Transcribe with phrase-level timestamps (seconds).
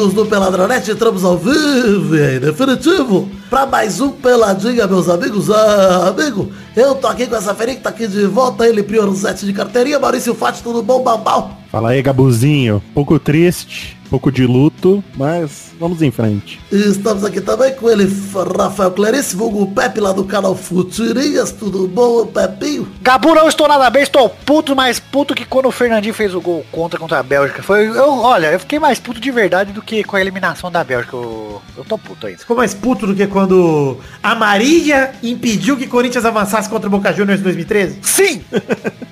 [0.00, 5.50] amigos do Peladronete, entramos ao vivo e definitivo para mais um Peladinha, meus amigos.
[5.50, 9.44] Ah, amigo, eu tô aqui com essa ferinha que tá aqui de volta, ele Priorizete
[9.44, 11.58] de carteirinha, Maurício Fati, tudo bom, bambal?
[11.70, 12.82] Fala aí, Gabuzinho.
[12.94, 16.60] Pouco triste, pouco de luto, mas vamos em frente.
[16.70, 18.10] E estamos aqui também com ele,
[18.58, 22.88] Rafael Clarice, vulgo Pepe lá do canal Futirinhas, tudo bom, Pepinho?
[23.00, 26.40] Gabu, não estou nada bem, estou puto, mais puto que quando o Fernandinho fez o
[26.40, 27.62] gol contra contra a Bélgica.
[27.62, 30.82] Foi, eu, olha, eu fiquei mais puto de verdade do que com a eliminação da
[30.82, 31.16] Bélgica.
[31.16, 32.40] Eu, eu tô puto ainda.
[32.40, 37.12] Ficou mais puto do que quando a Marília impediu que Corinthians avançasse contra o Boca
[37.12, 37.98] Juniors em 2013?
[38.02, 38.42] Sim!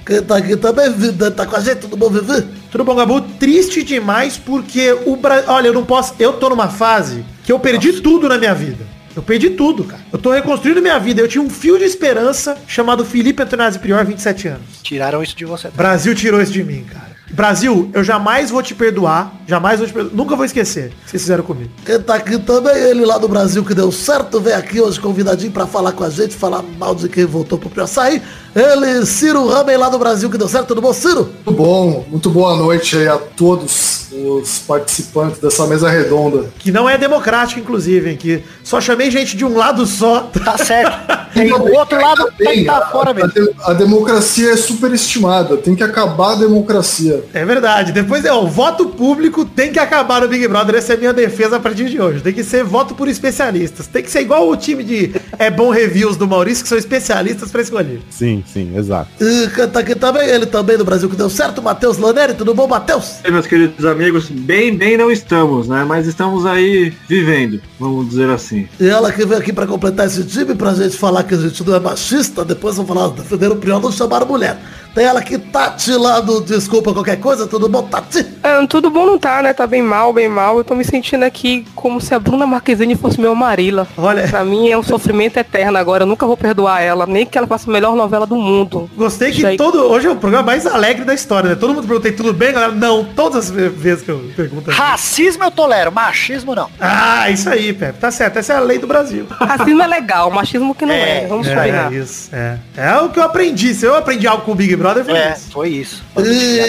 [0.05, 2.47] Quem tá aqui também, Vida, tá com a gente, tudo bom, Vivi?
[2.71, 3.21] Tudo bom, Gabu?
[3.21, 5.51] Triste demais porque o Brasil...
[5.51, 6.15] Olha, eu não posso...
[6.19, 8.85] Eu tô numa fase que eu perdi tudo na minha vida.
[9.15, 10.03] Eu perdi tudo, cara.
[10.13, 11.21] Eu tô reconstruindo minha vida.
[11.21, 14.83] Eu tinha um fio de esperança chamado Felipe Antonazzi Prior, 27 anos.
[14.83, 15.69] Tiraram isso de você.
[15.71, 17.18] Brasil tirou isso de mim, cara.
[17.31, 19.33] Brasil, eu jamais vou te perdoar.
[19.47, 20.15] Jamais vou te perdoar.
[20.15, 21.71] Nunca vou esquecer o que vocês fizeram comigo.
[21.85, 25.53] Quem tá aqui também, ele lá do Brasil que deu certo, vem aqui hoje convidadinho
[25.53, 28.23] pra falar com a gente, falar mal de quem voltou pro pior sair.
[28.55, 31.31] Ele, Ciro Ramen lá do Brasil que deu certo, tudo bom, Ciro?
[31.47, 36.51] Muito bom, muito boa noite aí a todos os participantes dessa mesa redonda.
[36.59, 38.17] Que não é democrático, inclusive, hein?
[38.17, 40.31] Que só chamei gente de um lado só.
[40.45, 40.97] Tá certo.
[41.35, 43.31] Tem o outro lado tem que tá fora a, mesmo.
[43.31, 47.18] de- a democracia é superestimada, tem que acabar a democracia.
[47.33, 47.93] É verdade.
[47.93, 50.77] Depois é o voto público tem que acabar no Big Brother.
[50.77, 52.21] Essa é a minha defesa a partir de hoje.
[52.21, 53.87] Tem que ser voto por especialistas.
[53.87, 57.51] Tem que ser igual o time de é bom reviews do Maurício, que são especialistas
[57.51, 58.01] pra escolher.
[58.11, 59.11] Sim, sim, exato.
[59.21, 62.67] E tá aqui também, ele também do Brasil que deu certo, Matheus Laneri, tudo bom,
[62.67, 63.17] Matheus?
[63.25, 65.85] E meus queridos amigos, bem, bem não estamos, né?
[65.87, 68.69] Mas estamos aí vivendo, vamos dizer assim.
[68.81, 71.65] E ela que veio aqui pra completar esse time, pra gente falar que a gente
[71.65, 74.59] não é machista, depois vão falar, defenderam o Prior, não chamaram mulher.
[74.95, 78.27] Tem ela que Tati lá do Desculpa Qualquer Coisa, tudo bom, Tati?
[78.43, 79.53] É, tudo bom não tá, né?
[79.53, 80.59] Tá bem mal, bem mal.
[80.59, 83.87] Eu tô me sentindo aqui como se a Bruna Marquezine fosse meu Marila.
[83.97, 84.27] Olha.
[84.29, 86.03] Pra mim é um sofrimento eterno agora.
[86.03, 88.89] Eu nunca vou perdoar ela, nem que ela faça a melhor novela do mundo.
[88.97, 89.79] Gostei que Isso todo.
[89.91, 91.57] Hoje é o programa mais alegre da história, né?
[91.57, 92.73] Todo mundo perguntei tudo bem, galera?
[92.73, 94.71] Não, todas as vezes que eu pergunto.
[94.71, 96.69] Racismo eu tolero, machismo não.
[96.81, 97.99] Ah, isso aí, Pepe.
[97.99, 98.39] Tá certo.
[98.39, 99.27] Essa é a lei do Brasil.
[99.31, 101.27] Racismo é legal, machismo que não é.
[101.27, 101.93] Vamos combinar.
[101.93, 102.31] É, isso.
[102.33, 102.59] É.
[102.77, 103.75] é o que eu aprendi.
[103.75, 105.51] Se eu aprendi algo com o Big Brother, foi É, isso.
[105.51, 106.03] foi isso.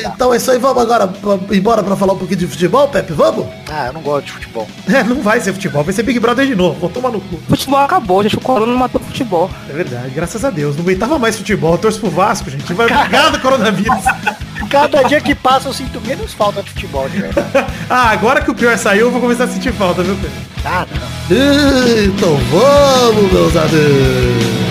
[0.05, 3.13] Então é isso aí, vamos agora pra- embora pra falar um pouquinho de futebol, Pepe,
[3.13, 3.45] vamos?
[3.71, 4.67] Ah, eu não gosto de futebol.
[4.89, 6.79] É, não vai ser futebol, vai ser Big Brother de novo.
[6.79, 7.39] Vou tomar no cu.
[7.47, 8.35] Futebol acabou, gente.
[8.37, 9.49] O corona não matou o futebol.
[9.69, 10.75] É verdade, graças a Deus.
[10.75, 11.73] Não aguentava mais futebol.
[11.73, 12.73] Eu torço pro Vasco, gente.
[12.73, 14.03] Vai brigar do coronavírus.
[14.69, 17.47] Cada dia que passa eu sinto menos falta de futebol, de verdade.
[17.89, 20.31] ah, agora que o pior saiu, eu vou começar a sentir falta, viu, Pedro?
[20.65, 22.05] Ah, não.
[22.05, 24.68] Então vamos, meus amigos.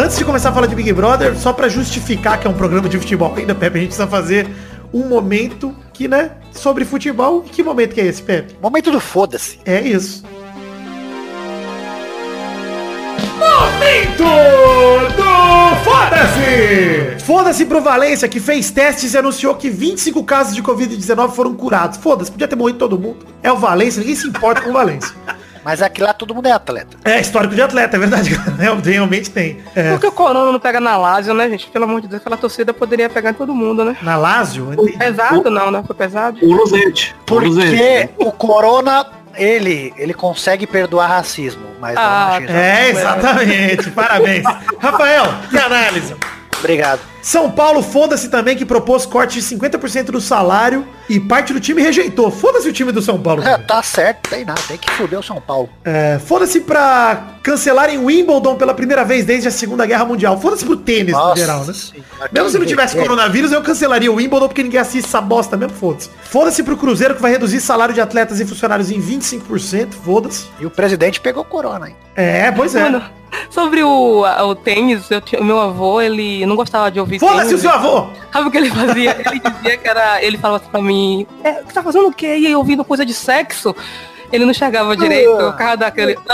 [0.00, 2.88] Antes de começar a falar de Big Brother, só pra justificar que é um programa
[2.88, 4.48] de futebol ainda, Pepe, a gente precisa fazer
[4.94, 7.44] um momento que, né, sobre futebol.
[7.46, 8.56] E que momento que é esse, Pepe?
[8.62, 9.58] Momento do foda-se.
[9.62, 10.24] É isso.
[13.38, 14.24] Momento
[15.16, 17.22] do Foda-se!
[17.22, 21.98] Foda-se pro Valência, que fez testes e anunciou que 25 casos de Covid-19 foram curados.
[21.98, 23.26] Foda-se, podia ter morrido todo mundo.
[23.42, 25.14] É o Valência, ninguém se importa com o Valência.
[25.64, 26.96] Mas aqui lá todo mundo é atleta.
[27.04, 28.30] É, histórico de atleta, é verdade.
[28.58, 29.58] Real- Realmente tem.
[29.74, 31.66] É, Por que o corona não pega na Lázio, né, gente?
[31.68, 33.96] Pelo amor de Deus, aquela torcida poderia pegar em todo mundo, né?
[34.02, 34.68] na Lazio.
[34.98, 35.82] Pesado não, né?
[35.86, 36.38] Foi pesado.
[36.42, 37.14] O Luzente.
[37.30, 37.76] o Luzente.
[37.76, 42.56] Porque o Corona, ele, ele consegue perdoar racismo, mas não Ah, machismo.
[42.56, 43.90] É, exatamente.
[43.90, 44.44] Parabéns.
[44.78, 46.14] Rafael, que análise.
[46.58, 47.00] Obrigado.
[47.22, 51.82] São Paulo, foda-se também, que propôs corte de 50% do salário e parte do time
[51.82, 52.30] rejeitou.
[52.30, 53.42] Foda-se o time do São Paulo.
[53.42, 55.68] É, tá certo, tem nada, tem que fuder o São Paulo.
[55.84, 60.40] É, foda-se pra cancelarem Wimbledon pela primeira vez desde a Segunda Guerra Mundial.
[60.40, 61.72] Foda-se pro tênis no Nossa geral, né?
[61.72, 65.56] senhora, Mesmo se não tivesse coronavírus, eu cancelaria o Wimbledon porque ninguém assiste essa bosta
[65.56, 66.10] mesmo, foda-se.
[66.24, 70.46] Foda-se pro Cruzeiro que vai reduzir salário de atletas e funcionários em 25%, foda-se.
[70.58, 71.96] E o presidente pegou corona, hein?
[72.14, 72.82] É, pois é.
[72.82, 73.02] Mano,
[73.50, 77.58] sobre o, o tênis, eu o meu avô, ele não gostava de ouvir Foda-se o
[77.58, 78.06] seu avô!
[78.32, 79.16] Sabe o que ele fazia?
[79.26, 80.22] Ele dizia que era.
[80.22, 82.36] Ele falava assim pra mim, é, você tá fazendo o quê?
[82.38, 83.74] E aí, ouvindo coisa de sexo?
[84.32, 86.16] Ele não enxergava direito, o carro daquele.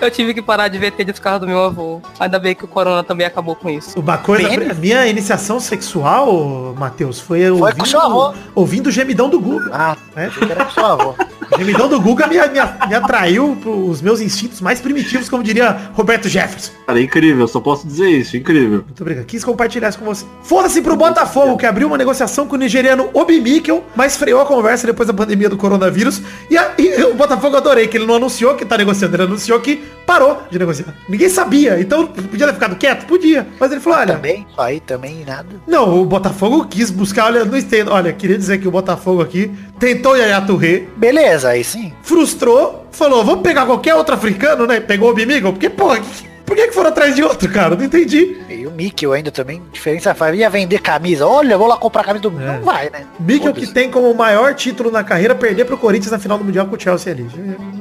[0.00, 2.00] Eu tive que parar de ver tênis por causa do meu avô.
[2.18, 3.98] Ainda bem que o corona também acabou com isso.
[4.00, 8.34] Uma coisa, a minha iniciação sexual, Matheus, foi, Foi ouvindo, com seu avô.
[8.54, 9.68] ouvindo o gemidão do Google.
[9.72, 10.30] Ah, É.
[10.50, 11.14] era com seu avô.
[11.58, 15.76] O gemidão do Guga me, me, me atraiu pros meus instintos mais primitivos, como diria
[15.92, 16.70] Roberto Jefferson.
[16.86, 18.84] Cara, incrível, só posso dizer isso, incrível.
[18.86, 19.24] Muito obrigado.
[19.26, 20.24] Quis compartilhar isso com você.
[20.42, 24.46] Foda-se pro Botafogo, que abriu uma negociação com o nigeriano Obi Mikkel, mas freou a
[24.46, 26.22] conversa depois da pandemia do coronavírus.
[26.48, 29.24] E, a- e o Botafogo eu adorei, que ele não anunciou que tá negociando, ele
[29.24, 30.94] anunciou que parou de negociar.
[31.08, 33.04] Ninguém sabia, então podia ter ficado quieto?
[33.06, 33.46] Podia.
[33.58, 35.48] Mas ele falou, olha, Também, aí também nada.
[35.66, 37.90] não, o Botafogo quis buscar, olha, não entendo.
[37.90, 41.92] Olha, queria dizer que o Botafogo aqui tentou Yaya Touré, Beleza, aí sim.
[42.02, 44.80] frustrou, falou, vamos pegar qualquer outro africano, né?
[44.80, 47.76] Pegou o Bimigo, porque, porra, que- por que, que foram atrás de outro, cara?
[47.76, 48.38] Não entendi.
[48.48, 50.34] E o Mikkel ainda também, diferença faz.
[50.34, 51.26] Ia vender camisa.
[51.26, 52.30] Olha, vou lá comprar a camisa do.
[52.30, 53.02] Não vai, né?
[53.20, 53.74] Mikkel que Foda-se.
[53.74, 56.80] tem como maior título na carreira perder pro Corinthians na final do Mundial com o
[56.80, 57.26] Chelsea ali.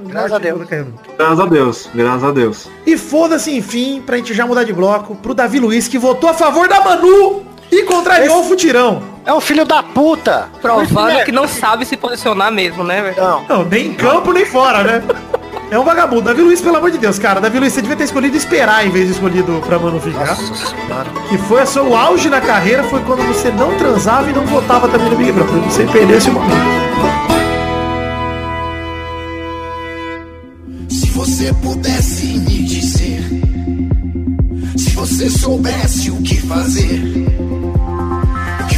[0.07, 0.67] Graças a Deus.
[1.17, 2.67] Graças a Deus, graças a Deus.
[2.85, 6.33] E foda-se, enfim, pra gente já mudar de bloco, pro Davi Luiz, que votou a
[6.33, 9.01] favor da Manu e contrariou o futirão.
[9.25, 10.47] É um filho da puta.
[10.61, 13.15] Provando que não sabe se posicionar mesmo, né, velho?
[13.17, 13.45] Não.
[13.47, 15.03] Não, nem em campo, nem fora, né?
[15.69, 16.21] É um vagabundo.
[16.21, 17.41] Davi Luiz, pelo amor de Deus, cara.
[17.41, 20.27] Davi Luiz, você devia ter escolhido esperar em vez de escolhido pra Manu ficar.
[20.27, 21.09] Nossa senhora.
[21.27, 24.87] Que foi o seu auge na carreira, foi quando você não transava e não votava
[24.87, 25.61] também no Big Brother.
[25.63, 26.55] Você perdeu esse momento.
[30.89, 33.25] Se você pudesse me dizer,
[34.77, 37.26] se você soubesse o que fazer,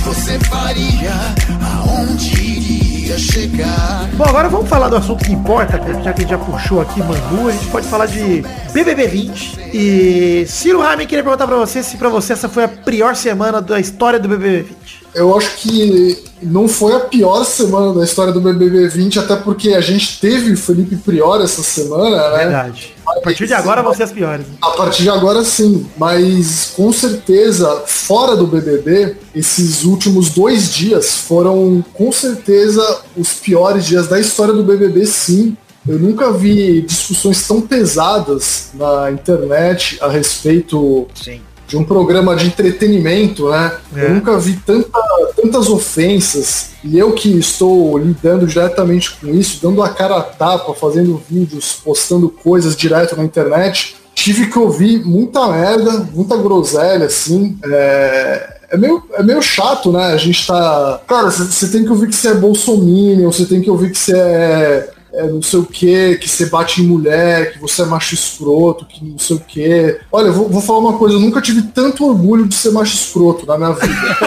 [0.09, 1.13] você faria,
[1.61, 4.09] aonde iria chegar?
[4.15, 5.73] Bom, agora vamos falar do assunto que importa,
[6.03, 9.59] já que a gente já puxou aqui Manu, a gente pode falar de BBB 20.
[9.71, 13.61] E Ciro Ramen queria perguntar pra você se pra você essa foi a pior semana
[13.61, 15.07] da história do BBB 20.
[15.13, 19.73] Eu acho que não foi a pior semana da história do BBB 20, até porque
[19.73, 22.37] a gente teve o Felipe Prior essa semana, né?
[22.37, 22.93] Verdade.
[23.07, 24.45] A partir de agora vão ser as piores.
[24.61, 31.17] A partir de agora sim, mas com certeza, fora do BBB, esses últimos dois dias
[31.17, 35.57] foram com certeza os piores dias da história do BBB, sim.
[35.87, 41.41] Eu nunca vi discussões tão pesadas na internet a respeito Sim.
[41.69, 43.71] De um programa de entretenimento, né?
[43.95, 44.05] É.
[44.05, 44.89] Eu nunca vi tanta-
[45.35, 46.71] tantas ofensas.
[46.83, 51.79] E eu que estou lidando diretamente com isso, dando a cara a tapa, fazendo vídeos,
[51.83, 57.55] postando coisas direto na internet, tive que ouvir muita merda, muita groselha, assim.
[57.63, 60.05] É, é meio, é meio chato, né?
[60.07, 61.01] A gente tá.
[61.07, 64.17] Cara, você tem que ouvir que você é bolsominion, você tem que ouvir que você
[64.17, 68.13] é é, não sei o que, que você bate em mulher, que você é macho
[68.13, 69.99] escroto, que não sei o que.
[70.11, 72.93] Olha, eu vou, vou falar uma coisa, eu nunca tive tanto orgulho de ser macho
[72.95, 74.17] escroto na minha vida.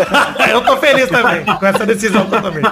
[0.52, 2.62] Eu tô feliz também com essa decisão também.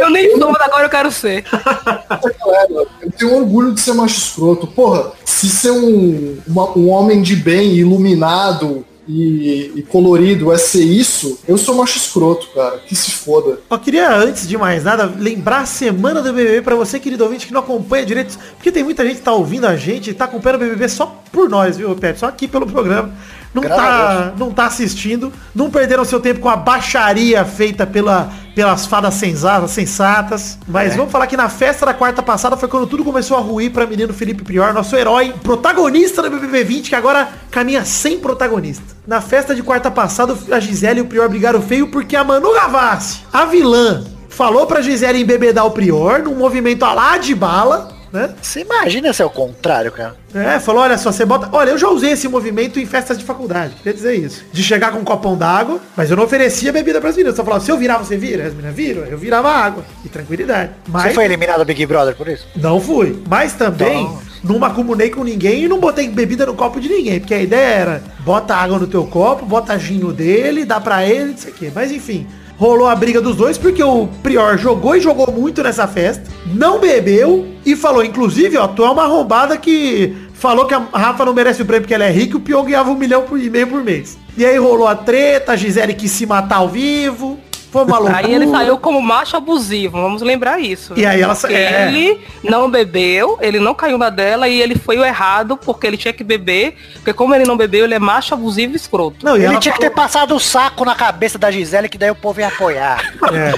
[0.00, 1.44] Eu nem sou, agora eu quero ser.
[1.50, 4.66] Galera, eu tenho orgulho de ser macho escroto.
[4.66, 10.84] Porra, se ser um, uma- um homem de bem, iluminado e, e colorido é ser
[10.84, 12.78] isso, eu sou macho escroto, cara.
[12.78, 13.60] Que se foda.
[13.68, 17.46] Eu queria, antes de mais nada, lembrar a semana do BBB pra você, querido ouvinte,
[17.46, 18.38] que não acompanha direito.
[18.56, 21.20] Porque tem muita gente que tá ouvindo a gente e tá acompanhando o BBB só
[21.32, 22.18] por nós, viu, Pepe?
[22.20, 23.12] Só aqui pelo programa.
[23.52, 25.32] Não Graças tá, não tá assistindo.
[25.54, 29.72] Não perderam seu tempo com a baixaria feita pela, pelas fadas sensatas.
[29.72, 30.58] sensatas.
[30.68, 33.72] Mas vamos falar que na festa da quarta passada foi quando tudo começou a ruir
[33.72, 38.84] pra menino Felipe Prior, nosso herói, protagonista do BBB 20, que agora caminha sem protagonista.
[39.06, 42.52] Na festa de quarta passada, a Gisele e o Prior brigaram feio porque a Manu
[42.54, 47.99] Gavassi, a vilã, falou pra Gisele embebedar o Prior num movimento a lá de bala,
[48.12, 48.34] né?
[48.40, 50.16] Você imagina se é o contrário, cara.
[50.34, 51.48] É, falou, olha só, você bota.
[51.52, 53.74] Olha, eu já usei esse movimento em festas de faculdade.
[53.76, 54.44] Queria dizer isso.
[54.52, 57.32] De chegar com um copão d'água, mas eu não oferecia bebida pras meninas.
[57.32, 58.46] Eu só falava, se eu virar, você vira.
[58.46, 59.84] As meninas viram, eu virava água.
[60.04, 60.70] E tranquilidade.
[60.88, 62.46] Mas Você foi eliminado do Big Brother por isso?
[62.56, 63.20] não fui.
[63.28, 64.18] Mas também Não.
[64.44, 67.18] não macumunei com ninguém e não botei bebida no copo de ninguém.
[67.20, 71.04] Porque a ideia era, bota água no teu copo, bota gin no dele, dá pra
[71.04, 71.72] ele, não sei o quê.
[71.74, 72.26] Mas enfim.
[72.60, 76.78] Rolou a briga dos dois porque o Prior jogou e jogou muito nessa festa, não
[76.78, 81.32] bebeu e falou, inclusive, ó, tu é uma arrombada que falou que a Rafa não
[81.32, 83.48] merece o prêmio porque ela é rica e o Pyong ganhava um milhão por- e
[83.48, 84.18] meio por mês.
[84.36, 87.38] E aí rolou a treta, a Gisele quis se matar ao vivo,
[87.70, 88.18] foi uma loucura.
[88.26, 90.92] Aí ele saiu como macho abusivo, vamos lembrar isso.
[90.96, 91.88] E aí ela Porque é.
[91.88, 95.96] Ele não bebeu, ele não caiu na dela e ele foi o errado porque ele
[95.96, 96.76] tinha que beber.
[96.94, 99.24] Porque como ele não bebeu, ele é macho abusivo e escroto.
[99.24, 101.96] Não, e Ele tinha que falou- ter passado o saco na cabeça da Gisele, que
[101.98, 103.14] daí o povo ia apoiar.
[103.32, 103.52] É.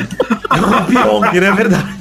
[0.52, 1.46] O Pyong, né?
[1.48, 1.96] É verdade.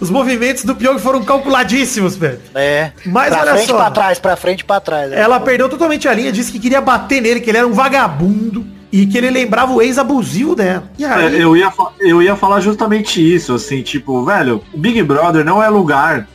[0.00, 2.40] Os movimentos do Pyong foram calculadíssimos, velho.
[2.54, 2.90] É.
[3.06, 3.76] Mas pra olha frente, só.
[3.76, 5.10] pra trás, pra frente, pra trás.
[5.12, 8.66] Ela perdeu totalmente a linha, disse que queria bater nele, que ele era um vagabundo
[9.02, 10.90] e que ele lembrava o ex-abusivo dela.
[10.98, 15.02] E aí, É, eu, ia, eu ia falar justamente isso, assim, tipo, velho, o Big
[15.02, 16.28] Brother não é lugar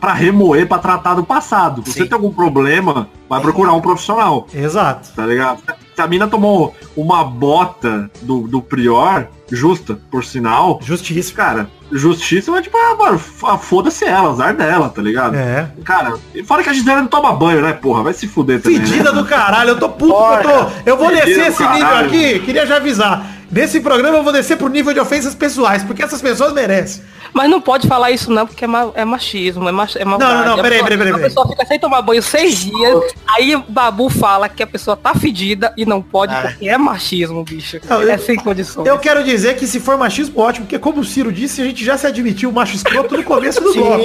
[0.00, 1.82] pra remoer, pra tratar do passado.
[1.84, 5.10] Se você tem algum problema, vai procurar um profissional, Exato.
[5.14, 5.62] tá ligado?
[5.94, 11.36] se a mina tomou uma bota do, do Prior, justa, por sinal, Justíssimo.
[11.36, 15.36] cara, justiça, mas tipo, ah, mano, ah, foda-se ela, azar dela, tá ligado?
[15.36, 15.68] É.
[15.84, 18.02] Cara, e fora que a Gisele não toma banho, né, porra?
[18.02, 18.80] Vai se fuder também.
[18.80, 19.20] Fedida né?
[19.20, 22.06] do caralho, eu tô puto, eu, tô, eu vou descer esse nível caralho.
[22.08, 23.35] aqui, queria já avisar.
[23.50, 27.02] Nesse programa eu vou descer pro nível de ofensas pessoais, porque essas pessoas merecem.
[27.32, 30.18] Mas não pode falar isso não, porque é, ma- é machismo, é, mach, é não,
[30.18, 33.62] não, A peraí, peraí, peraí, A pessoa fica sem tomar banho seis dias, aí o
[33.68, 37.78] Babu fala que a pessoa tá fedida e não pode porque é machismo, bicho.
[37.88, 38.86] Não, eu- é sem condições.
[38.86, 41.84] Eu quero dizer que se for machismo, ótimo, porque como o Ciro disse, a gente
[41.84, 44.04] já se admitiu macho escroto no começo do bloco.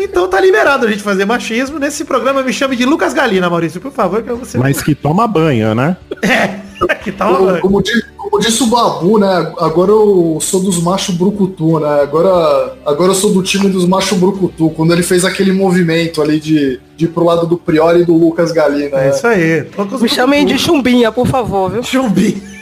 [0.00, 1.78] Então tá liberado a gente fazer machismo.
[1.78, 4.58] Nesse programa me chame de Lucas Galina, Maurício, por favor, que eu vou ser...
[4.58, 5.96] Mas que toma banho, né?
[6.22, 6.60] É,
[7.02, 7.36] que tal?
[7.36, 7.82] Como, como
[8.28, 9.52] como disse o Babu, né?
[9.58, 12.02] Agora eu sou dos macho brucutu, né?
[12.02, 14.70] Agora, agora eu sou do time dos macho brucutu.
[14.70, 18.14] Quando ele fez aquele movimento ali de, de ir pro lado do Priori e do
[18.14, 18.98] Lucas Galina.
[18.98, 19.10] É né?
[19.10, 19.66] isso aí.
[20.00, 21.82] Me chamem de chumbinha, por favor, viu?
[21.82, 22.57] Chumbi.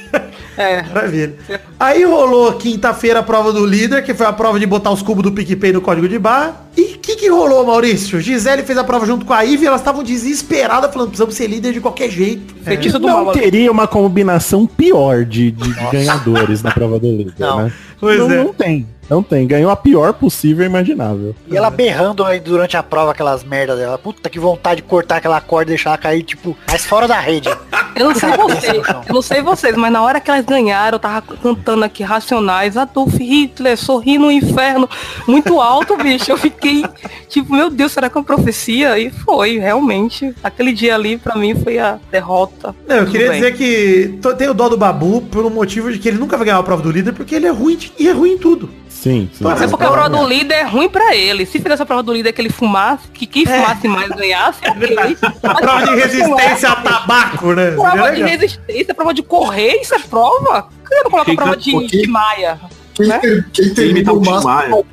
[0.56, 0.82] É.
[0.82, 1.34] Maravilha.
[1.78, 5.22] Aí rolou quinta-feira a prova do líder, que foi a prova de botar os cubos
[5.22, 6.64] do PicPay no código de barra.
[6.76, 8.20] E o que, que rolou, Maurício?
[8.20, 11.46] Gisele fez a prova junto com a Ivy e elas estavam desesperadas, falando, precisamos ser
[11.46, 12.54] líder de qualquer jeito.
[12.62, 13.32] Feitiço do Não mal.
[13.34, 17.64] teria uma combinação pior de, de ganhadores na prova do líder, Não.
[17.64, 17.72] né?
[17.98, 18.44] Pois não, é.
[18.44, 18.86] não tem.
[19.08, 19.46] Não tem.
[19.46, 21.34] Ganhou a pior possível e imaginável.
[21.48, 23.96] E ela berrando aí durante a prova aquelas merdas dela.
[23.98, 27.18] Puta que vontade de cortar aquela corda e deixar ela cair, tipo, mais fora da
[27.20, 27.48] rede.
[27.94, 30.98] Eu não sei vocês, eu não sei vocês, mas na hora que elas ganharam, eu
[31.00, 34.88] tava cantando aqui Racionais, Adolf Hitler, sorri no inferno,
[35.26, 36.30] muito alto, bicho.
[36.30, 36.84] Eu fiquei,
[37.28, 38.98] tipo, meu Deus, será que é uma profecia?
[38.98, 40.34] E foi, realmente.
[40.42, 42.74] Aquele dia ali, pra mim, foi a derrota.
[42.86, 43.40] Não, eu Tudo queria bem.
[43.40, 46.58] dizer que tenho dó do Babu por um motivo de que ele nunca vai ganhar
[46.58, 48.68] a prova do líder, porque ele é ruim de- e é ruim em tudo.
[49.06, 49.44] Sim, sim.
[49.44, 51.46] Mas É porque a prova do líder é ruim pra ele.
[51.46, 55.16] Se fizesse a prova do líder que ele fumasse, que quem fumasse mais ganhasse, ok.
[55.44, 57.70] A prova de resistência a tabaco, né?
[57.70, 60.62] Prova de resistência, prova de correr, isso é prova?
[60.82, 62.58] Por que eu não coloco a Quem prova can- de, de Maia?
[62.94, 63.20] Quem, né?
[63.52, 64.84] quem termina o máximo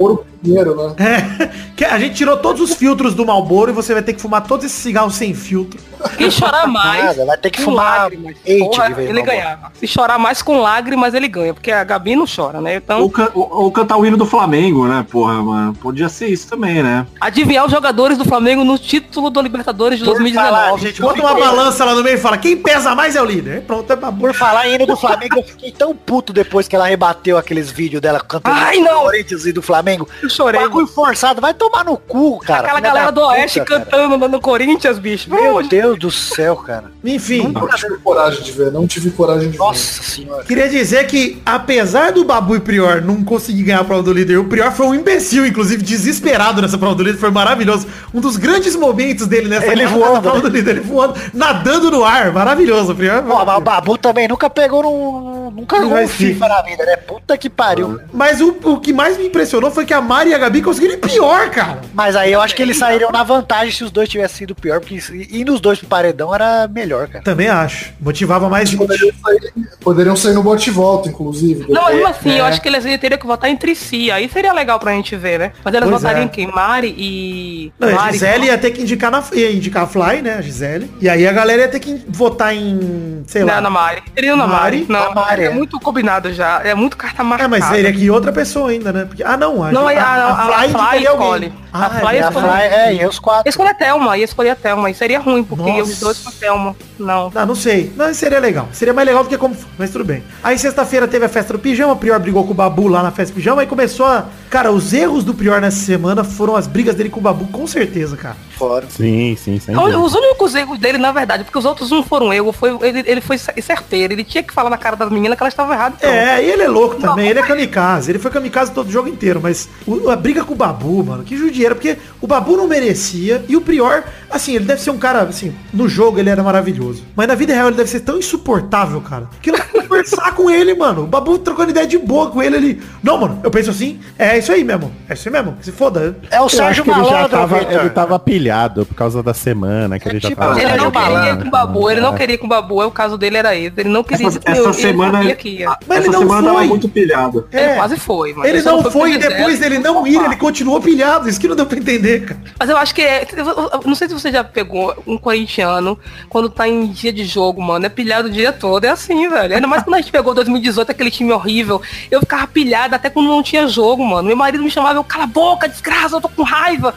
[0.45, 0.71] Maia.
[0.71, 0.95] o Malboro primeiro, né?
[0.97, 4.21] É, que a gente tirou todos os filtros do Malboro e você vai ter que
[4.21, 5.79] fumar todos esses cigarros sem filtro.
[6.17, 7.03] Quem chorar mais.
[7.05, 9.71] Nada, vai ter que com fumar lágrimas, porra, ele ganhava.
[9.75, 12.75] Se chorar mais com lágrimas, ele ganha, porque a Gabi não chora, né?
[12.75, 15.73] Então, Ou, can- ou- ou cantar o hino do Flamengo, né, porra, mano?
[15.75, 17.05] Podia ser isso também, né?
[17.21, 20.49] adivinhar os jogadores do Flamengo no título do Libertadores de Por 2019.
[20.55, 23.25] falar, gente, Bota uma balança lá no meio e fala, quem pesa mais é o
[23.25, 23.61] líder.
[23.63, 24.19] Pronto, é Babu.
[24.21, 27.71] Por falar em hino do Flamengo, eu fiquei tão puto depois que ela rebateu aqueles
[27.71, 28.99] vídeos dela cantando Ai, não!
[28.99, 30.07] do Corinthians e do Flamengo.
[30.21, 30.61] Eu chorei.
[30.61, 32.63] Bagulho forçado, vai tomar no cu, cara.
[32.67, 33.85] Aquela galera do Oeste puta, cara.
[33.85, 35.29] cantando no- no Corinthians, bicho.
[35.29, 36.85] Meu Deus do céu, cara.
[37.03, 39.63] Enfim, Não tive coragem de ver, não tive coragem de ver.
[39.63, 40.43] Nossa senhora.
[40.43, 44.37] queria dizer que, apesar do Babu e Prior não conseguir ganhar a prova do líder,
[44.37, 47.87] o Prior foi um imbecil, inclusive, desesperado nessa prova do líder, foi maravilhoso.
[48.13, 50.41] Um dos grandes momentos dele nessa Ele voando, prova né?
[50.41, 53.21] do líder, ele voando, nadando no ar, maravilhoso, o Prior.
[53.23, 55.43] Pô, mas o Babu também nunca pegou num.
[55.53, 56.07] Nunca Não jogou um.
[56.07, 56.97] FIFA na vida, né?
[56.97, 57.99] Puta que pariu.
[58.11, 60.93] Mas o, o que mais me impressionou foi que a Mari e a Gabi conseguiram
[60.93, 61.81] ir pior, cara.
[61.93, 64.79] Mas aí eu acho que eles sairiam na vantagem se os dois tivessem sido pior,
[64.79, 67.23] porque ir nos dois pro paredão era melhor, cara.
[67.23, 67.91] Também acho.
[67.99, 68.79] Motivava mais gente.
[68.79, 71.65] Poderiam sair, poderiam sair no bote e volta, inclusive.
[71.69, 72.39] Não, mesmo assim, É.
[72.39, 74.09] eu acho que eles teriam que votar entre si.
[74.11, 75.51] Aí seria legal pra gente ver, né?
[75.63, 76.25] Mas elas Pois votariam é.
[76.25, 76.47] em quem?
[76.47, 77.73] Mari e.
[77.77, 78.13] Não, a Mari.
[78.13, 80.35] Gisele ia ter que indicar, na, ia indicar a Fly, né?
[80.35, 80.89] A Gisele.
[81.01, 83.55] E aí a galera ia ter que votar em, sei lá.
[83.55, 84.03] Não, na Mari.
[84.15, 84.53] Seria na Mari?
[84.53, 84.85] Mari.
[84.89, 85.49] Não, Na Mari, é é.
[85.49, 86.61] muito combinado já.
[86.63, 87.55] É muito carta marcada.
[87.55, 89.05] É, mas seria aqui outra pessoa ainda, né?
[89.05, 89.63] Porque, ah, não.
[89.63, 91.25] A, Não, a, a, a, Fly, indicaria alguém.
[91.25, 91.53] escolhe.
[91.71, 92.47] Ah, a Fly é E a escolhe.
[92.47, 93.43] Fly, é, e os quatro.
[93.45, 94.89] Ia escolher a Thelma, ia escolher a Thelma.
[94.89, 95.91] E seria ruim, porque Nossa.
[95.91, 96.75] os dois com a Thelma.
[96.99, 97.31] Não.
[97.33, 97.91] Ah, não sei.
[97.95, 98.67] Não, seria legal.
[98.71, 100.23] Seria mais legal do que como mas tudo bem.
[100.43, 103.11] Aí sexta-feira teve a festa do pijama, o Prior brigou com o Babu lá na
[103.11, 104.25] festa do pijama e começou a...
[104.49, 107.65] Cara, os erros do Prior nessa semana foram as brigas dele com o Babu, com
[107.65, 108.35] certeza, cara.
[108.57, 108.85] Fora.
[108.89, 109.99] Sim, sim, Então, dúvida.
[109.99, 113.21] Os únicos erros dele, na verdade, porque os outros não foram erros, foi, ele, ele
[113.21, 114.13] foi certeiro.
[114.13, 115.97] Ele tinha que falar na cara das meninas que elas estavam erradas.
[115.99, 116.09] então.
[116.11, 118.11] É, e ele é louco também, ele é kamikaze.
[118.11, 121.23] Ele foi kamikaze todo o jogo inteiro, mas o- a briga com o Babu, mano,
[121.23, 124.97] que judiera, porque o Babu não merecia e o Prior, assim, ele deve ser um
[124.97, 127.03] cara, assim, no jogo ele era maravilhoso.
[127.15, 130.73] Mas na vida real ele deve ser tão insuportável, cara, que não conversar com ele,
[130.75, 131.03] mano.
[131.03, 134.37] O Babu trocando ideia de boa com ele, ele, não, mano, eu penso assim, é
[134.37, 136.17] isso aí mesmo, é isso aí mesmo, se foda.
[136.29, 138.52] É o Sérgio que ele já Malandro, tava, ele tava pilhado
[138.85, 140.61] por causa da semana, que ele já tipo, tava...
[140.61, 142.17] Ele não queria com o Babu, ele não É.
[142.17, 143.73] queria com o Babu, é o caso dele era esse.
[143.77, 144.27] Ele não queria.
[144.27, 145.77] Essa, eu- essa ele semana, sabia que ia.
[145.87, 146.53] Mas essa ele não semana foi.
[146.55, 147.47] tava muito pilhado.
[147.51, 147.75] Ele É.
[147.75, 151.27] quase foi, mas Ele só não foi e depois dele não ir, ele continuou pilhado,
[151.29, 152.39] isso que não deu pra entender, cara.
[152.59, 153.27] Mas eu acho que é.
[153.35, 155.97] eu- eu Não sei se você já pegou um corintiano
[156.29, 157.85] quando tá em dia de jogo, mano.
[157.85, 158.85] É pilhado o dia todo.
[158.85, 159.55] É assim, velho.
[159.55, 161.81] Ainda mais quando a gente pegou 2018, aquele time horrível.
[162.09, 164.27] Eu ficava pilhado até quando não tinha jogo, mano.
[164.27, 166.93] Meu marido me chamava, eu, cala a boca, desgraça, eu tô com raiva.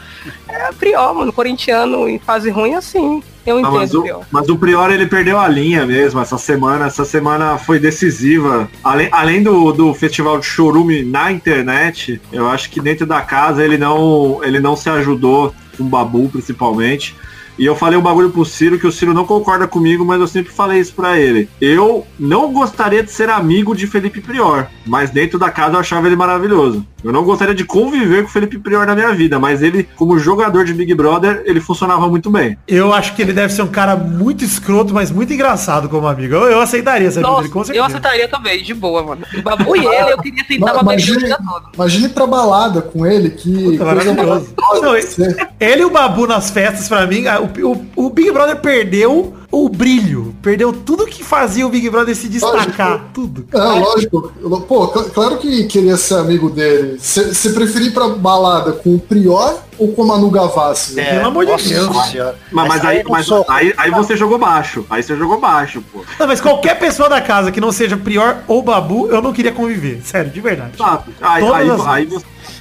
[0.47, 1.31] É pior, mano.
[1.37, 3.21] Corintiano em fase ruim assim.
[3.45, 4.25] Eu Ah, entendo, mas, o, pior.
[4.31, 6.87] mas o Prior ele perdeu a linha mesmo essa semana.
[6.87, 8.67] Essa semana foi decisiva.
[8.83, 13.63] Além, além do, do festival de chorume na internet, eu acho que dentro da casa
[13.63, 17.15] ele não, ele não se ajudou com o Babu principalmente.
[17.57, 20.27] E eu falei um bagulho pro Ciro que o Ciro não concorda comigo, mas eu
[20.27, 21.49] sempre falei isso pra ele.
[21.59, 26.07] Eu não gostaria de ser amigo de Felipe Prior, mas dentro da casa eu achava
[26.07, 26.85] ele maravilhoso.
[27.03, 30.17] Eu não gostaria de conviver com o Felipe Prior na minha vida, mas ele, como
[30.19, 32.57] jogador de Big Brother, ele funcionava muito bem.
[32.67, 36.33] Eu acho que ele deve ser um cara muito escroto, mas muito engraçado como amigo.
[36.35, 39.21] Eu, eu aceitaria essa Nossa, dele, com eu aceitaria também, de boa, mano.
[39.37, 41.35] O Babu e ele, eu queria tentar Ma- bater o Imagine,
[41.75, 44.53] imagine ir pra balada com ele, que Puta, maravilhoso.
[44.81, 44.95] Não.
[45.59, 47.23] Ele e o Babu nas festas, pra mim,
[47.63, 50.35] o, o- Big Brother perdeu o brilho.
[50.41, 52.89] Perdeu tudo que fazia o Big Brother se destacar.
[52.91, 53.05] Lógico.
[53.13, 53.45] Tudo.
[53.53, 54.31] Não, lógico.
[54.67, 56.97] Pô, cl- claro que queria ser amigo dele.
[56.99, 60.95] Você preferir ir pra balada com o Prior ou com o Manu Gavassi?
[60.95, 61.09] velho?
[61.17, 61.87] Pelo amor de Deus.
[62.51, 64.85] Mas, mas aí, é mas aí, aí você jogou baixo.
[64.89, 66.03] Aí você jogou baixo, pô.
[66.19, 69.51] Não, mas qualquer pessoa da casa que não seja Prior ou Babu, eu não queria
[69.51, 70.01] conviver.
[70.03, 70.71] Sério, de verdade.
[70.75, 71.11] Exato.
[71.21, 71.81] Aí, aí, as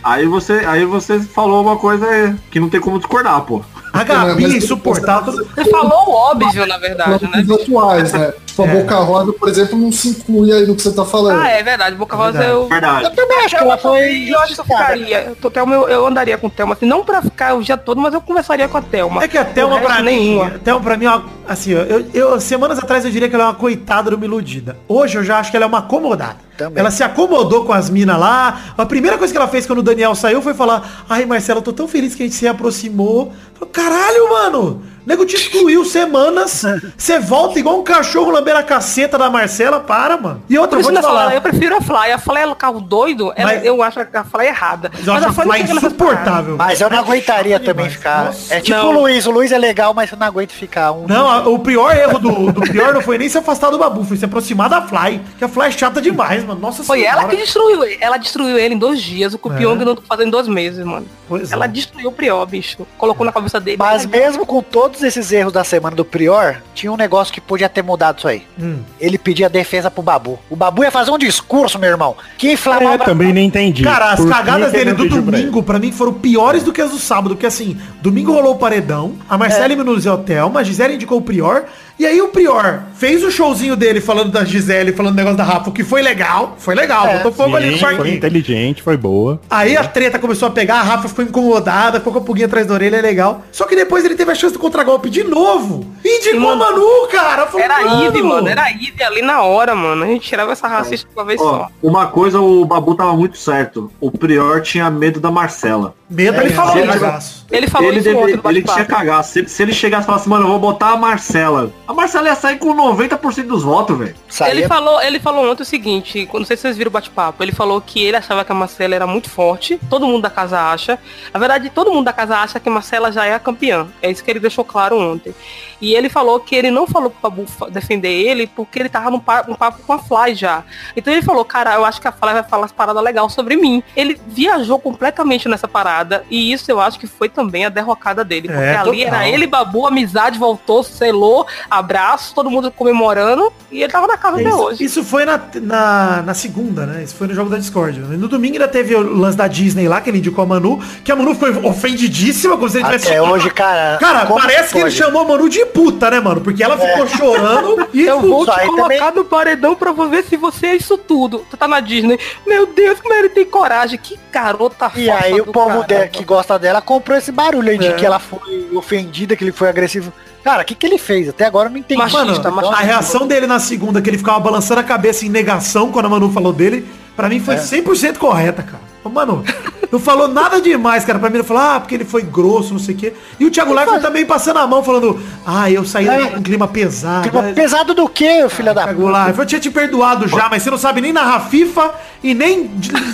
[0.05, 3.61] aí, você, aí você falou uma coisa que não tem como discordar, pô.
[3.97, 5.33] A Gabi é insuportável.
[5.33, 7.43] Você falou o óbvio, na verdade, né?
[7.43, 8.33] Os atuais, né?
[8.57, 8.81] Tipo, a É.
[8.83, 11.39] Boca Rosa, por exemplo, não se inclui aí no que você tá falando.
[11.43, 11.95] Ah, é verdade.
[11.95, 12.51] Boca Rosa Verdade.
[12.53, 12.67] eu.
[12.69, 13.05] Verdade.
[13.05, 15.21] Eu também acho que ela foi Eu acho que eu ficaria.
[15.25, 17.77] Eu, tô, Thelma, eu, eu andaria com o Thelma, assim, não pra ficar o dia
[17.77, 19.23] todo, mas eu conversaria com a Thelma.
[19.23, 20.47] É que a Thelma pra mim, nenhuma.
[20.47, 23.45] a Thelma pra mim, é assim, ó, eu, eu- semanas atrás eu diria que ela
[23.45, 24.79] é uma coitada de uma iludida.
[24.89, 26.37] Hoje eu já acho que ela é uma acomodada.
[26.57, 26.81] Também.
[26.81, 28.59] Ela se acomodou com as minas lá.
[28.79, 31.63] A primeira coisa que ela fez quando o Daniel saiu foi falar, ai Marcelo, eu
[31.63, 33.31] tô tão feliz que a gente se aproximou.
[33.59, 34.83] Falei, Caralho, mano!
[35.07, 36.65] Nego te excluiu semanas.
[36.99, 40.43] Você volta igual um cachorro lambendo a caceta da Marcela, para, mano.
[40.49, 41.35] E outra, eu isso vou te nessa hora, falar.
[41.37, 42.13] eu prefiro a Fly.
[42.13, 44.91] A Fly é um carro doido, ela- Mas- eu acho a Fly errada.
[44.93, 46.57] Mas acho a Fly nessas insuportável.
[46.57, 47.93] Mas eu não aguentaria também demais.
[47.95, 48.25] ficar.
[48.27, 48.55] Nossa.
[48.55, 48.89] É tipo Não.
[48.89, 49.27] o Luiz.
[49.27, 51.07] O Luiz é legal, mas eu não aguento ficar um.
[51.07, 54.03] Não, a- o pior erro do, do pior não foi nem se afastar do Babu,
[54.05, 55.21] foi se aproximar da Fly.
[55.39, 56.61] Que a Fly é chata demais, mano.
[56.61, 57.21] Nossa Foi senhora.
[57.21, 57.99] ela que destruiu ele.
[58.01, 59.35] Ela destruiu ele em dois dias.
[59.35, 59.85] O Pyong É.
[59.85, 61.07] não fazendo dois meses, mano.
[61.29, 61.55] Pois é.
[61.55, 62.87] Ela destruiu o Prior, bicho.
[62.99, 63.77] Colocou na cabeça dele.
[63.79, 64.63] Mas mesmo com
[64.97, 68.29] todos esses erros da semana do Prior, tinha um negócio que podia ter mudado isso
[68.29, 68.43] aí.
[68.59, 68.79] Hum.
[68.99, 70.39] Ele pedia defesa pro Babu.
[70.49, 72.17] O Babu ia fazer um discurso, meu irmão.
[72.39, 72.95] Que inflamava.
[72.95, 73.83] É, também nem entendi.
[73.83, 76.91] Cara, as Por cagadas dele não do domingo, pra mim, foram piores do que as
[76.91, 77.35] do sábado.
[77.35, 81.23] Porque assim, domingo rolou o paredão, a Marcela eliminou o Thelma, a Gisele indicou o
[81.23, 81.65] Prior.
[81.99, 85.45] E aí o Prior fez o showzinho dele falando da Gisele, falando do negócio da
[85.45, 86.55] Rafa, o que foi legal.
[86.59, 88.17] Foi legal, botou fogo ali no Sim, foi parquinho.
[88.17, 89.41] inteligente, foi boa.
[89.49, 92.67] Aí a treta começou a pegar, a Rafa ficou incomodada, ficou com a pulguinha atrás
[92.67, 93.43] da orelha, é legal.
[93.51, 95.87] Só que depois ele teve a chance do contragolpe de novo.
[96.05, 97.49] E indicou a Manu, cara.
[97.57, 98.47] Era Ivy, mano.
[98.49, 100.05] Era Ivy ali na hora, mano.
[100.05, 101.69] A gente tirava essa racista de uma vez Ó, só.
[101.83, 103.91] uma coisa o Babu tava muito certo.
[104.01, 105.95] O Prior tinha medo da Marcela.
[106.09, 107.47] Medo Ele ele falou cagaço.
[107.51, 109.27] Ele falou ele isso deve- ele tinha cagado.
[109.27, 111.73] Se, se ele chegasse e falasse, mano, eu vou botar a Marcela.
[111.87, 114.15] A Marcela ia sair com 90% dos votos, velho.
[114.51, 117.53] Ele falou, ele falou ontem o seguinte, não sei se vocês viram o bate-papo, ele
[117.53, 120.99] falou que ele achava que a Marcela era muito forte, todo mundo da casa acha.
[121.33, 123.87] Na verdade, todo mundo da casa acha que a Marcela já é a campeã.
[124.03, 125.35] É isso que ele deixou claro ontem.
[125.81, 129.21] E ele falou que ele não falou pro Babu defender ele porque ele tava num
[129.21, 130.65] pa- num papo com a Fly já.
[130.97, 133.57] Então ele falou, cara, eu acho que a Fly vai falar as paradas legais sobre
[133.57, 133.83] mim.
[133.95, 138.49] Ele viajou completamente nessa parada e isso eu acho que foi também a derrocada dele.
[138.49, 139.15] Porque É, ali total.
[139.21, 141.47] era ele, Babu, amizade voltou, selou,
[141.77, 144.85] abraço, todo mundo comemorando e ele tava na casa até Isso, hoje.
[144.85, 147.03] isso foi na, na, na segunda, né?
[147.05, 147.99] Isso foi no jogo da Discord.
[148.01, 151.13] No domingo ainda teve o lance da Disney lá, que ele indicou a Manu, que
[151.13, 153.09] a Manu foi ofendidíssima, como se ele tivesse...
[153.09, 153.99] Até hoje, cara.
[153.99, 156.41] Cara, parece que ele chamou a Manu de puta, né, mano?
[156.41, 158.03] Porque ela ficou chorando e...
[158.05, 161.45] Eu vou te colocar também- no paredão pra ver se você é isso tudo.
[161.51, 162.19] Tu tá na Disney.
[162.47, 163.99] Meu Deus, como ele tem coragem.
[163.99, 167.89] Que garota E aí o povo dela, que gosta dela comprou esse barulho aí de
[167.89, 167.93] É.
[167.93, 170.13] que ela foi ofendida, que ele foi agressivo.
[170.47, 171.29] Cara, o que, que ele fez?
[171.29, 171.99] Até agora eu não entendi.
[171.99, 172.77] Machista, Mano, machista.
[172.77, 176.09] a reação dele na segunda, que ele ficava balançando a cabeça em negação quando a
[176.09, 177.59] Manu falou dele, pra mim foi É.
[177.59, 178.81] 100% correta, cara.
[179.13, 179.45] Mano,
[179.91, 181.19] não falou nada demais, cara.
[181.19, 183.13] Pra mim ele falou, ah, porque ele foi grosso, não sei o quê.
[183.41, 186.27] E o Thiago Leifert também passando a mão, falando, ah, eu saí É.
[186.31, 187.29] com um clima pesado.
[187.29, 190.71] Clima pesado do que, filha da Thiago Leifert, eu tinha te perdoado já, mas você
[190.71, 191.91] não sabe nem narrar FIFA
[192.23, 192.71] e nem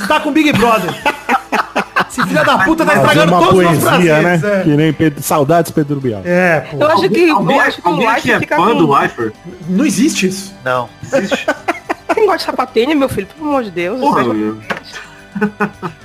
[0.06, 0.90] tá com Big Brother.
[2.12, 4.42] Esse filho da puta tá estragando todos os poesia, prazeres.
[4.42, 4.61] né?
[4.61, 4.62] É.
[4.62, 6.20] Que nem Pedro, saudades Pedro Bial.
[6.27, 6.77] É, pô.
[6.79, 8.75] Eu acho que, eu Alguém, acho que o alguém aqui Life é fã com...
[8.87, 9.33] do Lifer?
[9.66, 10.55] Não existe isso.
[10.62, 10.90] Não.
[12.14, 13.27] Quem gosta de sapatinha, meu filho?
[13.27, 13.98] Pelo amor de Deus.
[13.98, 14.25] Porra.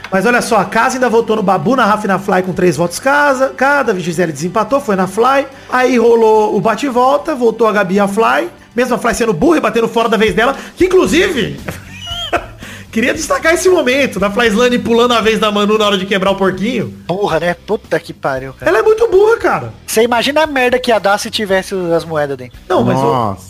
[0.09, 2.53] Mas olha só, a casa ainda votou no Babu, na Rafa e na Fly com
[2.53, 5.45] três votos casa, cada, a Gisele desempatou, foi na Fly.
[5.69, 8.49] Aí rolou o bate e volta, voltou a Gabi e a Fly.
[8.73, 11.59] Mesmo a Fly sendo burra e batendo fora da vez dela, que inclusive...
[12.97, 16.31] Queria destacar esse momento da Flyslane pulando a vez da Manu na hora de quebrar
[16.31, 16.91] o porquinho.
[17.05, 17.53] Burra, né?
[17.53, 18.71] Puta que pariu, cara.
[18.71, 19.73] Ela é muito burra, cara.
[19.85, 22.57] Você imagina a merda que ia dar se tivesse as moedas dentro.
[22.67, 22.97] Não, mas,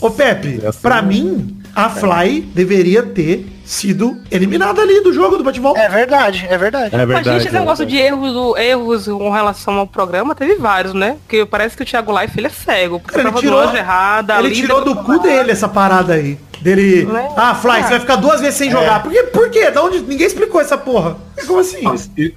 [0.01, 5.43] ô Pepe, ser pra mim, a Fly deveria ter sido eliminada ali do jogo do
[5.45, 5.79] bate-volta.
[5.79, 6.93] É verdade, é verdade.
[6.93, 7.29] É Mas, verdade.
[7.39, 11.17] gente, esse negócio de erros, do- erros com relação ao programa, teve vários, né?
[11.23, 12.99] Porque parece que o Thiago Life, ele é cego.
[12.99, 14.39] Porque Cara, ele tirou- errada.
[14.39, 16.37] Ele tirou do cu dele essa parada aí.
[16.61, 17.07] Dele.
[17.11, 17.29] É?
[17.35, 19.03] Ah, Fly, você vai ficar duas vezes sem jogar.
[19.03, 19.23] Por quê?
[19.23, 19.71] Por quê?
[19.71, 19.99] Da onde?
[19.99, 21.17] Ninguém explicou essa porra.
[21.45, 21.83] Como assim?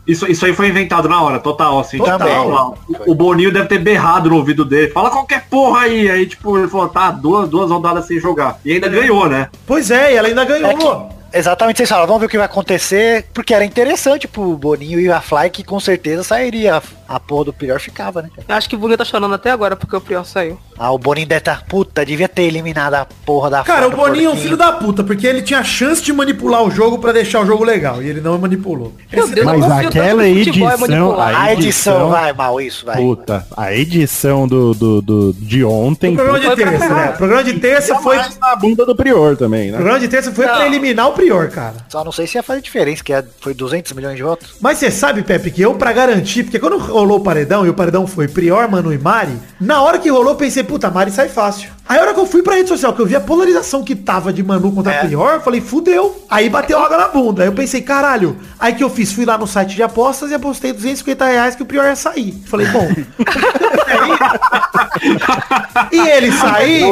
[0.06, 1.98] Isso, isso aí foi inventado na hora, total, assim.
[1.98, 2.18] Total.
[2.18, 2.78] Total.
[3.06, 4.92] O Boninho deve ter berrado no ouvido dele.
[4.92, 6.10] Fala qualquer porra aí.
[6.10, 8.58] Aí, tipo, ele falou, tá, duas, duas rodadas sem jogar.
[8.64, 9.48] E ainda ganhou, né?
[9.66, 10.70] Pois é, e ela ainda ganhou.
[10.70, 14.56] É que- exatamente, vocês falaram, vamos ver o que vai acontecer, porque era interessante pro
[14.56, 16.82] Boninho e a Fly, que com certeza sairia.
[17.10, 18.30] A, a porra do Prior ficava, né?
[18.34, 18.46] cara?
[18.48, 20.58] Eu acho que o Boninho tá chorando até agora porque o Prior saiu.
[20.78, 24.30] Ah, o Boninho deve estar, puta, devia ter eliminado a porra da Cara, o Boninho
[24.30, 27.40] é um filho da puta, porque ele tinha chance de manipular o jogo pra deixar
[27.40, 28.02] o jogo legal.
[28.02, 28.92] E ele não manipulou.
[29.12, 31.36] Meu Deus, Mas aquela que o futebol é edição, manipulado.
[31.36, 32.96] A edição, edição- vai mal, isso, vai.
[32.96, 37.10] Puta, a edição do, do, do- de ontem O programa de Foi pra terça, né?
[37.10, 38.16] O programa de terça foi.
[38.40, 39.76] na bunda do Prior também, O né?
[39.78, 40.66] programa de terça foi pra Não.
[40.66, 41.76] eliminar o Prior, cara.
[41.88, 44.54] Só não sei se ia fazer diferença, que é- foi 200 milhões de votos.
[44.60, 47.74] Mas você sabe, Pepe, que eu, pra garantir, porque quando rolou o paredão, e o
[47.74, 51.70] paredão foi Prior, Manu e Mari, na hora que rolou, pensei, puta, Mari sai fácil.
[51.90, 53.96] Aí a hora que eu fui pra rede social, que eu vi a polarização que
[53.96, 55.04] tava de Manu contra É.
[55.06, 56.24] Prior, eu falei, fudeu.
[56.30, 57.42] Aí bateu água na bunda.
[57.42, 58.36] Aí eu pensei, caralho.
[58.60, 61.64] Aí que eu fiz, fui lá no site de apostas e apostei 250 reais que
[61.64, 62.32] o Prior ia sair.
[62.46, 62.88] Falei, bom.
[65.90, 66.84] e ele sair,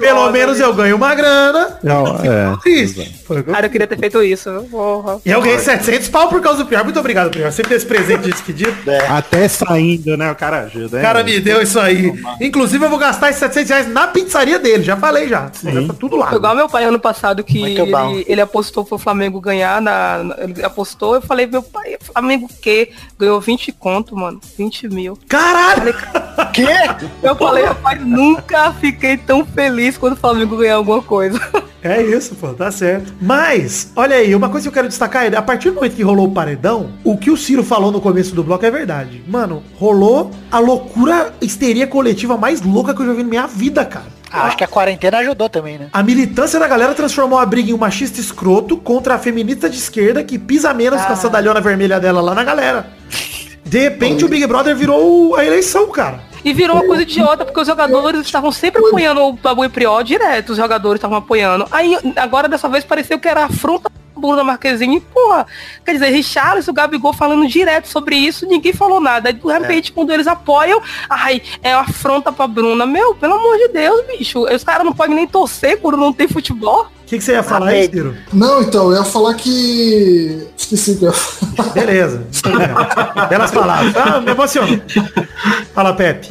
[0.00, 1.78] pelo menos eu ganho uma grana.
[1.80, 2.56] Não, é.
[2.60, 3.20] Triste.
[3.24, 4.50] Foi o que eu Cara, eu queria ter feito isso.
[4.68, 5.20] Porra.
[5.24, 6.82] e eu ganhei 700 pau por causa do Prior.
[6.82, 7.52] Muito obrigado, Prior.
[7.52, 8.74] Sempre esse presente de despedida.
[9.08, 10.32] Até saindo, né?
[10.32, 10.98] O cara ajuda.
[10.98, 12.12] O cara me deu isso aí.
[12.40, 14.08] Inclusive, eu vou gastar esses 700 reais na
[14.40, 14.82] pizzaria dele.
[14.82, 15.50] Já falei já.
[15.86, 16.34] Tá tudo lá.
[16.34, 20.64] Igual meu pai ano passado que ele, ele apostou pro Flamengo ganhar na, na- Ele
[20.64, 22.90] apostou, eu falei, meu pai, Flamengo o quê?
[23.18, 24.40] Ganhou 20 conto, mano.
[24.56, 25.18] 20 mil.
[25.28, 25.94] Caralho!
[26.52, 26.66] Que?
[27.22, 31.40] Eu falei, rapaz, nunca fiquei tão feliz quando o Flamengo ganhar alguma coisa.
[31.82, 33.12] É isso, pô, tá certo.
[33.22, 36.02] Mas, olha aí, uma coisa que eu quero destacar é, a partir do momento que
[36.02, 39.22] rolou o paredão, o que o Ciro falou no começo do bloco é verdade.
[39.26, 43.82] Mano, rolou a loucura histeria coletiva mais louca que eu já vi na minha vida,
[43.86, 44.19] cara.
[44.32, 45.88] Ah, acho que a quarentena ajudou também, né?
[45.92, 49.76] A militância da galera transformou a briga em um machista escroto contra a feminista de
[49.76, 52.86] esquerda que pisa menos com a sandalhona vermelha dela lá na galera.
[53.64, 56.20] De repente o Big Brother virou a eleição, cara.
[56.44, 60.02] E virou uma coisa idiota, porque os jogadores estavam sempre apoiando o Babu e Priol
[60.02, 61.66] direto, os jogadores estavam apoiando.
[61.70, 64.96] Aí, agora dessa vez pareceu que era afronta Bruna Marquezine.
[64.96, 65.46] E, porra,
[65.84, 69.28] quer dizer, Richarlison, o Gabigol falando direto sobre isso, ninguém falou nada.
[69.28, 72.86] Aí, de repente, quando eles apoiam, ai, é uma afronta pra Bruna.
[72.86, 74.44] Meu, pelo amor de Deus, bicho.
[74.44, 76.86] Os caras não podem nem torcer quando não tem futebol.
[77.02, 77.88] O que, que você ia falar aí.
[77.88, 78.16] Ciro?
[78.32, 80.46] Não, então, eu ia falar que.
[80.56, 81.70] Esqueci que eu ia falar.
[81.70, 82.26] Beleza.
[83.28, 83.96] Belas palavras.
[83.96, 84.80] Ah, me emocionou.
[85.74, 86.28] Fala, Pepe.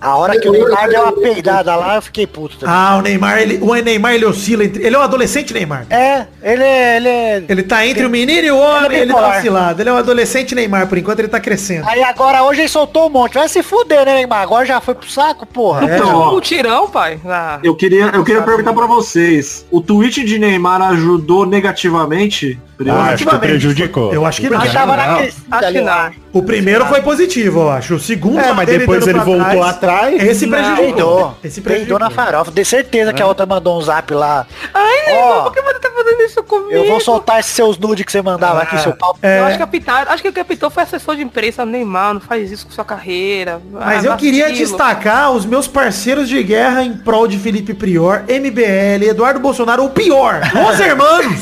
[0.00, 2.74] A hora que o Neymar deu uma peidada lá, eu fiquei puto também.
[2.74, 4.82] Ah, o Neymar, ele, o Neymar, ele oscila entre...
[4.84, 5.86] Ele é um adolescente Neymar.
[5.90, 7.44] É, ele é, ele é...
[7.48, 9.82] Ele tá entre o menino e o homem, Ele é ele tá oscilado.
[9.82, 11.86] Ele é um adolescente Neymar, por enquanto ele tá crescendo.
[11.86, 13.34] Aí agora hoje ele soltou um monte.
[13.34, 14.40] Vai se fuder, né, Neymar?
[14.42, 15.90] Agora já foi pro saco, porra.
[15.90, 17.20] É, Então, ó, Um tirão, pai.
[17.26, 17.58] Ah.
[17.62, 19.66] eu queria, eu queria perguntar pra vocês.
[19.70, 22.58] O tweet de Neymar ajudou negativamente?
[22.88, 24.14] Ah, acho que prejudicou.
[24.14, 24.64] Eu acho que não.
[24.64, 26.10] Ele Acho que não.
[26.32, 27.94] O primeiro foi positivo, eu acho.
[27.96, 29.89] O segundo É, mas depois ele voltou atrás.
[30.16, 30.52] Esse Não.
[30.58, 30.84] prejudicou.
[30.84, 31.36] Peidou.
[31.44, 32.24] Esse Peidou na prejudicou.
[32.32, 32.50] farofa.
[32.50, 34.46] De certeza que a outra mandou um zap lá.
[34.72, 36.72] Ai, Neymar, Ó, por que você tá fazendo isso comigo?
[36.72, 39.16] Eu vou soltar esses seus nudes que você mandava aqui, seu pau.
[39.22, 41.64] É, Eu acho que a Pitar, acho que o que apitou foi assessor de imprensa,
[41.64, 43.60] Neymar, não faz isso com sua carreira.
[43.72, 44.66] Mas Ah, eu queria vacilo.
[44.68, 49.90] destacar os meus parceiros de guerra em prol de Felipe Prior, MBL, Eduardo Bolsonaro, ou
[49.90, 51.40] pior, Los Hermanos.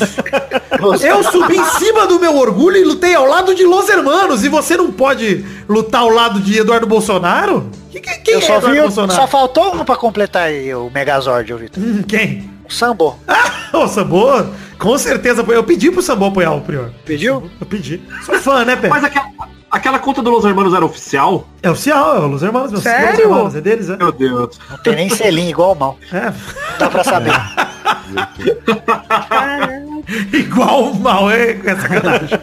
[1.03, 4.43] Eu subi em cima do meu orgulho e lutei ao lado de Los Hermanos.
[4.43, 7.69] E você não pode lutar ao lado de Eduardo Bolsonaro?
[7.91, 9.19] Que- que- Quem Eu é só vi, o- Bolsonaro?
[9.19, 11.83] só faltou um pra completar aí o Megazord, Vitor.
[11.83, 12.49] Hum, quem?
[12.67, 13.17] O Sambo.
[13.71, 14.25] O Sambo,
[14.79, 15.45] com certeza.
[15.47, 16.89] Eu pedi pro Sambo apoiar o Prior.
[17.05, 17.49] Pediu?
[17.61, 18.01] Eu pedi.
[18.25, 18.89] Sou fã, né, Pé?
[18.89, 19.27] Mas aquela,
[19.69, 21.47] aquela conta do Los Hermanos era oficial?
[21.61, 22.71] É oficial, é o Los Hermanos.
[22.71, 23.11] Meus Sério?
[23.11, 23.95] Los Hermanos, é deles, é?
[23.97, 24.59] Meu Deus.
[24.71, 25.99] Não tem nem selinho igual o mal.
[26.11, 26.33] É.
[26.79, 27.33] Dá pra saber.
[30.33, 32.39] Igual o mal, é, é sacanagem.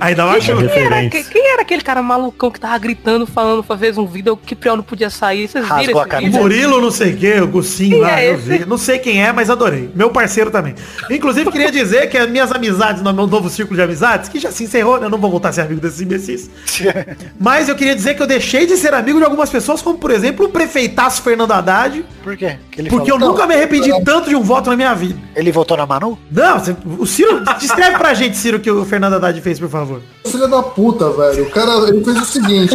[0.00, 1.10] Ainda mais Quem era, referência.
[1.24, 4.76] que- quem era aquele cara malucão que tava gritando, falando, fez um vídeo que Priol
[4.76, 5.48] não podia sair?
[5.48, 6.30] Vocês Rasgou viram a esse?
[6.30, 8.64] Murilo não sei o que, o Gussinho Quem lá, é eu vi.
[8.66, 9.90] Não sei quem é, mas adorei.
[9.94, 10.74] Meu parceiro também.
[11.10, 14.50] Inclusive, queria dizer que as minhas amizades no meu novo círculo de amizades, que já
[14.50, 15.06] se encerrou, né?
[15.06, 16.50] Eu não vou voltar a ser amigo desses imbecis.
[17.38, 20.10] Mas eu queria dizer que eu deixei de ser amigo de algumas pessoas, como por
[20.10, 22.56] exemplo o prefeitaço Fernando Haddad, Por quê?
[22.70, 23.32] Que ele porque eu falou?
[23.32, 25.18] nunca me arrependi tanto de um voto na minha vida.
[25.34, 26.18] Ele votou na Manu?
[26.30, 29.68] Não, você- o Ciro, descreve pra gente, Ciro, o que o Fernando Haddad fez, por
[29.68, 30.00] favor.
[30.26, 31.44] Filha da puta, velho.
[31.44, 32.74] O cara, ele fez o seguinte.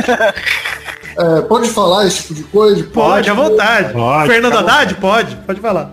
[1.18, 2.84] É, pode falar esse tipo de coisa?
[2.86, 3.94] Pode, à vontade.
[3.94, 5.36] Pode, Fernando Haddad, pode.
[5.46, 5.92] Pode falar.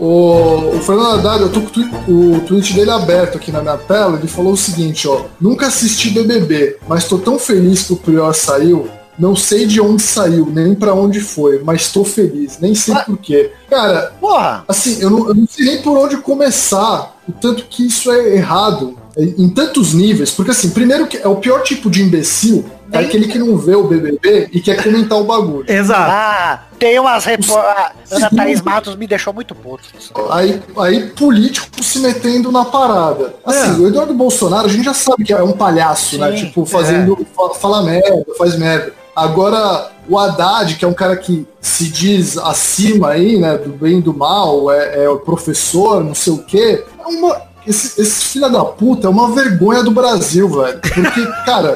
[0.00, 4.18] O, o Fernando Haddad, eu tô com o tweet dele aberto aqui na minha tela,
[4.18, 5.26] ele falou o seguinte, ó.
[5.40, 8.88] Nunca assisti BBB, mas tô tão feliz que o Prior saiu.
[9.20, 13.04] Não sei de onde saiu, nem pra onde foi, mas tô feliz, nem sei Ah.
[13.04, 13.50] porquê.
[13.68, 14.64] Cara, Porra!
[14.66, 18.34] assim, eu não, eu não sei nem por onde começar, o tanto que isso é
[18.36, 22.64] errado, em, em tantos níveis, porque assim, primeiro que é o pior tipo de imbecil,
[22.92, 25.64] é aquele que não vê o BBB e quer comentar o bagulho.
[25.68, 26.10] Exato.
[26.10, 27.58] Ah, tem umas repor...
[27.58, 29.84] a Ana Thaís Matos me deixou muito puto.
[30.30, 33.34] Aí, aí político se metendo na parada.
[33.44, 33.84] Assim, É.
[33.84, 36.30] o Eduardo Bolsonaro, a gente já sabe que é um palhaço, né?
[36.36, 37.16] Sim, Tipo, fazendo.
[37.36, 38.92] fa- Fala merda, faz merda.
[39.14, 43.58] Agora, o Haddad, que é um cara que se diz acima aí, né?
[43.58, 46.82] Do bem e do mal, é, é o professor, não sei o quê.
[46.98, 47.42] É uma.
[47.66, 50.80] Esse, esse filho da puta é uma vergonha do Brasil, velho.
[50.80, 51.72] Porque, cara,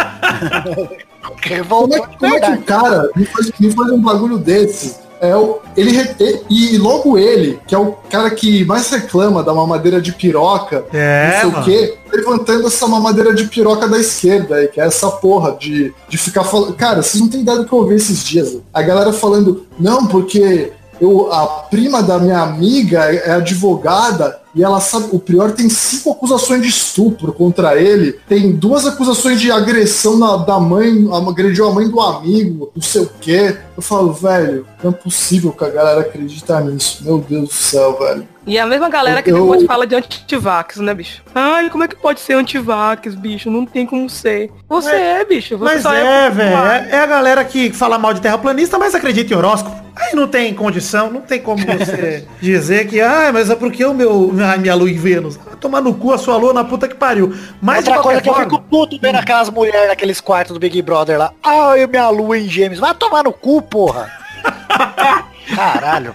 [1.68, 5.02] como é, como é que o cara me faz, me faz um bagulho desse?
[5.20, 9.42] É o, ele, re- e, e logo ele, que é o cara que mais reclama
[9.42, 11.62] da mamadeira de piroca, É, não sei mano.
[11.62, 15.94] o quê, levantando essa mamadeira de piroca da esquerda aí, que é essa porra de,
[16.10, 16.74] de ficar falando.
[16.74, 18.58] Cara, vocês não têm ideia do que eu ouvi esses dias.
[18.72, 24.80] A galera falando, não, porque eu, a prima da minha amiga é advogada e ela
[24.80, 30.16] sabe, o Prior tem cinco acusações de estupro contra ele, tem duas acusações de agressão
[30.18, 33.56] na- da mãe, agrediu a mãe do amigo, não sei o quê.
[33.76, 37.02] Eu falo, velho, não é possível que a galera acredita nisso.
[37.04, 38.26] Meu Deus do céu, velho.
[38.46, 41.22] E a mesma galera que Eu- depois fala de antivax, né, bicho?
[41.34, 43.50] Ai, como é que pode ser antivax, bicho?
[43.50, 44.50] Não tem como ser.
[44.68, 45.56] Você é, bicho.
[45.56, 46.56] Você Mas só é, velho.
[46.56, 49.82] É, é a galera que fala mal de terraplanista, mas acredita em horóscopo.
[49.96, 53.94] Aí não tem condição, não tem como você dizer que, ah, mas é porque o
[53.94, 55.36] meu, a minha lua em Vênus.
[55.36, 57.34] Vai tomar no cu a sua lua na puta que pariu.
[57.62, 60.52] Mas de Outra coisa qualquer que eu forma, fico puto vendo aquelas mulheres naqueles quartos
[60.52, 61.32] do Big Brother lá.
[61.42, 62.80] Ai, minha lua em gêmeos.
[62.80, 64.10] Vai tomar no cu, porra.
[65.54, 66.14] Caralho.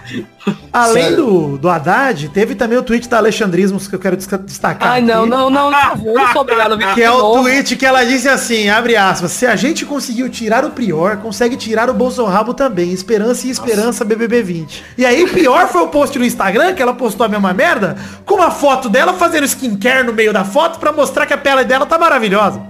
[0.72, 1.16] além Sério.
[1.16, 4.92] do, do Haddad, teve também o tweet da Alexandrismos que eu quero destacar.
[4.92, 5.30] Ai, não, aqui.
[5.30, 7.42] não, não, favor, não sou obrigado a ver Que é o novo.
[7.42, 11.56] tweet que ela disse assim, abre aspas, se a gente conseguiu tirar o Prior, consegue
[11.56, 14.84] tirar o Bolsonaro também, esperança e esperança BBB 20.
[14.98, 18.36] E aí pior foi o post no Instagram, que ela postou a mesma merda, com
[18.36, 21.86] uma foto dela fazendo skincare no meio da foto pra mostrar que a pele dela
[21.86, 22.69] tá maravilhosa.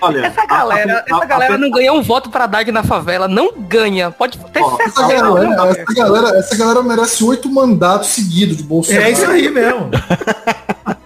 [0.00, 2.82] Olha, Essa galera, a- a- essa galera a- não ganha um voto pra Haddad na
[2.82, 3.28] favela.
[3.28, 4.10] Não ganha.
[4.10, 8.62] Pode ter Ó, Essa galera, não, essa, galera, essa galera merece oito mandatos seguidos de
[8.62, 9.04] Bolsonaro.
[9.04, 9.90] É isso aí mesmo.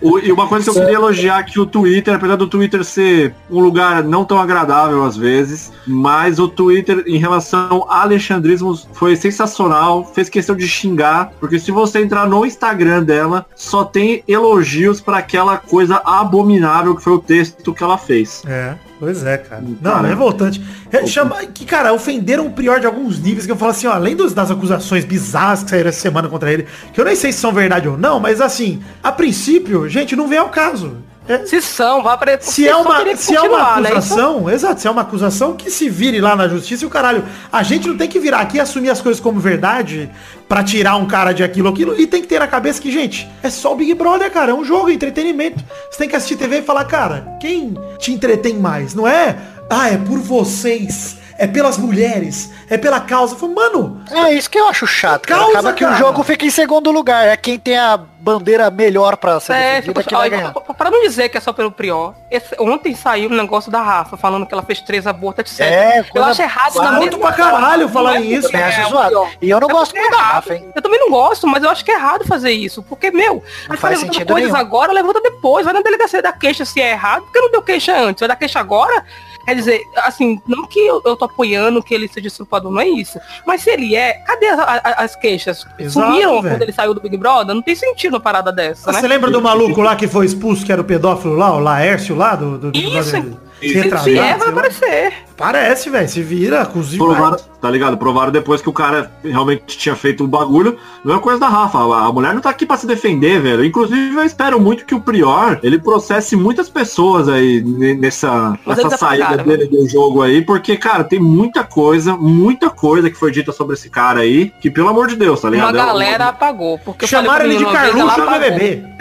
[0.00, 3.34] O- e uma coisa que eu queria elogiar que o Twitter, apesar do Twitter ser
[3.50, 9.16] um lugar não tão agradável às vezes, mas o Twitter em relação a alexandrismo foi
[9.16, 15.00] sensacional, fez questão de xingar, porque se você entrar no Instagram dela, só tem elogios
[15.00, 18.42] para aquela coisa abominável que foi o texto que ela fez.
[18.46, 19.62] É, pois é, cara.
[19.80, 20.62] Não, é revoltante.
[21.06, 24.16] Chama, que, cara, ofenderam o Prior de alguns níveis que eu falo assim, ó, além
[24.16, 27.38] dos- das acusações bizarras que saíram essa semana contra ele, que eu nem sei se
[27.38, 30.96] são verdade ou não, mas assim, a princípio, gente, não vem ao caso.
[31.28, 33.90] É, Se são, vai pra se é uma, se é uma né?
[33.90, 37.24] Acusação, exato, se é uma acusação, que se vire lá na justiça e o caralho.
[37.52, 40.08] A gente não tem que virar aqui e assumir as coisas como verdade
[40.48, 43.28] pra tirar um cara de aquilo, aquilo, e tem que ter na cabeça que, gente,
[43.42, 45.62] é só o Big Brother, cara, é um jogo, é entretenimento.
[45.90, 48.94] Você tem que assistir TV e falar, cara, quem te entretém mais?
[48.94, 49.36] Não é,
[49.68, 53.34] ah, é por vocês, é pelas mulheres, é pela causa.
[53.34, 55.26] Eu falo, Mano, É isso que eu acho chato.
[55.26, 55.40] cara.
[55.40, 55.96] Causa, Acaba que cara.
[55.96, 57.26] o jogo fica em segundo lugar.
[57.26, 60.52] É quem tem a bandeira melhor pra ser É, tipo, que vai ó, ganhar.
[60.52, 64.16] pra não dizer que é só pelo Prior, esse- ontem saiu um negócio da Rafa
[64.16, 65.60] falando que ela fez três abortos, etc.
[65.72, 68.50] É, eu acho errado na muito pra caralho falarem isso.
[68.50, 69.28] Também acho É, zoado.
[69.40, 70.22] E eu não É gosto muito é da.
[70.22, 70.68] Rafa, hein?
[70.74, 72.82] Eu também não gosto, mas eu acho que é errado fazer isso.
[72.82, 74.64] Porque, meu, aí tá faz sentido coisas nenhum.
[74.64, 77.96] agora, levanta depois, vai na delegacia da queixa se é errado, porque não deu queixa
[77.96, 79.04] antes, vai dar queixa agora.
[79.46, 82.88] Quer dizer, assim, não que eu, eu tô apoiando que ele seja estrupador, não é
[82.88, 83.18] isso.
[83.46, 85.64] Mas se ele é, cadê as, a- as queixas?
[85.78, 86.54] Exato, Sumiram velho.
[86.54, 87.54] quando ele saiu do Big Brother?
[87.54, 89.00] Não tem sentido uma parada dessa, né?
[89.00, 92.16] Você lembra do maluco lá que foi expulso, que era o pedófilo lá, o Laércio
[92.16, 93.36] lá, do, do Big Isso, Brother?
[93.60, 95.12] Se, Retratado, se é, vai aparecer.
[95.36, 96.08] Parece, velho.
[96.08, 97.02] Se vira, cozinha.
[97.02, 97.96] Provaram, tá ligado?
[97.98, 100.78] Provaram depois que o cara realmente tinha feito o bagulho.
[101.04, 101.78] Não é coisa da Rafa.
[101.78, 103.64] A a mulher não tá aqui pra se defender, velho.
[103.64, 108.76] Inclusive, eu espero muito que o Prior, ele processe muitas pessoas aí ne- nessa, Mas
[108.78, 110.40] nessa eles saída apagaram, dele do jogo aí.
[110.42, 114.52] Porque, cara, tem muita coisa, muita coisa que foi dita sobre esse cara aí.
[114.60, 115.74] Que, pelo amor de Deus, tá ligado?
[115.74, 116.78] Uma É galera apagou.
[116.78, 118.40] Porque eu Chamaram falei ele de uma Carluxo no apagou.
[118.40, 118.95] BBB.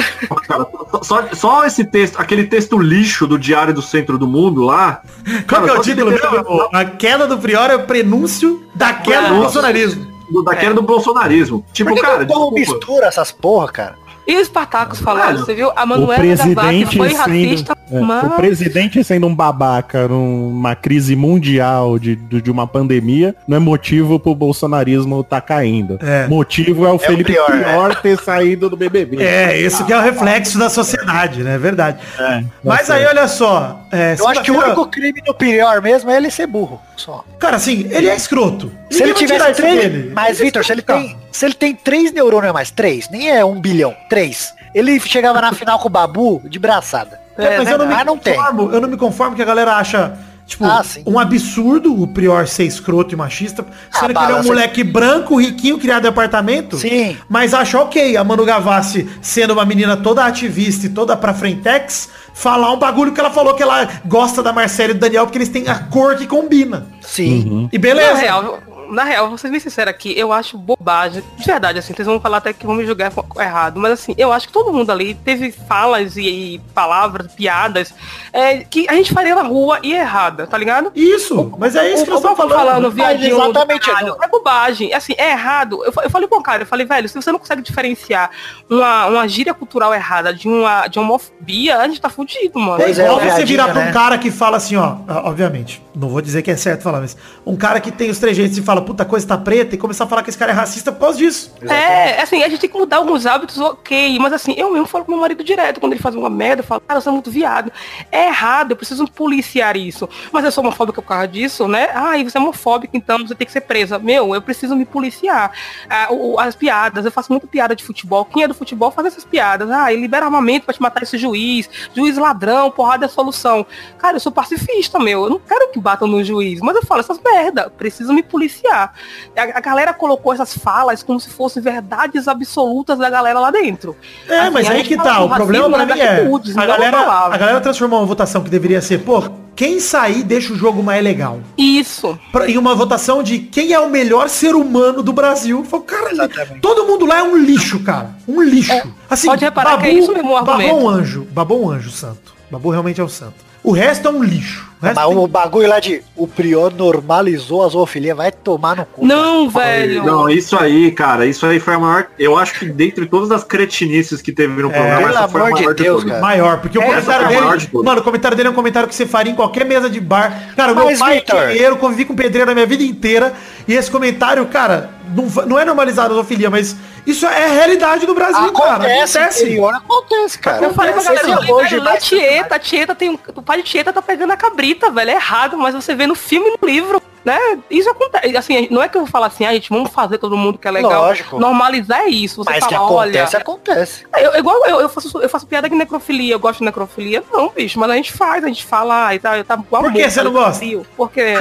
[0.47, 0.65] Cara,
[1.03, 5.01] só, só esse texto, aquele texto lixo do Diário do Centro do Mundo lá.
[5.47, 6.69] Qual que é o título mesmo?
[6.73, 10.05] A queda do Prior é o prenúncio da queda do bolsonarismo.
[10.31, 11.63] Do- Da queda do bolsonarismo.
[11.71, 13.95] Tipo, Por que cara, que o mistura essas porra, cara?
[14.27, 15.71] E os patacos falaram, você viu?
[15.75, 18.23] A Manuela presidente Gavassi foi sendo, racista, é, mas...
[18.23, 23.59] o presidente sendo um babaca numa crise mundial de, de de uma pandemia não é
[23.59, 25.97] motivo pro bolsonarismo tá caindo.
[26.01, 26.27] É.
[26.27, 29.17] Motivo é o Felipe pior, Prior, ter saído do BBB.
[29.21, 31.55] É, esse que é o reflexo da sociedade, né?
[31.55, 31.99] É verdade.
[32.19, 33.81] É, Mas aí, olha só.
[33.91, 36.79] é, Eu acho que o único crime do pior mesmo é ele ser burro.
[36.95, 37.25] Só.
[37.39, 38.71] Cara, assim, ele é escroto.
[38.89, 39.81] Se ele tivesse três.
[39.81, 40.11] dele.
[40.13, 41.01] Mas, é Vitor, se ele escroto.
[41.01, 41.17] tem.
[41.31, 44.53] Se ele tem três neurônios a mais, três, nem é um bilhão, três.
[44.73, 47.24] Ele chegava na final com o Babu de braçada.
[47.37, 48.33] É, mas eu não me Mas não tem.
[48.35, 50.13] conformo, eu não me conformo que a galera acha,
[50.45, 54.43] tipo, Ah, um absurdo o Prior ser escroto e machista, sendo que ele é um
[54.43, 56.77] moleque branco, riquinho, criado em apartamento.
[56.77, 57.17] Sim.
[57.27, 62.09] Mas acha ok a Manu Gavassi, sendo uma menina toda ativista e toda pra frentex,
[62.33, 65.37] falar um bagulho que ela falou que ela gosta da Marcela e do Daniel porque
[65.37, 66.87] eles têm a cor que combina.
[67.01, 67.69] Sim.
[67.71, 68.13] E Na beleza.
[68.19, 71.23] real, na real, vou ser bem sincero aqui, eu acho bobagem.
[71.37, 74.31] De verdade, assim, vocês vão falar até que vão me julgar errado, mas assim, eu
[74.31, 77.93] acho que todo mundo ali teve falas e, e palavras, piadas,
[78.31, 80.91] é, que a gente faria na rua e é errada, tá ligado?
[80.95, 82.67] Isso, mas é isso que o, eu o estou povo falando.
[82.67, 84.23] falando viadinho do exatamente, caralho, não.
[84.23, 85.83] é bobagem, assim, é errado.
[85.83, 88.29] Eu, eu falei pro cara, eu falei, velho, se você não consegue diferenciar
[88.69, 92.81] uma, uma gíria cultural errada de uma de homofobia, a gente tá fudido, mano.
[92.81, 93.91] É Pois é, igual o você virar pra um né?
[93.91, 97.55] cara que fala assim, ó, obviamente, não vou dizer que é certo falar, mas um
[97.55, 100.07] cara que tem os trejeitos e fala, puta, a coisa tá preta, e começar a
[100.07, 101.53] falar que esse cara é racista por causa disso.
[101.61, 104.17] É, assim, a gente tem que mudar alguns hábitos, ok.
[104.19, 106.65] Mas assim, eu mesmo falo com meu marido direto, quando ele faz uma merda, eu
[106.65, 107.71] falo, cara, você é muito viado.
[108.11, 110.09] É errado, eu preciso policiar isso.
[110.31, 111.89] Mas eu sou homofóbica por causa disso, né?
[111.93, 113.97] Ai, você é homofóbica, então você tem que ser presa.
[113.97, 115.51] Meu, eu preciso me policiar.
[115.89, 116.09] Ah,
[116.39, 118.25] as piadas, eu faço muita piada de futebol.
[118.25, 119.69] Quem é do futebol faz essas piadas.
[119.71, 121.69] Ah, ele libera armamento pra te matar esse juiz.
[121.93, 123.65] Juiz ladrão, porrada é a solução.
[123.97, 125.23] Cara, eu sou pacifista, meu.
[125.23, 126.59] Eu não quero que batam no juiz.
[126.61, 127.69] Mas eu falo essas merda.
[127.69, 128.64] Preciso me policiar.
[128.69, 128.89] A,
[129.35, 133.95] a galera colocou essas falas como se fossem verdades absolutas da galera lá dentro.
[134.27, 137.37] É, Assim, mas aí que tá, o problema pra mim é, a na galera, a
[137.37, 139.23] galera transformou uma votação que deveria ser, pô,
[139.55, 141.39] quem sair deixa o jogo mais legal.
[141.57, 142.17] Isso.
[142.31, 145.63] Pra- em uma votação de quem é o melhor ser humano do Brasil.
[145.63, 148.15] Falei, cara, todo mundo lá é um lixo, cara.
[148.27, 148.73] Um lixo.
[149.09, 150.75] assim, pode reparar que é isso mesmo o Babou argumento.
[150.75, 151.27] um anjo.
[151.31, 152.35] Babou um anjo santo.
[152.51, 153.43] Babu realmente é o santo.
[153.65, 154.63] O resto é um lixo.
[154.75, 158.85] O Mas tem- o bagulho lá de o Prior normalizou a zoofilia, vai tomar no
[158.85, 159.03] cu.
[159.05, 160.03] Não, velho.
[160.03, 162.07] Não, isso aí, cara, isso aí foi a maior.
[162.19, 165.43] Eu acho que dentre todas as cretinices que teve no programa, pelo essa foi a
[165.45, 166.09] amor de maior Deus, todas.
[166.09, 166.21] cara.
[166.21, 167.69] Maior, porque o É, comentário a maior de dele.
[167.71, 167.85] todas.
[167.85, 170.53] Mano, o comentário dele é um comentário que você faria em qualquer mesa de bar.
[170.55, 173.33] Cara, o meu Mas, pai Victor- é pedreiro, convivi com pedreiro a minha vida inteira.
[173.67, 176.75] E esse comentário, cara, não, não é normalizado a zoofilia, mas
[177.05, 178.83] isso é a realidade do Brasil, cara.
[178.85, 180.65] Acontece, interior acontece, cara.
[180.65, 183.61] Eu falei pra Acontece galera, hoje, velho, lá Tieta, a Tieta tem um, o pai
[183.61, 186.51] de Tieta tá pegando a cabrita, velho, é errado, mas você vê no filme e
[186.51, 187.37] no livro, né?
[187.69, 190.37] Isso acontece, assim, não é que eu vou falar assim, ah, gente, vamos fazer todo
[190.37, 191.01] mundo que é legal.
[191.07, 191.39] Lógico.
[191.39, 194.05] Normalizar é isso, você Mas que fala, olha, acontece, acontece.
[194.17, 197.49] eu, igual eu, eu faço, eu faço piada de necrofilia, eu gosto de necrofilia, não,
[197.49, 200.31] bicho, mas a gente faz, a gente fala, e tá, tá Por que você não
[200.31, 200.63] gosta?
[200.95, 201.21] Porque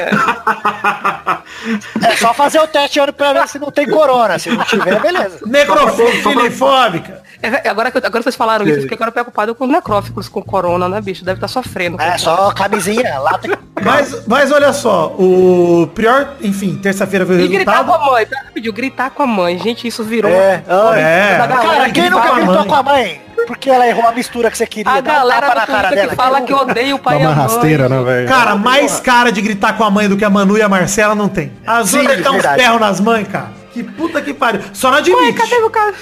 [2.02, 4.38] É só fazer o teste ano pra ver se não tem corona.
[4.38, 5.40] Se não tiver, beleza.
[5.46, 7.22] Necrofilifóbica.
[7.42, 10.42] é, agora que eu- agora vocês falaram isso, eu fiquei agora preocupado com necrófilos com
[10.42, 11.24] corona, né, bicho?
[11.24, 12.00] Deve estar sofrendo.
[12.00, 13.58] É só camisinha, lata.
[13.82, 17.98] Mas, mas olha só, o pior, enfim, terça-feira veio o E gritar resultado.
[17.98, 19.58] com a mãe, pediu, gritar com a mãe.
[19.58, 20.30] Gente, isso virou.
[20.30, 20.62] É.
[20.96, 21.38] É.
[21.38, 23.20] Galera Cara, que quem nunca fala- gritou com a mãe?
[23.46, 24.90] Porque ela errou a mistura que você queria.
[24.90, 26.08] A um galera do na cara Twitter dela.
[26.10, 27.34] que fala que odeia o pai e uma mãe.
[27.42, 28.26] rasteira, né, velho?
[28.28, 31.14] Cara, mais cara de gritar com a mãe do que a Manu e a Marcela
[31.14, 31.52] não tem.
[31.66, 33.48] As outras dá uns ferros nas mães, cara.
[33.74, 34.60] Que puta que pariu.
[34.72, 35.32] Só não Mãe, admite.
[35.36, 35.92] cadê meu cara?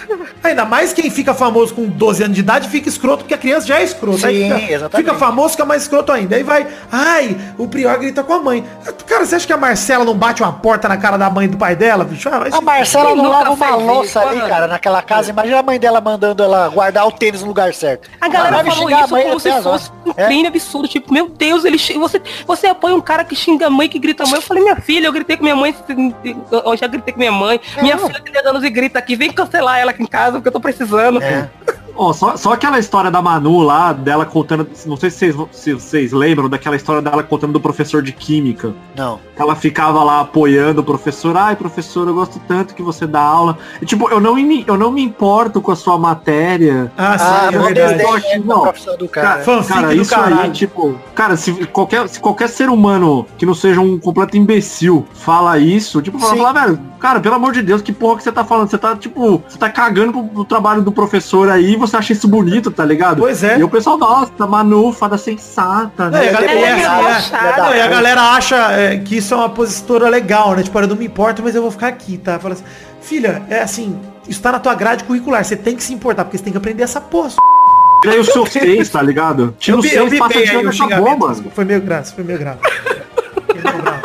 [0.44, 3.66] Ainda mais quem fica famoso com 12 anos de idade fica escroto, porque a criança
[3.66, 4.28] já é escrota.
[4.28, 5.06] Sim, fica, exatamente.
[5.08, 6.36] fica famoso, fica mais escroto ainda.
[6.36, 8.62] Aí vai, ai, o Prior grita com a mãe.
[9.06, 11.48] Cara, você acha que a Marcela não bate uma porta na cara da mãe e
[11.48, 12.28] do pai dela, bicho?
[12.28, 14.48] Ah, A Marcela não nunca lava uma louça ali, mano?
[14.50, 15.30] cara, naquela casa.
[15.30, 18.10] Imagina a mãe dela mandando ela guardar o tênis no lugar certo.
[18.20, 19.92] A galera vai falou isso mãe como se fosse um horas.
[20.16, 20.26] É.
[20.26, 20.88] crime absurdo.
[20.88, 24.24] Tipo, meu Deus, ele você, você apoia um cara que xinga a mãe, que grita
[24.24, 24.36] a mãe.
[24.36, 25.74] Eu falei, minha filha, eu gritei com minha mãe,
[26.50, 27.60] eu já gritei com minha mãe.
[27.80, 30.48] Minha filha tem 10 anos e grita aqui, vem cancelar ela aqui em casa, porque
[30.48, 31.22] eu tô precisando.
[31.22, 31.48] É.
[31.94, 34.66] Ó, só, só aquela história da Manu lá, dela contando.
[34.86, 38.74] Não sei se vocês, se vocês lembram daquela história dela contando do professor de química.
[38.96, 39.20] Não.
[39.36, 41.36] Ela ficava lá apoiando o professor.
[41.36, 43.58] Ai, professor, eu gosto tanto que você dá aula.
[43.80, 46.92] E, tipo, eu não, me, eu não me importo com a sua matéria.
[46.96, 48.02] Ah, sim, Ah, é verdade.
[48.02, 48.72] É a não.
[48.98, 49.28] do cara.
[49.28, 50.40] Cara, Fanfic cara isso caralho.
[50.40, 55.06] aí, tipo, cara, se qualquer, se qualquer ser humano que não seja um completo imbecil
[55.12, 58.32] fala isso, tipo, fala, fala, velho, cara, pelo amor de Deus, que porra que você
[58.32, 58.68] tá falando?
[58.70, 62.26] Você tá, tipo, você tá cagando pro, pro trabalho do professor aí você acha isso
[62.28, 63.18] bonito, tá ligado?
[63.18, 63.58] Pois é.
[63.58, 66.28] E o pessoal, nossa, Manu, fada sensata, né?
[66.28, 69.50] a galera, É, é, é, não, e a galera acha é, que isso é uma
[69.50, 70.62] postura legal, né?
[70.62, 72.38] Tipo, eu não me importo, mas eu vou ficar aqui, tá?
[72.38, 72.64] Fala assim,
[73.00, 75.44] filha, é assim, isso tá na tua grade curricular.
[75.44, 77.30] Você tem que se importar, porque você tem que aprender essa porra.
[78.02, 79.54] Tirei o seu 6, tá ligado?
[79.58, 81.36] Tira o 6 e passa aí essa xingamento, bomba.
[81.54, 82.58] Foi meio graça, foi meio grave.
[83.48, 84.02] Eu tô bravo.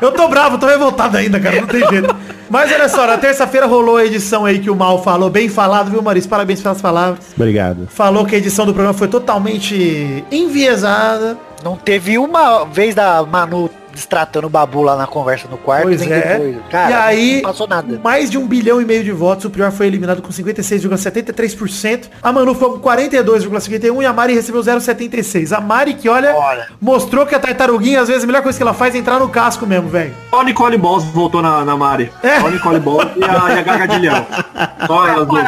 [0.00, 2.16] Eu tô bravo, tô revoltado ainda, cara, não tem jeito.
[2.50, 5.88] Mas olha só, na terça-feira rolou a edição aí que o Mal falou, bem falado,
[5.88, 6.28] viu, Maurício?
[6.28, 7.26] Parabéns pelas palavras.
[7.36, 7.86] Obrigado.
[7.88, 11.38] Falou que a edição do programa foi totalmente enviesada.
[11.62, 13.70] Não teve uma vez da Manu
[14.00, 16.38] destratando o Babu lá na conversa no quarto, Pois é.
[16.38, 16.56] depois.
[16.70, 18.00] Cara, e aí, não passou nada.
[18.02, 22.08] mais de um bilhão e meio de votos, o Prior foi eliminado com 56,73%.
[22.22, 25.52] A Manu foi com 42,51% e a Mari recebeu 0,76%.
[25.56, 26.68] A Mari que, olha, Olha.
[26.80, 29.28] mostrou que a tartaruguinha, às vezes, a melhor coisa que ela faz é entrar no
[29.28, 30.14] casco mesmo, velho.
[30.30, 32.10] Só a Nicole Balls voltou na, na Mari.
[32.22, 32.40] É.
[32.40, 34.26] Só a Nicole Balls e a, e a Gaga de Leão.
[34.86, 35.44] Só elas duas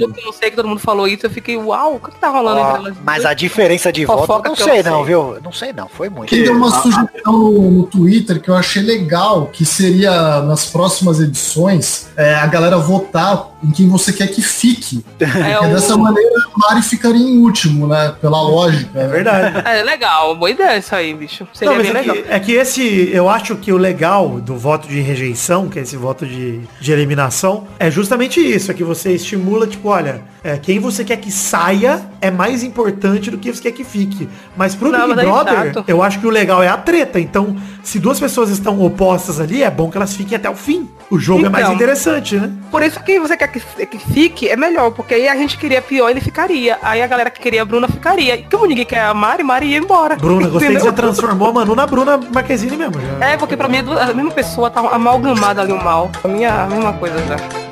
[0.00, 2.60] eu não sei que todo mundo falou isso, eu fiquei, uau, o que tá rolando
[2.60, 5.04] Ó, entre elas mas a diferença de voto, não eu sei não sei.
[5.04, 5.36] viu?
[5.42, 6.28] Não sei não, foi muito.
[6.28, 11.20] Quem deu uma a- sugestão no Twitter que eu achei legal, que seria nas próximas
[11.20, 15.04] edições, é, a galera votar em quem você quer que fique.
[15.20, 18.14] É, Porque o- dessa maneira a Mari ficaria em último, né?
[18.20, 18.90] Pela lógica.
[18.98, 19.62] É verdade.
[19.66, 21.46] É legal, boa ideia isso aí, bicho.
[21.52, 22.16] Seria Não, mas bem é, legal.
[22.24, 25.82] que, é que esse, eu acho que o legal do voto de rejeição, que é
[25.82, 30.56] esse voto de, de eliminação, é justamente isso, é que você estimula, tipo, olha, é,
[30.58, 34.28] quem você quer que saia é mais importante do que você quer que fique.
[34.56, 35.84] Mas pro Não, Big mas é Brother, chato.
[35.88, 37.18] eu acho que o legal é a treta.
[37.18, 40.88] Então, se duas pessoas estão opostas ali, é bom que elas fiquem até o fim.
[41.10, 41.74] O jogo é mais Então.
[41.74, 42.50] interessante, né?
[42.70, 45.80] Por isso que você quer que, que fique, é melhor, porque aí a gente queria
[45.80, 46.78] pior, ele ficaria.
[46.82, 48.36] Aí a galera que queria a Bruna ficaria.
[48.36, 50.16] E como ninguém quer a Mari, Mari ia embora.
[50.16, 53.00] Bruna, gostei que você transformou a Manu na Bruna Marquezine mesmo.
[53.00, 53.26] Já.
[53.26, 56.10] É, porque pra mim é a mesma pessoa tá amalgamada ali o mal.
[56.20, 57.63] Pra mim é a mesma coisa já.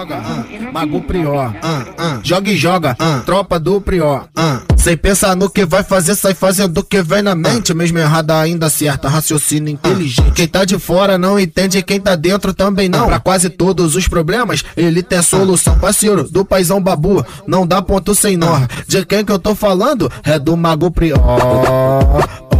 [0.00, 4.62] Joga joga, ah, Mago Prior, ah, ah, joga e joga, ah, tropa do Prior, ah.
[4.78, 7.74] Sem pensar no que vai fazer, sai fazendo o que vem na mente.
[7.74, 10.32] Mesmo errada ainda acerta, raciocínio inteligente.
[10.32, 13.06] Quem tá de fora não entende, quem tá dentro também não.
[13.06, 15.78] Pra quase todos os problemas, ele tem solução.
[15.78, 18.58] Parceiro do paizão babu, não dá ponto sem nó.
[18.88, 20.10] De quem que eu tô falando?
[20.24, 21.20] É do Mago Prior.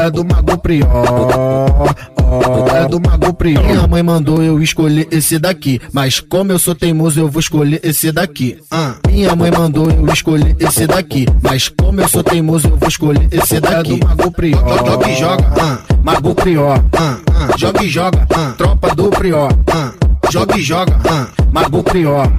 [0.00, 0.88] É do Mago Prior.
[2.74, 3.36] É do Mago.
[3.44, 5.80] Minha mãe mandou eu escolher esse daqui.
[5.92, 8.58] Mas como eu sou teimoso, eu vou escolher esse daqui.
[8.70, 11.26] Ah, minha mãe mandou eu escolher esse daqui.
[11.42, 13.94] Mas como eu sou teimoso, eu vou escolher esse daqui.
[13.94, 14.32] É do Mago.
[14.86, 15.52] Joga e joga.
[15.60, 16.84] Ah, Mago Prior.
[16.96, 18.26] Ah, ah, joga e joga.
[18.30, 19.52] Ah, tropa do Prior.
[19.72, 19.92] Ah,
[20.30, 20.98] joga e joga.
[21.08, 21.84] Ah, Mago.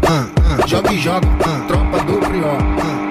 [0.08, 1.28] Ah, ah, joga e joga.
[1.46, 2.24] Ah, tropa do.
[2.46, 3.03] Ah,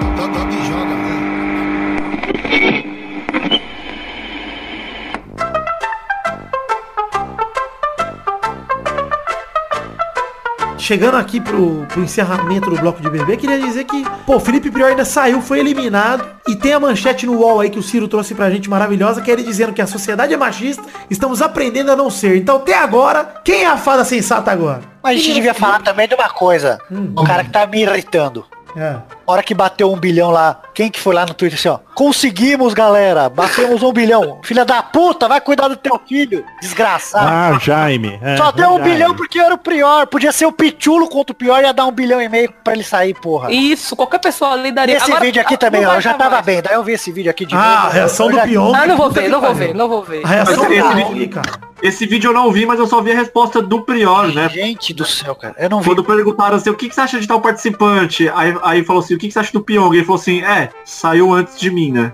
[10.83, 14.89] Chegando aqui pro, pro encerramento do bloco de BB, queria dizer que, pô, Felipe Prior
[14.89, 16.27] ainda saiu, foi eliminado.
[16.45, 19.31] E tem a manchete no UOL aí que o Ciro trouxe pra gente maravilhosa, que
[19.31, 22.35] é ele dizendo que a sociedade é machista, estamos aprendendo a não ser.
[22.35, 24.81] Então, até agora, quem é a fada sensata agora?
[25.01, 26.77] Mas a gente devia falar também de uma coisa.
[26.91, 27.13] Hum.
[27.15, 28.45] O cara que tá me irritando.
[28.75, 28.97] É.
[29.25, 31.79] A hora que bateu um bilhão lá, quem que foi lá no Twitter assim, ó?
[31.95, 33.29] Conseguimos, galera!
[33.29, 34.39] Batemos um bilhão.
[34.43, 37.27] Filha da puta, vai cuidar do teu filho, desgraçado.
[37.27, 38.19] Ah, Jaime.
[38.21, 38.91] é, Só deu um Jaime.
[38.91, 40.05] bilhão porque eu era o Prior.
[40.07, 42.73] Podia ser o Pichulo contra o Pior e ia dar um bilhão e meio pra
[42.73, 43.51] ele sair, porra.
[43.51, 44.97] Isso, qualquer pessoa ali daria.
[44.97, 46.45] Esse Agora, vídeo aqui ah, também, ó, eu já tava mais.
[46.45, 46.61] bem.
[46.61, 47.87] Daí eu vi esse vídeo aqui de Ah, novo.
[47.87, 48.75] a reação do já- Pyong.
[48.75, 50.25] Ah, não vou ver, não vou ver, não vou ver.
[50.25, 51.73] A reação do esse Pyong, vídeo- cara.
[51.81, 54.47] Esse vídeo eu não vi, mas eu só vi a resposta do Prior, né?
[54.49, 55.53] Gente do céu, cara.
[55.57, 55.87] Eu não vi.
[55.89, 58.29] Quando perguntaram assim, o que, que você acha de tal participante?
[58.33, 59.95] Aí, aí falou assim, o que, que você acha do Pyong?
[59.95, 62.13] Ele falou assim, é, saiu antes de mim, né?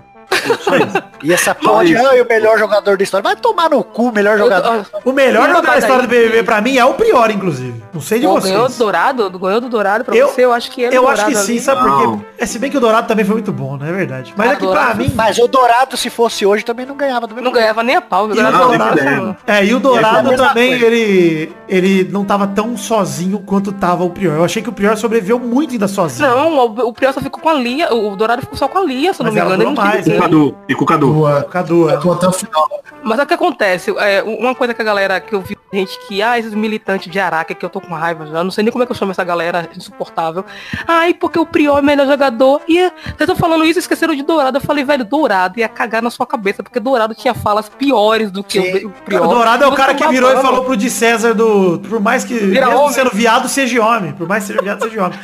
[1.22, 2.06] E essa porra de, isso.
[2.06, 3.22] ai, o melhor jogador da história.
[3.22, 4.86] Vai tomar no cu, melhor jogador.
[5.04, 7.82] O melhor Não, jogador da história do BBB pra mim é o Prior, inclusive.
[7.92, 8.78] Não sei de Pô, ganhou do vocês.
[8.78, 11.36] Dourado, ganhou do Dourado pra Eu- você, eu acho que ele Eu Dourado acho que
[11.44, 12.18] sim, ali- sabe por Não.
[12.18, 12.24] quê?
[12.38, 13.90] É, se bem que o Dourado também foi muito bom, né?
[13.90, 14.32] É verdade.
[14.36, 15.12] Mas Ah, é que pra mim...
[15.14, 18.28] Mas o Dourado, se fosse hoje, também não ganhava Não ganhava nem a pau?
[18.28, 19.36] E o Dourado Não, Dourado.
[19.46, 20.86] É, e o É Dourado também, coisa.
[20.86, 24.36] ele, ele não tava tão sozinho quanto tava o Prior.
[24.36, 26.28] Eu achei que o Prior sobreviveu muito ainda sozinho.
[26.28, 28.82] Não, o, o Prior só ficou com a Lia, o Dourado ficou só com a
[28.84, 29.62] Lia, se eu não Mas me engano.
[29.62, 30.22] Ele não mais, E com o.
[30.22, 30.56] Cadu.
[30.68, 31.24] E com o Cadu.
[31.24, 31.94] O Cadu, é.
[31.94, 32.68] até o final.
[33.02, 33.90] Mas o que acontece?
[33.98, 37.18] É, uma coisa que a galera que eu vi gente que, ah, esses militantes de
[37.18, 39.12] Araca, que eu tô com raiva já, não sei nem como é que eu chamo
[39.12, 40.44] essa galera insuportável.
[40.86, 42.60] Ai, porque o Prior é o melhor jogador.
[42.68, 44.58] E vocês estão falando isso e esqueceram de Dourado.
[44.58, 48.42] Eu falei, velho, Dourado ia cagar na sua cabeça, porque Dourado tinha falas piores do
[48.42, 48.86] que Sim.
[48.86, 49.24] o, Prior.
[49.24, 51.78] O Dourado é o cara que tá virou e falou pro de César do.
[51.78, 52.34] Por mais que.
[52.34, 52.94] Vira mesmo homem.
[52.94, 54.12] sendo viado, seja homem.
[54.12, 55.18] Por mais que seja viado, seja homem.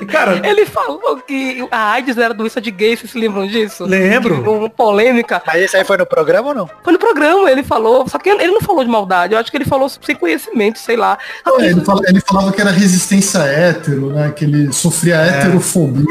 [0.00, 3.84] E, cara, Ele falou que a AIDS era doença de gay, vocês se lembram disso?
[3.84, 4.42] Lembro.
[4.42, 5.42] Que Uma polêmica.
[5.46, 6.70] Mas esse aí foi no programa ou não?
[6.82, 9.56] Foi no programa, ele falou, só que ele não falou de maldade, eu acho que
[9.56, 11.18] ele falou sem conhecimento, sei lá.
[11.46, 14.30] É, isso- Ele, fala- ele falava que era resistência hétero, né?
[14.34, 15.28] Que ele sofria É.
[15.40, 16.04] heterofobia.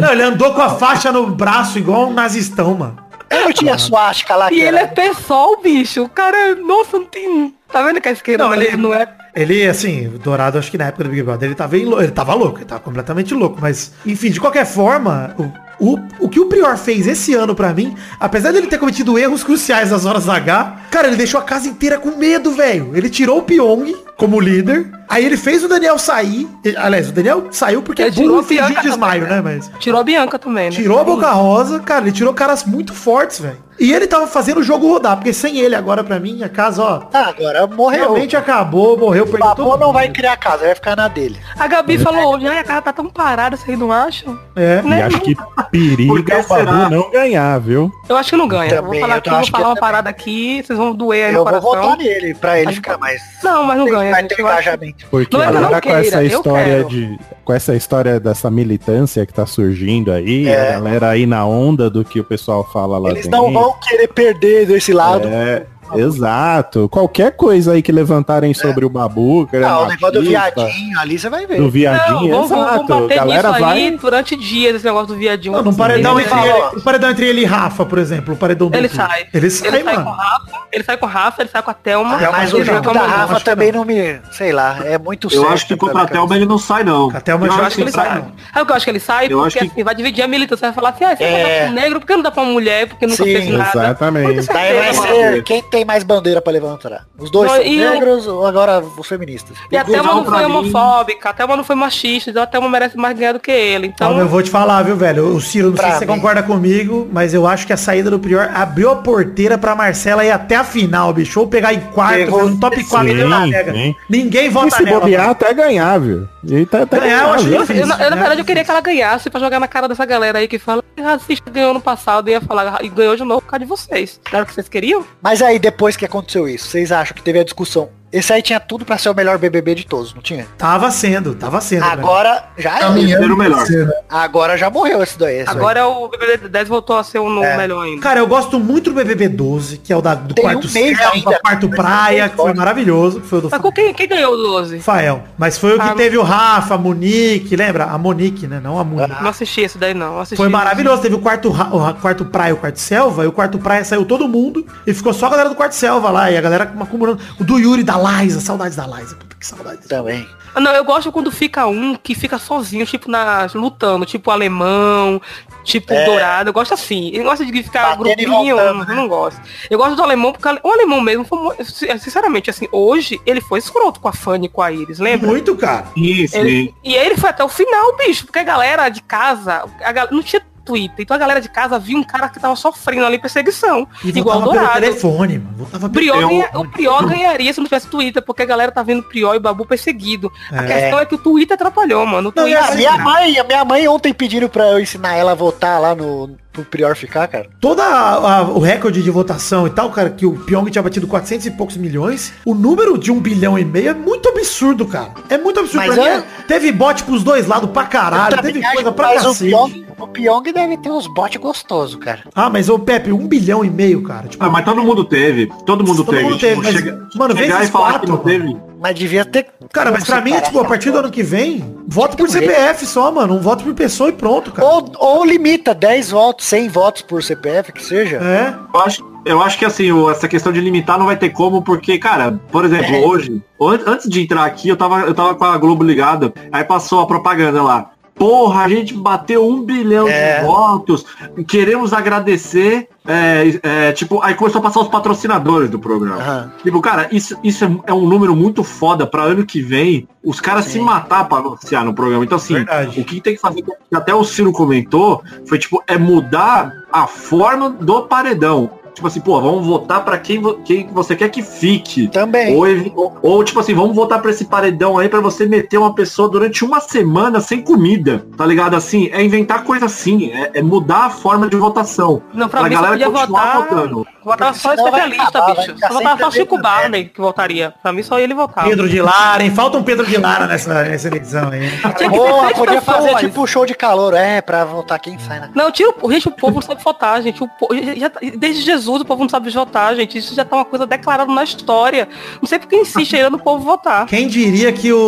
[0.00, 2.98] não, ele andou com a faixa no braço igual um nazistão, mano.
[3.30, 4.50] Eu não tinha suástica lá.
[4.50, 6.02] E ele é pessoal, bicho.
[6.04, 7.54] O cara, é- nossa, não tem.
[7.70, 9.06] Tá vendo que a esquerda Não, não, ele- não é.
[9.36, 12.32] Ele, assim, Dourado, acho que na época do Big Brother, ele tava, em ele tava
[12.34, 13.58] louco, ele tava completamente louco.
[13.60, 17.72] Mas, enfim, de qualquer forma, o, o, o que o Prior fez esse ano pra
[17.72, 21.68] mim, apesar dele ter cometido erros cruciais nas horas H, cara, ele deixou a casa
[21.68, 22.90] inteira com medo, velho.
[22.94, 26.48] Ele tirou o Pyong como líder, aí ele fez o Daniel sair.
[26.76, 29.42] Aliás, o Daniel saiu porque Ele é tirou burro fingiu desmaio, também, né?
[29.42, 29.56] né?
[29.56, 30.76] Mas Tirou a Bianca também, né?
[30.76, 33.67] tirou a Boca Rosa, cara, ele tirou caras muito fortes, velho.
[33.80, 36.82] E ele tava fazendo o jogo rodar, porque sem ele agora, pra mim, a casa,
[36.82, 38.00] ó, Ah, agora morreu.
[38.00, 41.36] realmente acabou, morreu, O perdeu Babô todo não vai criar casa, vai ficar na dele.
[41.58, 44.38] A Gabi falou hoje, ai, a casa tá tão parada, vocês não acham?
[44.56, 44.80] É.
[44.84, 45.02] E Né?
[45.04, 45.36] acho que
[45.70, 47.90] periga que o Babu não ganhar, viu?
[48.08, 48.68] Eu acho que não ganha.
[48.70, 49.80] Também, vou falar eu aqui, vou acho que falar uma também.
[49.90, 51.82] parada aqui, vocês vão doer aí Eu no vou coração.
[51.90, 53.22] votar nele, pra ele Aí- ficar mais...
[53.44, 54.10] Não, mas não ganha.
[54.10, 55.06] Vai ter eu acho- engajamento.
[55.10, 57.18] Porque Não é eu não agora com essa eu história de.
[57.44, 60.68] Com essa história dessa militância que tá surgindo aí, É.
[60.68, 63.38] a galera aí na onda do que o pessoal fala lá Eles dentro.
[63.40, 65.28] não vão querer perder desse lado.
[65.28, 65.66] É,
[65.96, 66.88] exato.
[66.88, 70.98] Qualquer coisa aí que levantarem sobre o Babu, ele é Não, o negócio do viadinho
[70.98, 71.56] ali você vai ver.
[71.58, 73.00] do viadinho, Não, vamos, vamos exato.
[73.02, 73.72] bater galera nisso vai.
[73.78, 75.54] aí durante dias, esse negócio do viadinho.
[75.54, 78.36] Não, num paredão, ele, entre ele, um paredão entre ele e Rafa, por exemplo, o
[78.36, 79.26] paredão ele sai.
[79.32, 80.10] Ele sai, ele sai com mano.
[80.10, 82.16] o Rafa, ele sai com o Rafa, ele sai com a Thelma.
[82.16, 83.78] Ah, mas o não, jogo não, da não, Rafa também não.
[83.80, 84.20] não me...
[84.32, 87.10] Sei lá, é muito Eu acho que contra a Thelma ele não sai, não.
[87.14, 88.32] A Thelma eu acho que ele sai, não.
[88.52, 89.26] Sabe o que eu acho que ele sai?
[89.26, 90.66] Eu porque acho que- assim, vai dividir a militância.
[90.68, 91.30] Vai falar assim, ah, você É.
[91.32, 92.88] vai dar pra um negro, por que não dá pra uma mulher?
[92.88, 93.70] Porque nunca Sim, fez nada.
[93.70, 95.42] exatamente.
[95.44, 97.06] Quem tem mais bandeira pra levantar.
[97.18, 99.56] Os dois Não, são e negros, ou agora os feministas.
[99.70, 102.46] E a Thelma não pra foi mim- homofóbica, a Thelma não foi machista, então a
[102.46, 103.88] Thelma merece mais ganhar do que ele.
[103.88, 105.34] Então, eu vou te falar, viu, velho?
[105.34, 106.14] O Ciro, não sei Pra se você mim.
[106.14, 110.24] concorda comigo, mas eu acho que a saída do Prior abriu a porteira pra Marcela
[110.24, 111.40] ir até a final, bicho.
[111.40, 113.94] Ou pegar em quarto, no top 4 Sim.
[114.08, 115.00] Ninguém E vota se nela.
[115.00, 115.32] bobear mano.
[115.32, 116.28] até ganhar, viu?
[116.44, 118.16] E tá, até Ganhar, eu acho eu, difícil, eu, na- eu, na né?
[118.16, 120.82] verdade, eu queria que ela ganhasse pra jogar na cara dessa galera aí que fala
[120.96, 123.68] que racista ganhou no passado e ia falar e ganhou de novo por causa de
[123.68, 124.20] vocês.
[124.32, 125.04] Era o que vocês queriam?
[125.20, 127.90] Mas aí, depois que aconteceu isso, vocês acham que teve a discussão?
[128.10, 130.46] Esse aí tinha tudo pra ser o melhor BBB de todos, não tinha?
[130.56, 131.80] Tava sendo, tava sendo.
[131.84, 131.92] velho.
[132.00, 132.80] Agora já é.
[132.80, 133.68] Caminhando Era o melhor.
[133.68, 133.92] né?
[134.08, 135.40] Agora já morreu esse daí.
[135.40, 137.56] esse Agora o BBB 10 voltou a ser o novo É.
[137.58, 138.00] melhor ainda.
[138.00, 140.68] Cara, eu gosto muito do BBB 12, que é o da, do Tem quarto um
[140.70, 141.38] selva, ainda.
[141.40, 144.36] quarto praia, que foi maravilhoso, que foi o do Mas com quem, quem ganhou o
[144.38, 144.80] 12?
[144.80, 145.24] Fael.
[145.36, 147.84] Mas foi o que Ah, teve o Rafa, a Monique, lembra?
[147.84, 148.58] A Monique, né?
[148.62, 149.22] Não a Monique.
[149.22, 150.18] Não assisti esse daí não.
[150.18, 151.02] Assisti Foi maravilhoso.
[151.02, 153.24] Teve o quarto, o quarto praia e o quarto selva.
[153.24, 154.64] E o quarto praia saiu todo mundo.
[154.86, 156.30] E ficou só a galera do quarto selva lá.
[156.30, 157.20] E a galera acumulando.
[157.38, 158.40] O do Yuri da Liza.
[158.40, 159.14] Saudades da Liza.
[159.16, 159.86] Puta que saudade.
[159.88, 160.28] Também.
[160.54, 165.20] Ah, Não, eu gosto quando fica um que fica sozinho, tipo, na, lutando, tipo alemão,
[165.62, 166.48] tipo o dourado.
[166.48, 167.10] Eu gosto assim.
[167.12, 167.96] Eu gosto de ficar É.
[167.96, 169.40] Batendo grupinho, voltando, eu não gosto.
[169.70, 173.58] Eu gosto do alemão porque o alemão mesmo foi mu- sinceramente, assim, hoje ele foi
[173.58, 175.28] escroto com a Fanny e com a Iris, lembra?
[175.28, 175.86] Muito, cara.
[175.94, 176.26] Sim.
[176.32, 180.08] Ele- e ele foi até o final, bicho, porque a galera de casa, a gal-
[180.10, 183.18] não tinha Twitter, então a galera de casa viu um cara que tava sofrendo ali
[183.18, 184.72] perseguição, E igual pelo Dourado.
[184.80, 185.56] telefone, mano.
[185.56, 188.70] Voltava pelo Prior Eu- ganha- o Prior ganharia se não tivesse Twitter, porque a galera
[188.70, 190.30] tá vendo Prior e Babu perseguido.
[190.52, 190.66] A É.
[190.66, 192.28] questão é que o Twitter atrapalhou, mano.
[192.28, 195.14] O Não, e Twitter a minha mãe, a minha mãe ontem pediram pra eu ensinar
[195.14, 197.46] ela a votar lá no pro Prior ficar, cara.
[197.60, 201.06] Toda a- a- o recorde de votação e tal, cara, que o Pyong tinha batido
[201.06, 205.10] 400 e poucos milhões, o número de um bilhão e meio é muito absurdo, cara.
[205.28, 205.86] É muito absurdo.
[205.86, 209.10] Mas Pra mim, é- é- teve bot pros dois lados pra caralho, teve coisa pra
[209.10, 209.50] o cacete.
[209.50, 212.20] Pyong, o Pyong deve ter uns bots gostosos, cara.
[212.34, 214.28] Ah, mas ô Pepe, um bilhão e meio, cara.
[214.28, 215.46] Tipo, Ah, mas todo mundo teve.
[215.66, 216.22] Todo mundo Todo teve.
[216.24, 218.28] mundo teve, Tipo, mas, chega- mano, chegar vezes e falar quatro, que não mano.
[218.28, 218.67] teve.
[218.80, 219.46] Mas devia ter.
[219.72, 222.30] Cara, mas pra mim, tipo, a essa partir do ano que vem, voto por um
[222.30, 222.48] jeito.
[222.48, 223.34] CPF só, mano.
[223.34, 224.66] Um voto por pessoa e pronto, cara.
[224.68, 228.18] Ou, ou limita 10 votos, 100 votos por CPF, que seja.
[228.18, 228.54] É.
[228.72, 231.98] Eu acho, eu acho que assim, essa questão de limitar não vai ter como, porque,
[231.98, 233.00] cara, por exemplo, É.
[233.04, 236.62] hoje, an- antes de entrar aqui, eu tava, eu tava com a Globo ligada, aí
[236.62, 237.90] passou a propaganda lá.
[238.18, 240.40] Porra, a gente bateu um bilhão É.
[240.40, 241.06] de votos,
[241.46, 242.88] queremos agradecer.
[243.10, 246.16] é, é, tipo, aí começou a passar os patrocinadores do programa.
[246.20, 246.52] Aham.
[246.62, 250.40] Tipo, cara, isso, isso é, é um número muito foda pra ano que vem os
[250.40, 250.80] caras se Sim.
[250.80, 252.22] matar pra anunciar no programa.
[252.22, 253.00] Então, assim, Verdade.
[253.00, 257.06] o que tem que fazer, que até o Ciro comentou, foi tipo, é mudar a
[257.06, 258.70] forma do paredão.
[258.98, 262.08] Tipo assim, pô, vamos votar pra quem, vo- quem você quer que fique.
[262.08, 262.52] Também.
[262.56, 265.94] Ou, ou, ou, tipo assim, vamos votar pra esse paredão aí pra você meter uma
[265.94, 268.26] pessoa durante uma semana sem comida.
[268.36, 268.74] Tá ligado?
[268.74, 272.20] Assim, é inventar coisa assim, é, é mudar a forma de votação.
[272.34, 274.06] Não, pra Pra mim só galera podia continuar votar votando.
[274.24, 275.72] Votava só especialista, acabar, bicho.
[275.74, 277.72] votava sempre só Chico Barney que votaria.
[277.80, 278.68] Pra mim só ele votava.
[278.68, 279.50] Pedro de Lara, hein?
[279.52, 281.70] Falta um Pedro de Lara nessa, nessa eleição aí.
[281.96, 283.22] Tinha Boa, podia fazer pessoas.
[283.22, 285.50] tipo show de calor, é, pra votar quem sai na.
[285.54, 286.10] Não, tira o.
[286.12, 287.42] Gente, o povo não sabe votar, gente.
[287.42, 290.18] O povo, já- já- desde Jesus o povo não sabe votar, gente.
[290.18, 292.08] Isso já tá uma coisa declarada na história.
[292.40, 294.06] Não sei porque insiste ainda no povo votar.
[294.06, 294.98] Quem diria que o,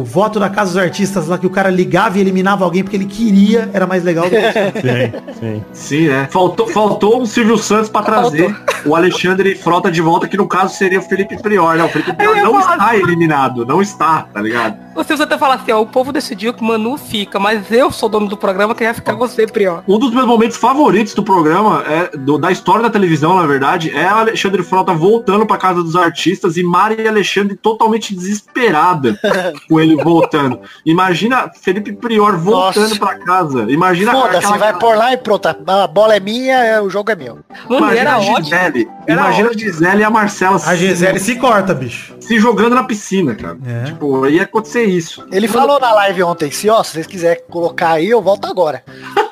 [0.00, 2.96] o voto da Casa dos Artistas lá, que o cara ligava e eliminava alguém porque
[2.96, 4.36] ele queria, era mais legal do que
[4.80, 5.62] Sim, sim.
[5.72, 6.28] Sim, né?
[6.30, 10.74] Faltou, faltou o Silvio Santos pra trazer o Alexandre Frota de volta, que no caso
[10.74, 11.84] seria o Felipe Prior, né?
[11.84, 14.76] O Felipe Prior não falar está eliminado, não está, tá ligado?
[14.94, 18.08] Você você até falar assim, ó, o povo decidiu que Manu fica, mas eu sou
[18.08, 19.82] dono do programa, que ia ficar você, Prior.
[19.86, 23.90] Um dos meus momentos favoritos do programa, é, do- da história da televisão, na verdade,
[23.94, 29.18] é a Alexandre Frota voltando pra casa dos artistas e Mari Alexandre totalmente desesperada
[29.68, 30.60] com ele voltando.
[30.84, 33.66] Imagina Felipe Prior voltando pra casa.
[33.70, 35.46] Imagina Foda-se, aquela- vai por lá e pronto.
[35.46, 37.38] A bola é minha, é- o jogo é meu.
[37.68, 38.20] Mano, Imagina era a.
[38.20, 38.88] Gisele.
[39.08, 39.50] Imagina ótimo.
[39.50, 42.14] a Gisele e a Marcela A Gisele se corta, bicho.
[42.20, 43.56] se jogando na piscina, cara.
[43.66, 43.84] É.
[43.84, 45.24] Tipo, ia acontecer isso.
[45.30, 48.82] Ele falou na live ontem, se ó, se vocês quiserem colocar aí, eu volto agora.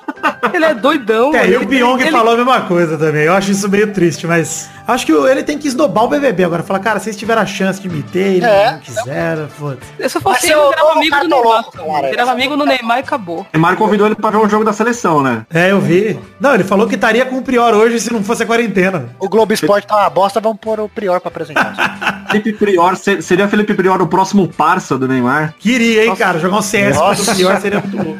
[0.52, 1.34] Ele é doidão.
[1.34, 3.22] É, e o Pyong ele- falou a mesma coisa também.
[3.24, 6.62] Eu acho isso meio triste, mas acho que ele tem que esnobar o BBB agora.
[6.62, 8.72] Falar, cara, vocês tiveram a chance de me ter, É.
[8.72, 10.08] não quiseram, foda-se.
[10.08, 11.64] Se eu fosse eu eu, virava um amigo do Neymar.
[11.72, 12.10] cara.
[12.10, 13.46] Virava amigo do Neymar e acabou.
[13.54, 15.44] O Mário convidou ele pra ver um jogo da seleção, né?
[15.52, 16.18] É, eu vi.
[16.40, 19.08] Não, ele falou que estaria com o Prior hoje se não fosse a quarentena.
[19.18, 22.24] O Globo Esporte tá uma bosta, vamos pôr o Prior pra apresentar.
[22.30, 25.54] Felipe Prior, se- seria Felipe Prior o próximo parça do Neymar?
[25.58, 27.16] Queria, hein, cara, jogar um CS Nossa.
[27.16, 28.18] contra o Prior seria muito louco.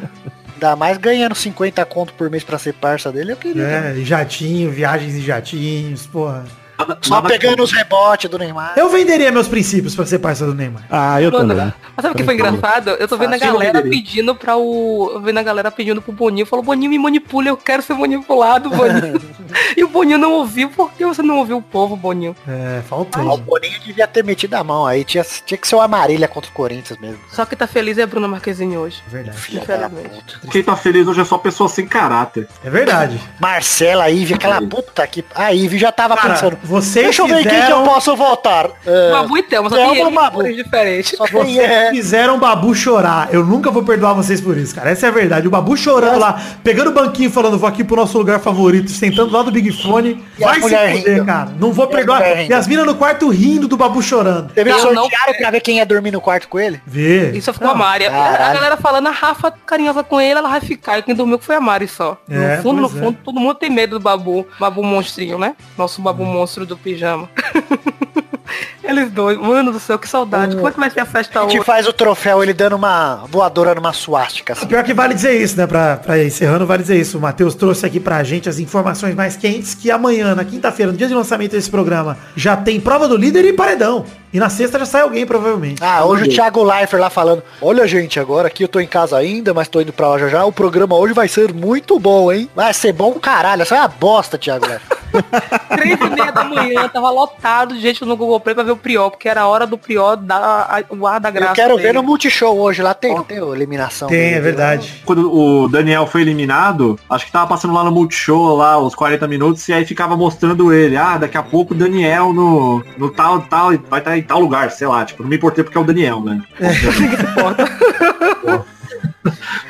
[0.54, 3.62] Ainda mais ganhando 50 conto por mês pra ser parça dele, eu queria.
[3.62, 6.44] É, e jatinho, viagens em jatinhos, porra.
[6.86, 8.74] Nada- Só nada pegando os rebotes do Neymar.
[8.76, 10.84] Eu venderia meus princípios pra ser parceiro do Neymar.
[10.90, 11.72] Ah, eu Mano, também.
[11.96, 12.90] Mas sabe o que foi engraçado?
[12.90, 15.10] Eu tô vendo a Fácil, galera pedindo pra o.
[15.14, 16.46] Eu vendo a galera pedindo pro Boninho.
[16.46, 19.20] Falou, Boninho me manipula, eu quero ser manipulado, Boninho.
[19.76, 20.68] e o Boninho não ouviu.
[20.70, 22.34] Por que você não ouviu o povo, Boninho?
[22.46, 23.38] É, Ah, o faltou.
[23.38, 25.04] Boninho devia ter metido a mão aí.
[25.04, 27.18] Tinha, tinha que ser o Amarília contra o Corinthians mesmo.
[27.30, 29.02] Só que tá feliz é a Bruna Marquezine hoje.
[29.08, 29.38] Verdade.
[29.52, 30.40] Infelizmente.
[30.50, 32.48] Quem tá feliz hoje é só pessoa sem caráter.
[32.64, 33.20] É verdade.
[33.40, 35.24] Marcela, Ivy, aquela puta que.
[35.34, 36.58] A Ivy já tava Cara, pensando.
[36.74, 38.70] Vocês Deixa eu ver quem que fizeram- eu posso votar.
[38.86, 40.36] É, Babu e Thelma, só Thelma tem Babu?
[40.38, 41.14] cores diferentes.
[41.16, 43.28] só Vocês é, fizeram o Babu chorar.
[43.32, 44.90] Eu nunca vou perdoar vocês por isso, cara.
[44.90, 45.46] Essa é a verdade.
[45.46, 49.32] O Babu chorando lá, pegando o banquinho falando, vou aqui pro nosso lugar favorito, sentando
[49.32, 50.24] lá do Big Fone.
[50.38, 51.24] E Vai se fuder, rindo.
[51.24, 51.50] cara.
[51.58, 52.22] Não vou E perdoar.
[52.48, 54.52] E as minas no quarto rindo do Babu chorando.
[54.52, 56.80] Teve Eu não- sortearam pra ver quem ia dormir no quarto com ele?
[56.86, 57.30] Vê.
[57.32, 58.06] Isso ficou Não, a Mari.
[58.06, 58.54] A caralho.
[58.54, 60.98] galera falando, a Rafa carinhosa com ele, ela vai ficar.
[60.98, 62.16] E quem dormiu foi a Mari só.
[62.28, 62.90] É, no fundo, no é.
[62.90, 64.46] fundo, todo mundo tem medo do Babu.
[64.58, 65.54] Babu monstrinho, né?
[65.78, 67.28] Nosso Babu monstro do pijama.
[68.82, 70.54] Eles dois, mano do céu, que saudade.
[70.54, 71.66] Como é que vai ser a festa A gente hoje?
[71.66, 74.52] faz o troféu ele dando uma voadora numa suástica.
[74.52, 74.66] Assim.
[74.66, 75.66] Pior que vale dizer isso, né?
[75.66, 77.16] Pra, pra ir encerrando, vale dizer isso.
[77.16, 80.98] O Matheus trouxe aqui pra gente as informações mais quentes que amanhã, na quinta-feira, no
[80.98, 84.04] dia de lançamento desse programa, já tem prova do líder e paredão.
[84.32, 85.82] E na sexta já sai alguém, provavelmente.
[85.82, 89.16] Ah, hoje o Thiago Leifert lá falando, olha gente, agora aqui eu tô em casa
[89.16, 92.32] ainda, mas tô indo pra lá já já, o programa hoje vai ser muito bom,
[92.32, 92.50] hein?
[92.52, 94.98] Vai ser bom caralho, essa é uma bosta, Thiago Leifert.
[95.70, 98.76] Três e meia da manhã, tava lotado de gente no Google Play pra ver o
[98.76, 101.52] Prior, porque era a hora do Prior dar a- o ar da graça.
[101.52, 101.88] Eu quero dele.
[101.88, 104.06] ver no Multishow hoje, lá tem, tem a eliminação.
[104.08, 105.02] Tem, dele, é verdade.
[105.04, 109.26] Quando o Daniel foi eliminado, acho que tava passando lá no Multishow, lá, os 40
[109.26, 110.96] minutos, e aí ficava mostrando ele.
[110.96, 114.70] Ah, daqui a pouco o Daniel no, no tal, tal, vai estar em tal lugar,
[114.70, 116.40] sei lá, tipo, não me importei porque é o Daniel, né?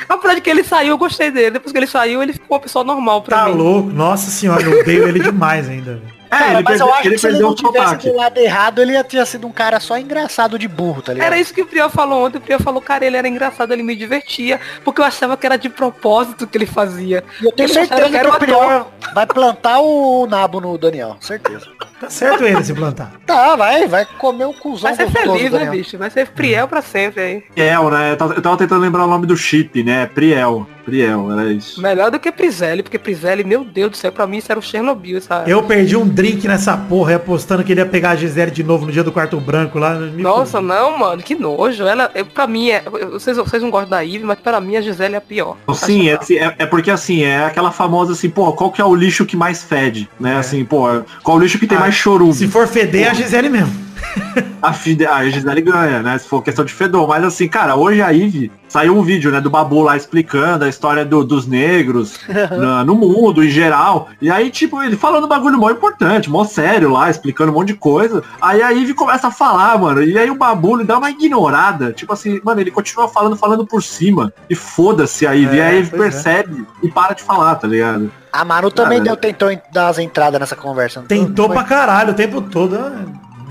[0.09, 1.53] Apesar de que ele saiu, eu gostei dele.
[1.53, 3.55] Depois que ele saiu, ele ficou uma pessoa normal pra Tá mim.
[3.55, 3.91] louco.
[3.91, 6.01] Nossa senhora, eu odeio ele demais ainda.
[6.31, 8.39] É, Cara, ele mas perdeu, eu acho ele que se ele não tivesse do lado
[8.39, 11.27] errado, ele ia ter sido um cara só engraçado de burro, tá ligado?
[11.27, 12.39] Era isso que o Prior falou ontem.
[12.39, 14.61] O Prior falou, cara, ele era engraçado, ele me divertia.
[14.85, 17.25] Porque eu achava que era de propósito que ele fazia.
[17.41, 21.17] E eu tenho Ele certeza que era o Prior vai plantar o nabo no Daniel,
[21.21, 21.67] certeza.
[22.05, 23.13] Tá certo ele se plantar.
[23.27, 25.73] Tá, vai, vai comer o cuzão Vai ser gostoso, feliz, né, Daniel.
[25.73, 25.99] bicho?
[25.99, 27.41] Vai ser Priel pra sempre aí.
[27.55, 28.13] Priel, né?
[28.13, 30.07] Eu tava, eu tava tentando lembrar o nome do chip, né?
[30.07, 30.67] Priel.
[30.85, 31.81] Priel, era isso.
[31.81, 34.63] Melhor do que Prizelli, porque Prizelli, meu Deus do céu, pra mim isso era o
[34.63, 35.51] Chernobyl, sabe?
[35.51, 38.85] Eu perdi um drink nessa porra, apostando que ele ia pegar a Gisele de novo
[38.85, 39.95] no dia do quarto branco lá.
[39.95, 40.69] me Nossa, fudi.
[40.69, 41.85] não, mano, que nojo.
[41.85, 44.77] Ela, eu, pra mim, é, eu- vocês, vocês não gostam da Ivy, mas pra mim
[44.77, 45.57] a Gisele é a pior.
[45.73, 48.85] Sim, é, assim, é, é porque assim, é aquela famosa assim, pô, qual que é
[48.85, 50.37] o lixo que mais fede, né?
[50.37, 50.85] Assim, pô,
[51.23, 52.35] qual o lixo que tem Ah, mais chorume?
[52.35, 53.84] Se for feder, é a Gisele mesmo.
[54.63, 56.17] a, Fide, a Gisele ganha, né?
[56.19, 57.07] Se for questão de fedor.
[57.09, 60.69] Mas assim, cara, hoje a Ive saiu um vídeo, né, do Babu lá explicando a
[60.69, 62.19] história do- dos negros
[62.51, 64.09] na- no mundo em geral.
[64.21, 67.69] E aí, tipo, ele falando um bagulho mó importante, mó sério lá, explicando um monte
[67.69, 68.23] de coisa.
[68.41, 70.03] Aí a Ive começa a falar, mano.
[70.03, 71.93] E aí o Babu ele dá uma ignorada.
[71.93, 74.33] Tipo assim, mano, ele continua falando, falando por cima.
[74.49, 75.57] E foda-se a Ive.
[75.57, 75.99] e É, a Ive é.
[75.99, 78.11] percebe e para de falar, tá ligado?
[78.33, 81.05] A Manu também deu, tentou en- dar as entradas nessa conversa.
[81.07, 81.55] Tentou foi?
[81.55, 82.77] pra caralho o tempo todo.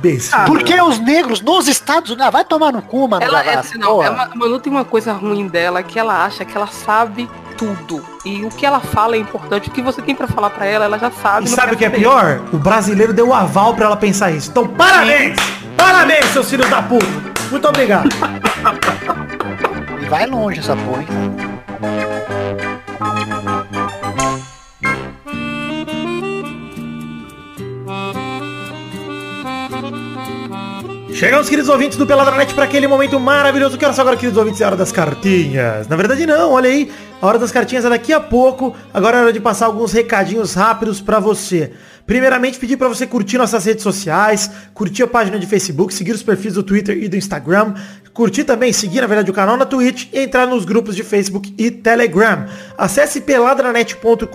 [0.08, 0.38] É Besta.
[0.38, 2.28] Ah, Porque os negros nos Estados Unidos.
[2.28, 3.24] Ah, vai tomar no cu, mano.
[3.24, 4.08] Ela é, Gavassi, não, porra.
[4.08, 7.30] é uma, a Manu tem uma coisa ruim dela que ela acha que ela sabe
[7.58, 8.04] tudo.
[8.26, 9.70] E o que ela fala é importante.
[9.70, 11.46] O que você tem pra falar pra ela, ela já sabe.
[11.46, 12.42] E sabe o que é pior?
[12.52, 14.50] O brasileiro deu o aval pra ela pensar isso.
[14.52, 15.38] Então, parabéns!
[15.78, 17.06] Parabéns, seus filhos da puta!
[17.52, 18.10] Muito obrigado.
[20.02, 21.53] E vai longe essa porra, hein?
[31.24, 33.78] Chegamos, queridos ouvintes do Peladranet, para aquele momento maravilhoso.
[33.78, 34.60] Que só agora, queridos ouvintes?
[34.60, 35.88] É hora das cartinhas.
[35.88, 36.92] Na verdade, não, olha aí.
[37.22, 38.76] A hora das cartinhas é daqui a pouco.
[38.94, 41.72] Agora é hora de passar alguns recadinhos rápidos para você.
[42.06, 46.22] Primeiramente, pedir para você curtir nossas redes sociais, curtir a página de Facebook, seguir os
[46.22, 47.74] perfis do Twitter e do Instagram,
[48.14, 51.56] curtir também, seguir, na verdade, o canal na Twitch e entrar nos grupos de Facebook
[51.58, 52.48] e Telegram.
[52.78, 54.28] Acesse peladranet.com.br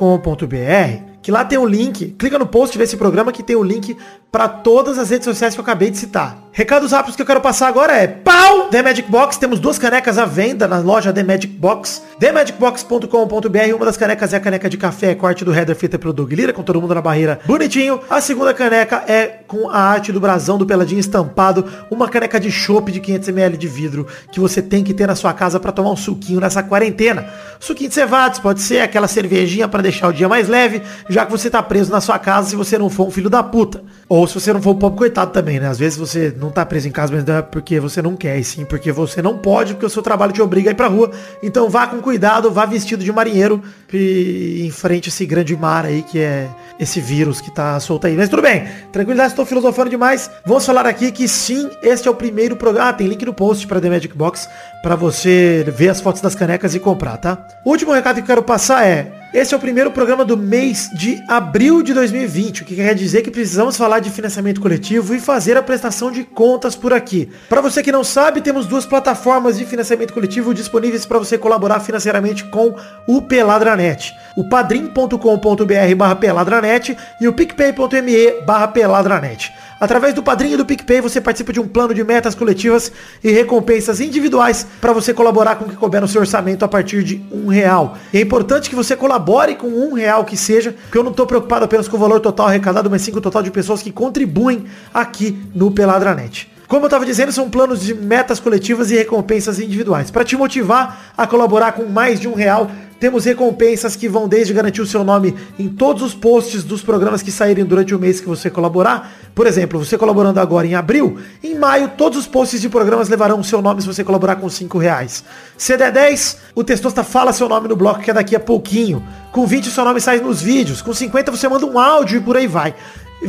[1.21, 3.95] que lá tem o link, clica no post desse programa que tem o link
[4.33, 6.48] para todas as redes sociais que eu acabei de citar.
[6.59, 8.69] Recados rápidos que eu quero passar agora é pau!
[8.69, 13.85] The Magic Box, temos duas canecas à venda na loja The Magic Box, themagicbox.com.br, uma
[13.85, 16.33] das canecas é a caneca de café com a arte do header feita pelo Doug
[16.33, 18.01] Lira, com todo mundo na barreira bonitinho.
[18.11, 22.51] A segunda caneca é com a arte do brasão do Peladinho estampado, uma caneca de
[22.51, 25.93] chopp de 500ml de vidro que você tem que ter na sua casa para tomar
[25.93, 27.33] um suquinho nessa quarentena.
[27.61, 31.31] Suquinho de cevados, pode ser aquela cervejinha para deixar o dia mais leve, já que
[31.31, 33.81] você tá preso na sua casa se você não for um filho da puta.
[34.09, 35.69] Ou se você não for um pobre coitado também, né?
[35.69, 38.39] Às vezes você não tá preso em casa, mas não é porque você não quer,
[38.39, 40.87] e sim porque você não pode, porque o seu trabalho te obriga a ir pra
[40.87, 41.11] rua.
[41.43, 46.19] Então vá com cuidado, vá vestido de marinheiro e enfrente esse grande mar aí que
[46.19, 48.17] é esse vírus que tá solto aí.
[48.17, 50.31] Mas tudo bem, tranquilidade, estou filosofando demais.
[50.47, 52.91] Vamos falar aqui que sim, este é o primeiro programa.
[52.91, 54.49] Ah, tem link no post para The Magic Box
[54.83, 57.47] para você ver as fotos das canecas e comprar, tá?
[57.65, 60.89] O último recado que eu quero passar é esse é o primeiro programa do mês
[60.95, 65.21] de abril de 2020, o que quer dizer que precisamos falar de financiamento coletivo e
[65.21, 67.29] fazer a prestação de contas por aqui.
[67.49, 71.81] Para você que não sabe, temos duas plataformas de financiamento coletivo disponíveis para você colaborar
[71.81, 72.75] financeiramente com
[73.07, 74.15] o Peladranet.
[74.35, 79.53] O padrim.com.br barra peladranet e o picpay.me barra peladranet.
[79.81, 82.91] Através do Padrinho do PicPay você participa de um plano de metas coletivas
[83.23, 87.05] e recompensas individuais para você colaborar com o que couber no seu orçamento a partir
[87.05, 87.97] de um real.
[88.13, 91.27] E é importante que você colabore com um real que seja, porque eu não estou
[91.27, 93.93] preocupado apenas com o valor total arrecadado, mas sim com o total de pessoas que
[93.93, 96.51] contribuem aqui no Peladranet.
[96.67, 100.11] Como eu estava dizendo, são planos de metas coletivas e recompensas individuais.
[100.11, 104.53] Para te motivar a colaborar com mais de um real, temos recompensas que vão desde
[104.53, 108.21] garantir o seu nome em todos os posts dos programas que saírem durante o mês
[108.21, 109.13] que você colaborar.
[109.35, 113.41] Por exemplo, você colaborando agora em abril, em maio todos os posts de programas levarão
[113.41, 115.25] o seu nome se você colaborar com 5 reais.
[115.57, 119.03] Se der 10, o Testosta fala seu nome no bloco que é daqui a pouquinho.
[119.33, 120.83] Com 20 o seu nome sai nos vídeos.
[120.83, 122.75] Com 50 você manda um áudio e por aí vai.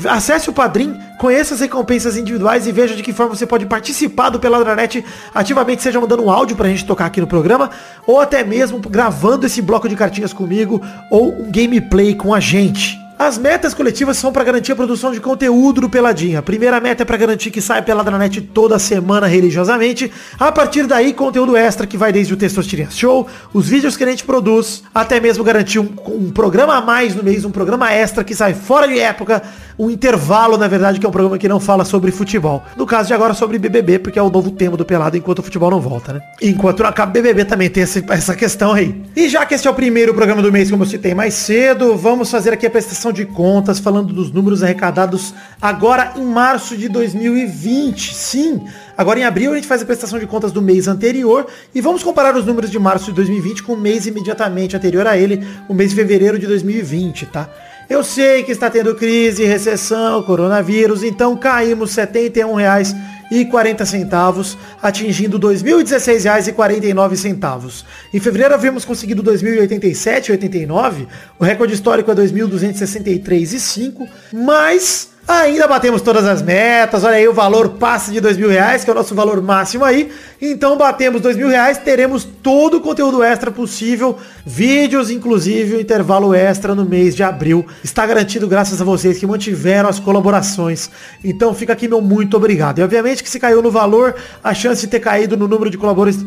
[0.08, 4.30] Acesse o Padrim, conheça as recompensas individuais e veja de que forma você pode participar
[4.30, 7.72] do Peladranet ativamente, seja mandando um áudio pra gente tocar aqui no programa,
[8.06, 10.80] ou até mesmo gravando esse bloco de cartinhas comigo,
[11.10, 13.09] ou um gameplay com a gente.
[13.20, 16.40] As metas coletivas são para garantir a produção de conteúdo do Peladinha.
[16.40, 20.10] A primeira meta é para garantir que saia Peladranet toda semana religiosamente.
[20.40, 24.08] A partir daí, conteúdo extra que vai desde o Testostirinha Show, os vídeos que a
[24.08, 28.24] gente produz, até mesmo garantir um, um programa a mais no mês, um programa extra
[28.24, 29.44] que sai fora de época,
[29.78, 32.64] um intervalo, na verdade, que é um programa que não fala sobre futebol.
[32.78, 35.44] No caso de agora, sobre BBB, porque é o novo tema do Pelado enquanto o
[35.44, 36.22] futebol não volta, né?
[36.42, 39.04] Enquanto não acaba BBB também tem essa, essa questão aí.
[39.14, 41.98] E já que esse é o primeiro programa do mês, como eu citei mais cedo,
[41.98, 46.88] vamos fazer aqui a prestação de contas, falando dos números arrecadados agora em março de
[46.90, 48.16] 2020.
[48.16, 48.64] Sim,
[48.98, 52.04] agora em abril a gente faz a prestação de contas do mês anterior e vamos
[52.04, 55.74] comparar os números de março de 2020 com o mês imediatamente anterior a ele, o
[55.74, 57.50] mês de fevereiro de 2020, tá?
[57.90, 64.58] Eu sei que está tendo crise, recessão, coronavírus, então caímos R$ 71,40 e 40 centavos,
[64.82, 67.84] atingindo R$ 2.016,49.
[68.14, 71.08] Em fevereiro havíamos conseguido 2.087,89,
[71.38, 77.70] o recorde histórico é 2.263,5, mas Ainda batemos todas as metas, olha aí o valor
[77.78, 80.10] passe de dois mil reais, que é o nosso valor máximo aí.
[80.42, 86.34] Então batemos dois mil reais, teremos todo o conteúdo extra possível, vídeos, inclusive o intervalo
[86.34, 87.64] extra no mês de abril.
[87.84, 90.90] Está garantido graças a vocês que mantiveram as colaborações.
[91.24, 92.80] Então fica aqui meu muito obrigado.
[92.80, 95.78] E obviamente que se caiu no valor, a chance de ter caído no número de
[95.78, 96.26] colaboradores,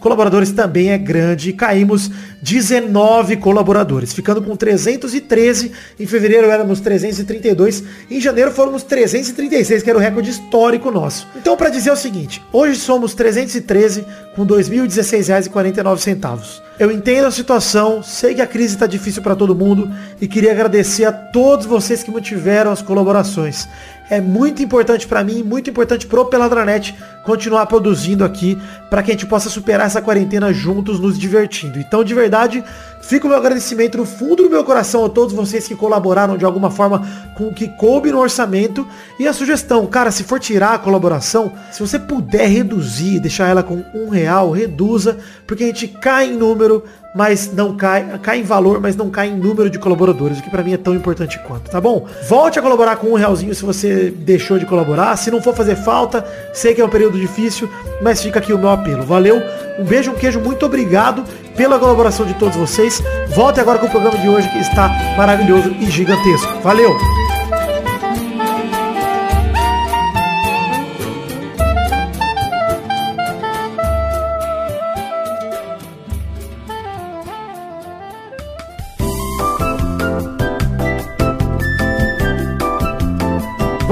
[0.00, 1.50] colaboradores também é grande.
[1.50, 2.10] E caímos
[2.42, 5.70] 19 colaboradores, ficando com 313.
[6.00, 11.26] Em fevereiro éramos 332 em janeiro fomos 336, que era o recorde histórico nosso.
[11.36, 16.60] Então, para dizer o seguinte, hoje somos 313 com R$ 2.016,49.
[16.78, 19.90] Eu entendo a situação, sei que a crise está difícil para todo mundo
[20.20, 23.68] e queria agradecer a todos vocês que mantiveram as colaborações.
[24.10, 26.94] É muito importante para mim, muito importante pro Peladranet
[27.24, 31.78] continuar produzindo aqui para que a gente possa superar essa quarentena juntos, nos divertindo.
[31.78, 32.62] Então, de verdade,
[33.00, 36.44] fica o meu agradecimento no fundo do meu coração a todos vocês que colaboraram de
[36.44, 38.86] alguma forma com o que coube no orçamento.
[39.18, 43.62] E a sugestão, cara, se for tirar a colaboração, se você puder reduzir, deixar ela
[43.62, 46.84] com um real, reduza, porque a gente cai em número,
[47.14, 50.50] mas não cai, cai em valor, mas não cai em número de colaboradores, o que
[50.50, 52.06] para mim é tão importante quanto, tá bom?
[52.28, 55.76] Volte a colaborar com um realzinho se você deixou de colaborar, se não for fazer
[55.76, 57.68] falta, sei que é um período difícil,
[58.00, 59.02] mas fica aqui o meu apelo.
[59.02, 59.42] Valeu,
[59.78, 61.24] um beijo, um queijo, muito obrigado
[61.56, 63.02] pela colaboração de todos vocês.
[63.34, 66.60] Volte agora com o programa de hoje que está maravilhoso e gigantesco.
[66.62, 67.31] Valeu!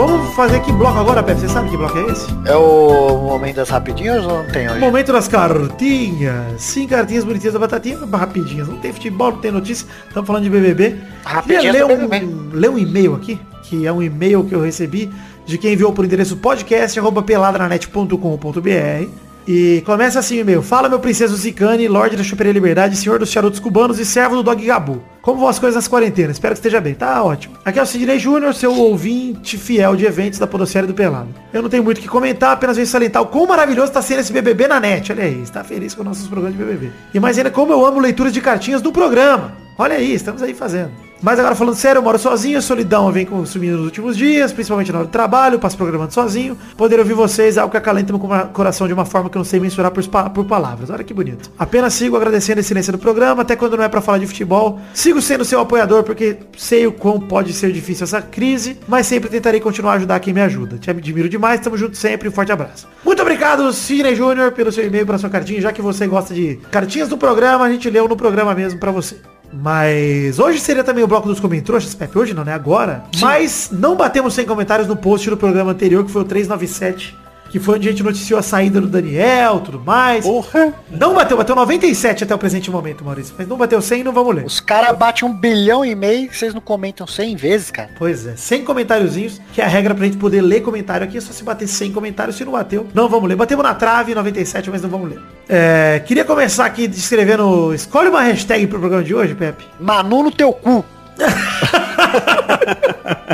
[0.01, 1.41] Vamos fazer que bloco agora, Pepe?
[1.41, 2.27] Você sabe que bloco é esse?
[2.47, 4.81] É o momento das rapidinhas ou não tem hoje?
[4.81, 6.63] Momento das cartinhas.
[6.63, 8.67] Sim, cartinhas bonitinhas da batatinha, rapidinhas.
[8.67, 9.87] Não tem futebol, não tem notícia.
[10.09, 10.97] Estamos falando de BBB.
[11.23, 15.11] Rapidinhas Queria ler um, ler um e-mail aqui, que é um e-mail que eu recebi
[15.45, 19.30] de quem enviou por endereço podcast@peladranet.com.br.
[19.47, 20.62] E começa assim o e-mail.
[20.62, 24.43] Fala, meu princeso Zicane, Lorde da Chuperia Liberdade, Senhor dos Charutos Cubanos e servo do
[24.43, 25.03] Dog Gabu.
[25.22, 26.36] Como vão as coisas nas quarentenas?
[26.36, 26.95] Espero que esteja bem.
[26.95, 27.57] Tá ótimo.
[27.64, 31.34] Aqui é o Sidney Júnior, seu ouvinte fiel de eventos da Podosfera do Pelado.
[31.53, 34.20] Eu não tenho muito o que comentar, apenas venho salientar o quão maravilhoso está sendo
[34.20, 35.12] esse BBB na net.
[35.12, 36.93] Olha aí, está feliz com nossos programas de BBB.
[37.12, 39.53] E mais ainda como eu amo leituras de cartinhas do programa.
[39.76, 41.10] Olha aí, estamos aí fazendo.
[41.23, 44.91] Mas agora falando sério, eu moro sozinho, a solidão vem consumindo nos últimos dias, principalmente
[44.91, 46.57] na hora do trabalho, passo programando sozinho.
[46.77, 49.41] Poder ouvir vocês é algo que acalenta meu cora- coração de uma forma que eu
[49.41, 50.89] não sei mensurar por, por palavras.
[50.89, 51.51] Olha que bonito.
[51.59, 54.81] Apenas sigo agradecendo a excelência do programa, até quando não é pra falar de futebol.
[54.95, 59.29] Sigo sendo seu apoiador porque sei o quão pode ser difícil essa crise, mas sempre
[59.29, 60.79] tentarei continuar a ajudar quem me ajuda.
[60.79, 62.89] Te admiro demais, tamo junto sempre, um forte abraço.
[63.05, 66.59] Muito obrigado, Sidney Júnior, pelo seu e-mail, pela sua cartinha, já que você gosta de
[66.71, 69.16] cartinhas do programa, a gente leu no programa mesmo pra você.
[69.53, 72.19] Mas hoje seria também o bloco dos comentários, Pepe.
[72.19, 72.53] Hoje não, né?
[72.53, 73.05] Agora.
[73.21, 77.17] Mas não batemos 100 comentários no post do programa anterior, que foi o 397.
[77.51, 80.25] Que foi onde a gente noticiou a saída do Daniel, tudo mais.
[80.25, 80.73] Porra!
[80.91, 83.35] Não bateu, bateu 97 até o presente momento, Maurício.
[83.37, 84.45] Mas não bateu 100 não vamos ler.
[84.45, 87.91] Os caras batem um bilhão e meio, vocês não comentam 100 vezes, cara.
[87.99, 91.21] Pois é, 100 comentáriozinhos, que é a regra pra gente poder ler comentário aqui, é
[91.21, 93.37] só se bater 100 comentários, se não bateu, não vamos ler.
[93.37, 95.21] Batemos na trave 97, mas não vamos ler.
[95.49, 99.65] É, queria começar aqui descrevendo, escolhe uma hashtag pro programa de hoje, Pepe.
[99.81, 100.85] Manu no teu cu.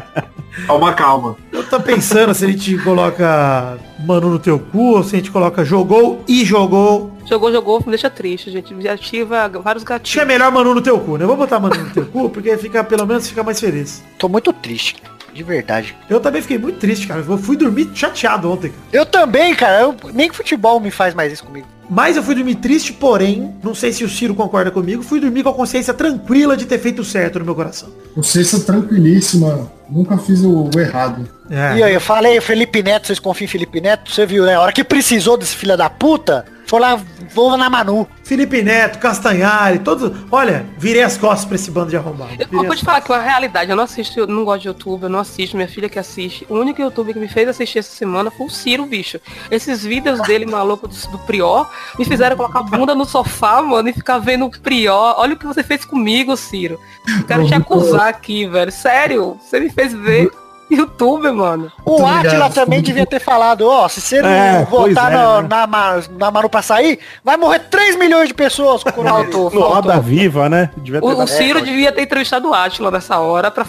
[0.66, 1.36] Calma, calma.
[1.52, 5.30] Eu tô pensando se a gente coloca Manu no teu cu, ou se a gente
[5.30, 7.12] coloca jogou e jogou.
[7.24, 8.74] Jogou, jogou, me deixa triste, gente.
[8.74, 11.24] Me ativa vários Acho que é melhor Manu no teu cu, né?
[11.24, 14.02] Eu vou botar Manu no teu cu, porque fica, pelo menos fica mais feliz.
[14.18, 14.96] Tô muito triste,
[15.36, 15.96] de verdade.
[16.08, 17.24] Eu também fiquei muito triste, cara.
[17.26, 18.82] Eu fui dormir chateado ontem, cara.
[18.92, 19.82] Eu também, cara.
[19.82, 21.66] Eu, nem que futebol me faz mais isso comigo.
[21.88, 25.44] Mas eu fui dormir triste, porém, não sei se o Ciro concorda comigo, fui dormir
[25.44, 27.88] com a consciência tranquila de ter feito certo no meu coração.
[28.14, 29.70] Consciência tranquilíssima.
[29.88, 31.28] Nunca fiz o errado.
[31.50, 31.78] É.
[31.78, 34.10] E aí, eu falei, Felipe Neto, vocês confiam em Felipe Neto?
[34.10, 34.54] Você viu, né?
[34.54, 37.00] A hora que precisou desse filho da puta, foi lá,
[37.32, 38.08] vou na Manu.
[38.24, 40.10] Felipe Neto, Castanhari, todos.
[40.32, 42.32] Olha, virei as costas pra esse bando de arrombado.
[42.32, 44.68] Eu Virei vou te falar que a realidade, eu não assisto, eu não gosto de
[44.68, 46.44] YouTube, eu não assisto, minha filha que assiste.
[46.50, 49.20] O único YouTube que me fez assistir essa semana foi o Ciro, bicho.
[49.48, 53.88] Esses vídeos dele maluco do, do Prior me fizeram colocar a bunda no sofá, mano,
[53.88, 55.14] e ficar vendo o Prior.
[55.18, 56.80] Olha o que você fez comigo, Ciro.
[57.28, 58.72] Quero te acusar aqui, velho.
[58.72, 60.32] Sério, você me fez ver
[60.70, 61.70] YouTube, mano.
[61.84, 65.42] O Atila também devia ter falado, ó, se você não É, pois votar é, no-
[65.42, 65.48] né?
[65.48, 69.32] na, na Manu pra sair, vai morrer 3 milhões de pessoas com o coronavírus.
[69.34, 70.70] Faltou, Roda viva, né?
[70.76, 73.64] Devia ter O, o Ciro devia ter entrevistado o Atila nessa hora pra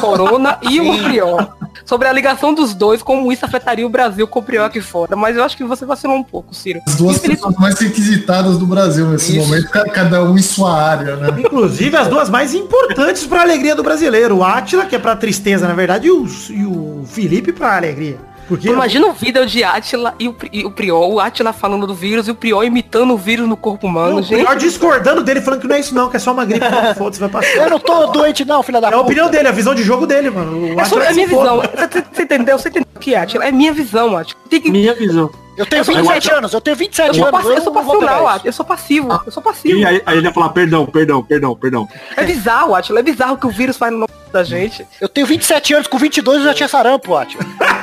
[0.00, 1.48] Corona e o Prior.
[1.84, 5.16] sobre a ligação dos dois, como isso afetaria o Brasil com o Prior aqui fora.
[5.16, 6.80] Mas eu acho que você vacilou um pouco, Ciro.
[6.86, 10.78] As duas Infeliz- pessoas mais requisitadas do Brasil nesse momento, ca- cada um em sua
[10.80, 11.28] área, né?
[11.38, 14.36] Inclusive as duas mais importantes pra alegria do brasileiro.
[14.38, 18.18] O Átila, que é pra tristeza, na verdade, e o, e o Felipe pra alegria.
[18.46, 21.94] Porque Imagina o vídeo de Atila e o, e o Prior, o Atila falando do
[21.94, 24.40] vírus e o Prior imitando o vírus no corpo humano, o gente.
[24.40, 26.64] pior discordando dele, falando que não é isso não, que é só uma gripe.
[26.68, 27.56] Não, Foda-se, vai passar.
[27.56, 30.06] Eu não tô doente não, filha da É a opinião dele, a visão de jogo
[30.06, 30.74] dele, mano.
[30.74, 31.56] O É, só, é minha visão.
[31.58, 32.58] Você, você entendeu?
[32.58, 33.44] Você entendeu o que é, Atila?
[33.46, 34.40] É minha visão, Atila.
[34.48, 34.70] Tem que...
[34.70, 35.30] Minha visão.
[35.56, 37.40] Eu tenho Eu sou 27 anos, eu tenho 27 Eu sou, anos.
[37.40, 38.48] passivo, eu sou não passional, Atila.
[38.48, 39.22] Eu sou passivo.
[39.24, 39.78] Eu sou passivo.
[39.78, 41.88] E aí, aí ele ia falar, perdão, perdão, perdão, perdão.
[42.16, 42.98] É bizarro, Atila.
[42.98, 44.86] É bizarro o que o vírus faz no nome da gente.
[45.00, 47.44] Eu tenho 27 anos, com 22 eu já tinha sarampo, Atila.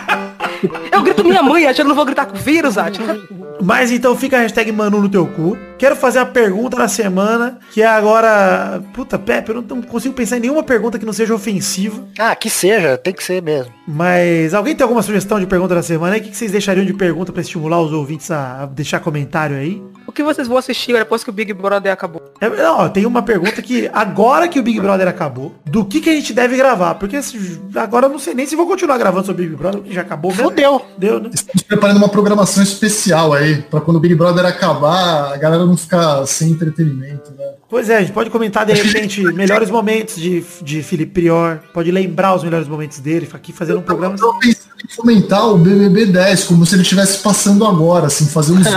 [0.92, 1.86] Eu grito minha mãe, Atila.
[1.86, 3.18] Eu não vou gritar com o vírus, Atila.
[3.62, 5.58] Mas então fica a hashtag Manu no teu cu.
[5.82, 8.84] Quero fazer a pergunta da semana, que é agora...
[8.94, 12.04] Puta, Pepe, eu não- não consigo pensar em nenhuma pergunta que não seja ofensiva.
[12.20, 13.74] Ah, que seja, tem que ser mesmo.
[13.88, 16.22] Mas alguém tem alguma sugestão de pergunta da semana aí?
[16.22, 19.82] O que que vocês deixariam de pergunta pra estimular os ouvintes a deixar comentário aí?
[20.06, 22.22] O que vocês vão assistir depois que o Big Brother acabou?
[22.42, 26.10] É, não, tem uma pergunta que agora que o Big Brother acabou, do que que
[26.10, 26.96] a gente deve gravar?
[26.96, 29.80] Porque se- agora eu não sei nem se vou continuar gravando sobre o Big Brother,
[29.80, 30.32] porque já acabou.
[30.32, 30.86] Fudeu.
[30.98, 31.30] Deu, né?
[31.34, 35.78] Estamos preparando uma programação especial aí, pra quando o Big Brother acabar, a galera não
[35.78, 37.46] ficar sem entretenimento, né?
[37.70, 41.90] Pois é, a gente pode comentar de repente melhores momentos de, de Felipe Prior, pode
[41.90, 44.16] lembrar os melhores momentos dele, aqui fazendo um programa.
[44.16, 48.26] Eu tava pensando em fomentar o BBB 10, como se ele estivesse passando agora, assim,
[48.26, 48.76] fazer uns vídeos.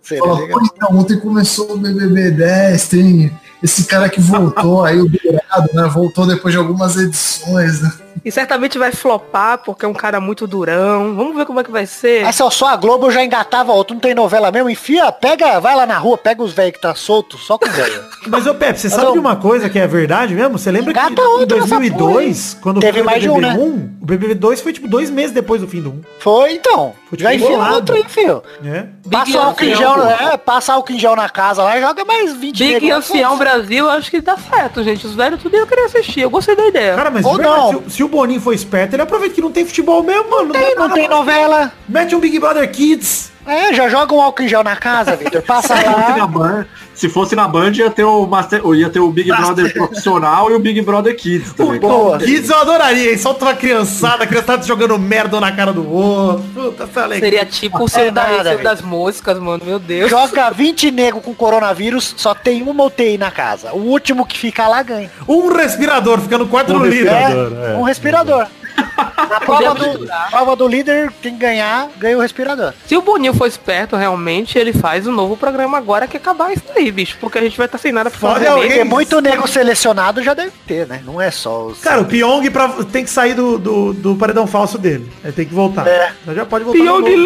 [0.18, 5.43] Falar, então, ontem começou o BBB 10, tem esse cara que voltou aí, o Dourado,
[5.72, 5.88] né?
[5.88, 7.92] Voltou depois de algumas edições, né?
[8.24, 11.14] E certamente vai flopar, porque é um cara muito durão.
[11.14, 12.24] Vamos ver como é que vai ser.
[12.24, 15.10] Aí se eu só a Globo eu já engatava outro, não tem novela mesmo, enfia,
[15.12, 18.02] pega, vai lá na rua, pega os velhos que tá solto, só com velho.
[18.28, 20.58] Mas, ô Pepe, você Mas sabe eu- de uma coisa que é verdade mesmo?
[20.58, 23.34] Você lembra que Engata em outro nessa 2002, quando Teve foi o mais de um,
[23.34, 23.62] BBB né?
[23.64, 23.68] 1,
[24.00, 26.00] o BBB 2 foi tipo dois meses depois do fim do 1.
[26.20, 26.94] Foi então.
[27.10, 27.74] Foi já tipo enfia bolado.
[27.74, 28.42] outro filho.
[28.62, 28.88] Né?
[29.10, 30.24] Passa álcool em Ancião, gel, pô.
[30.24, 33.36] é, passa álcool em gel na casa lá e joga mais 20 Big Ancião.
[33.36, 35.06] Brasil, acho que dá certo, gente.
[35.06, 36.20] Os velhos tudo iam querer assistir.
[36.22, 36.94] Eu gostei da ideia.
[36.94, 37.68] Cara, mas Ou de verdade, não.
[37.70, 40.52] se, o- se o Boninho for esperto, ele aproveita que não tem futebol mesmo, mano.
[40.52, 41.72] Tem, dá não tem novela.
[41.88, 43.30] Mete um Big Brother Kids.
[43.46, 45.42] É, já joga um álcool em gel na casa, Vitor.
[45.42, 46.26] Passa Se fosse, na lá.
[46.26, 50.50] Band, se fosse na Band, ia ter o, Master, ia ter o Big Brother profissional
[50.50, 51.80] e o Big Brother Kids também.
[51.80, 52.18] Boa.
[52.18, 53.18] Kids eu adoraria, hein?
[53.18, 56.44] Solta uma criançada, a criançada jogando merda na cara do outro.
[56.54, 57.30] Puta, tá legal.
[57.30, 59.64] Seria tipo o seu da, nada, das moscas, mano.
[59.64, 60.10] Meu Deus.
[60.10, 63.72] Joga 20 nego com coronavírus, só tem uma UTI na casa.
[63.72, 65.10] O último que ficar lá ganha.
[65.28, 67.12] Um respirador, fica no quarto Um do líder.
[67.12, 67.76] É, é.
[67.76, 68.46] um respirador.
[68.76, 72.72] Na prova do, prova do líder, quem ganhar, ganha o respirador.
[72.86, 76.64] Se o Boninho for esperto, realmente, ele faz um novo programa agora que acabar isso
[76.76, 77.16] aí, bicho.
[77.20, 78.46] Porque a gente vai estar sem nada pra Foda fazer.
[78.46, 81.02] é alguém- Porque muito nego selecionado já deve ter, né?
[81.04, 81.80] Não é só os...
[81.80, 85.10] Cara, o Pyong pra, tem que sair do, do, do paredão falso dele.
[85.22, 85.86] Ele tem que voltar.
[85.86, 86.12] É.
[86.34, 86.78] Já pode voltar.
[86.78, 87.16] de Pyong novo.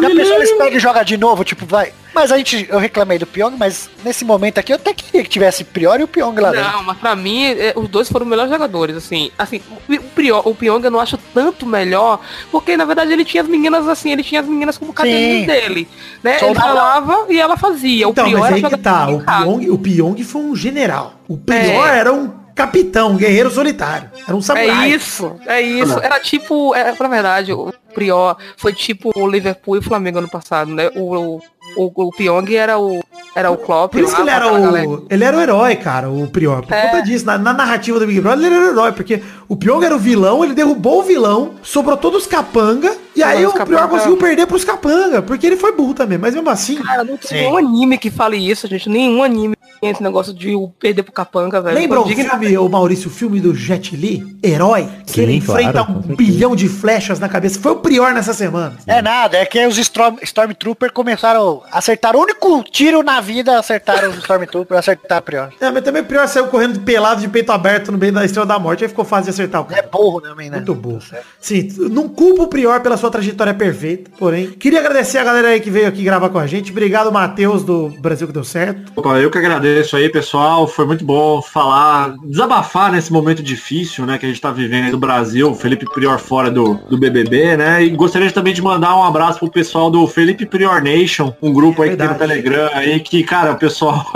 [0.00, 0.08] Lee!
[0.08, 1.92] Já pensou, eles pegam e jogam de novo, tipo, vai.
[2.14, 5.30] Mas a gente, eu reclamei do Pyong, mas nesse momento aqui eu até queria que
[5.30, 6.70] tivesse Prior e o Pyong lá dentro.
[6.70, 9.30] Não, mas pra mim, é, os dois foram os melhores jogadores, assim.
[9.38, 12.20] Assim, o, Prior, o Pyong eu não acho tanto melhor,
[12.50, 15.88] porque na verdade ele tinha as meninas assim, ele tinha as meninas como caderninho dele.
[16.22, 16.38] Né?
[16.38, 18.06] Sou Ele falava e ela fazia.
[18.06, 19.08] Então, o Prior mas era aí que jogador tá.
[19.08, 19.44] O.
[19.44, 21.14] Pyong, o Pyong foi um general.
[21.26, 21.98] O Prior É.
[21.98, 24.10] era um capitão, guerreiro solitário.
[24.26, 24.90] Era um É samurai.
[24.90, 25.98] isso, é isso.
[26.00, 30.28] Era tipo, é, na verdade, o Prior foi tipo o Liverpool e o Flamengo ano
[30.28, 30.90] passado, né?
[30.94, 31.42] O, o,
[31.76, 33.02] o, o Pyong era o,
[33.34, 33.92] era o Klopp.
[33.92, 34.88] Por isso lá, que ele era aquela galera.
[34.88, 35.06] o.
[35.08, 36.64] Ele era o herói, cara, o Prior.
[36.66, 36.86] Por É.
[36.88, 37.24] conta disso.
[37.24, 38.92] Na, na narrativa do Big Brother, ele era o herói.
[38.92, 42.94] Porque o Pyong era o vilão, ele derrubou o vilão, sobrou todos os capanga.
[43.14, 45.20] E aí Mas o Prior conseguiu perder pros capanga.
[45.22, 46.16] Porque ele foi burro também.
[46.18, 46.76] Mas mesmo assim.
[46.76, 47.34] Cara, não tem Sim.
[47.34, 48.88] nenhum anime que fale isso, gente.
[48.88, 51.76] Nenhum anime tem esse negócio de o perder pro capanga, velho.
[51.76, 54.36] Lembra o filme, o Maurício, o filme do Jet Li?
[54.42, 54.88] Herói?
[55.06, 57.58] Que Sim, ele enfrenta claro, um bilhão de flechas na cabeça.
[57.60, 58.76] Foi o Prior nessa semana.
[58.86, 62.16] É nada, é que os Storm, Stormtrooper começaram a acertar.
[62.16, 65.48] O único tiro na vida acertaram os Stormtrooper, acertar a Prior.
[65.60, 68.46] É, mas também o Prior saiu correndo pelado, de peito aberto no meio da Estrela
[68.46, 68.84] da Morte.
[68.84, 69.80] Aí ficou fácil de acertar o cara.
[69.80, 70.56] É burro também, né?
[70.56, 70.98] Muito bom.
[71.40, 74.50] Sim, não culpo o Prior pela sua trajetória perfeita, porém.
[74.50, 76.70] Queria agradecer a galera aí que veio aqui gravar com a gente.
[76.70, 78.92] Obrigado, Matheus, do Brasil que deu certo.
[78.96, 80.66] Opa, eu que agradeço aí, pessoal.
[80.66, 84.90] Foi muito bom falar, desabafar nesse momento difícil, né, que a gente tá vivendo aí
[84.90, 85.50] do Brasil.
[85.50, 87.82] O Felipe Prior fora do, do BBB, né?
[87.84, 91.82] E gostaria também de mandar um abraço pro pessoal do Felipe Prior Nation, um grupo
[91.82, 92.14] É aí que tem no.
[92.14, 94.06] Telegram aí, que, cara, o pessoal,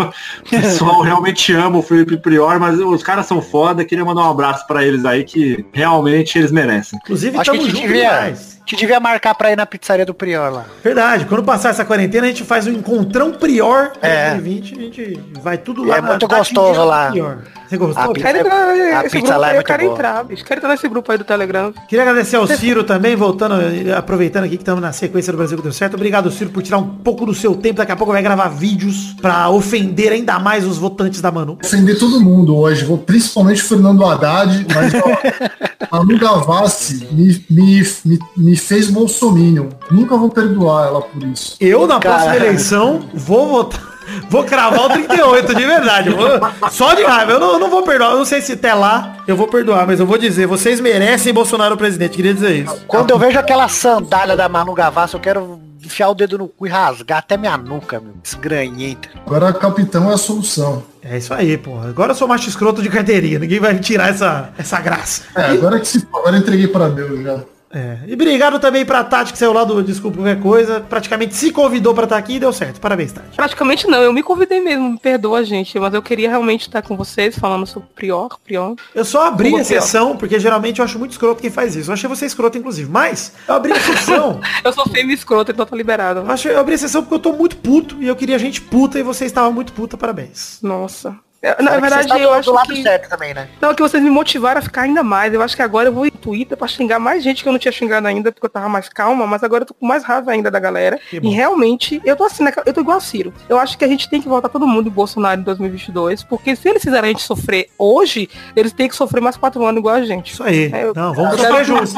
[0.47, 3.84] o pessoal realmente ama o Felipe Prior, mas os caras são foda.
[3.84, 6.99] Queria mandar um abraço pra eles aí, que realmente eles merecem.
[7.03, 8.59] Inclusive, Acho que a gente junto devia, demais.
[8.64, 10.66] a gente devia marcar pra ir na pizzaria do Prior lá.
[10.84, 14.30] Verdade, quando passar essa quarentena, a gente faz um encontrão Prior É.
[14.30, 15.97] 2020, a gente vai tudo lá.
[15.97, 17.11] É muito gostoso lá.
[17.11, 17.38] Prior.
[17.68, 18.12] Você gostou?
[18.12, 19.94] Pizza- quero entrar a nesse pizza grupo lá é aí, eu quero boa.
[19.94, 20.44] entrar, bicho.
[20.44, 21.72] Quero entrar nesse grupo aí do Telegram.
[21.88, 23.54] Queria agradecer ao Ciro também, voltando,
[23.96, 25.94] aproveitando aqui que estamos na sequência do Brasil que deu certo.
[25.94, 27.76] Obrigado, Ciro, por tirar um pouco do seu tempo.
[27.78, 31.56] Daqui a pouco vai gravar vídeos pra ofender ainda mais os votantes da Manu.
[31.60, 37.44] Defender todo mundo hoje, vou principalmente o Fernando Haddad, mas ó, a Manu Gavassi me,
[37.50, 39.66] me, me, me fez bolsominion.
[39.90, 41.56] Nunca vou perdoar ela por isso.
[41.60, 42.46] Eu, na próxima Cara.
[42.46, 43.95] eleição, vou votar.
[44.28, 46.11] Vou cravar o 38, de verdade.
[46.11, 47.32] Vou- só de raiva.
[47.32, 48.12] Eu não, eu não vou perdoar.
[48.12, 51.32] Eu não sei se até lá eu vou perdoar, mas eu vou dizer, vocês merecem
[51.32, 52.16] Bolsonaro presidente.
[52.16, 52.84] Queria dizer isso.
[52.86, 56.66] Quando eu vejo aquela sandália da Manu Gavassi, eu quero enfiar o dedo no cu
[56.66, 58.14] e rasgar até minha nuca, meu.
[58.24, 59.09] Esgranhenta.
[59.24, 60.82] Agora capitão é a solução.
[61.02, 61.88] É isso aí, porra.
[61.88, 63.38] Agora eu sou macho escroto de carteirinha.
[63.38, 65.22] Ninguém vai me tirar essa, essa graça.
[65.36, 67.38] É, agora que se agora eu entreguei pra Deus já.
[67.76, 67.98] É.
[68.06, 70.80] E obrigado também pra Tati, que saiu lá do Desculpa Qualquer Coisa.
[70.80, 72.80] Praticamente se convidou pra estar aqui e deu certo.
[72.80, 73.36] Parabéns, Tati.
[73.36, 75.78] Praticamente não, eu me convidei mesmo, me perdoa, gente.
[75.78, 78.76] Mas eu queria realmente estar com vocês falando sobre Prior, Prior.
[78.94, 81.90] Eu só abri Como a exceção, porque geralmente eu acho muito escroto quem faz isso.
[81.90, 82.90] Eu achei você escroto, inclusive.
[82.90, 84.40] Mas eu abri a exceção.
[84.64, 86.20] Eu sou feio escroto, então tá liberado.
[86.20, 88.60] eu, achei, eu abri a exceção porque eu tô muito puto e eu queria gente
[88.60, 89.96] puta e você estava muito puta.
[89.96, 90.58] Parabéns.
[90.62, 91.16] Nossa.
[91.43, 92.82] É, Na Fora que verdade, tá eu do, acho do lado que...
[92.82, 93.49] certo também, né?
[93.61, 95.32] Não, que vocês me motivaram a ficar ainda mais.
[95.32, 97.59] Eu acho que agora eu vou em Twitter pra xingar mais gente que eu não
[97.59, 100.32] tinha xingado ainda, porque eu tava mais calma, mas agora eu tô com mais raiva
[100.32, 100.99] ainda da galera.
[101.12, 103.32] E realmente, eu tô assim, né, eu tô igual a Ciro.
[103.49, 106.57] Eu acho que a gente tem que votar todo mundo em Bolsonaro em 2022, porque
[106.57, 109.95] se eles fizerem a gente sofrer hoje, eles têm que sofrer mais quatro anos igual
[109.97, 110.32] a gente.
[110.32, 110.70] Isso aí.
[110.72, 111.95] É, eu- Não, vamos sofrer quero- juntos.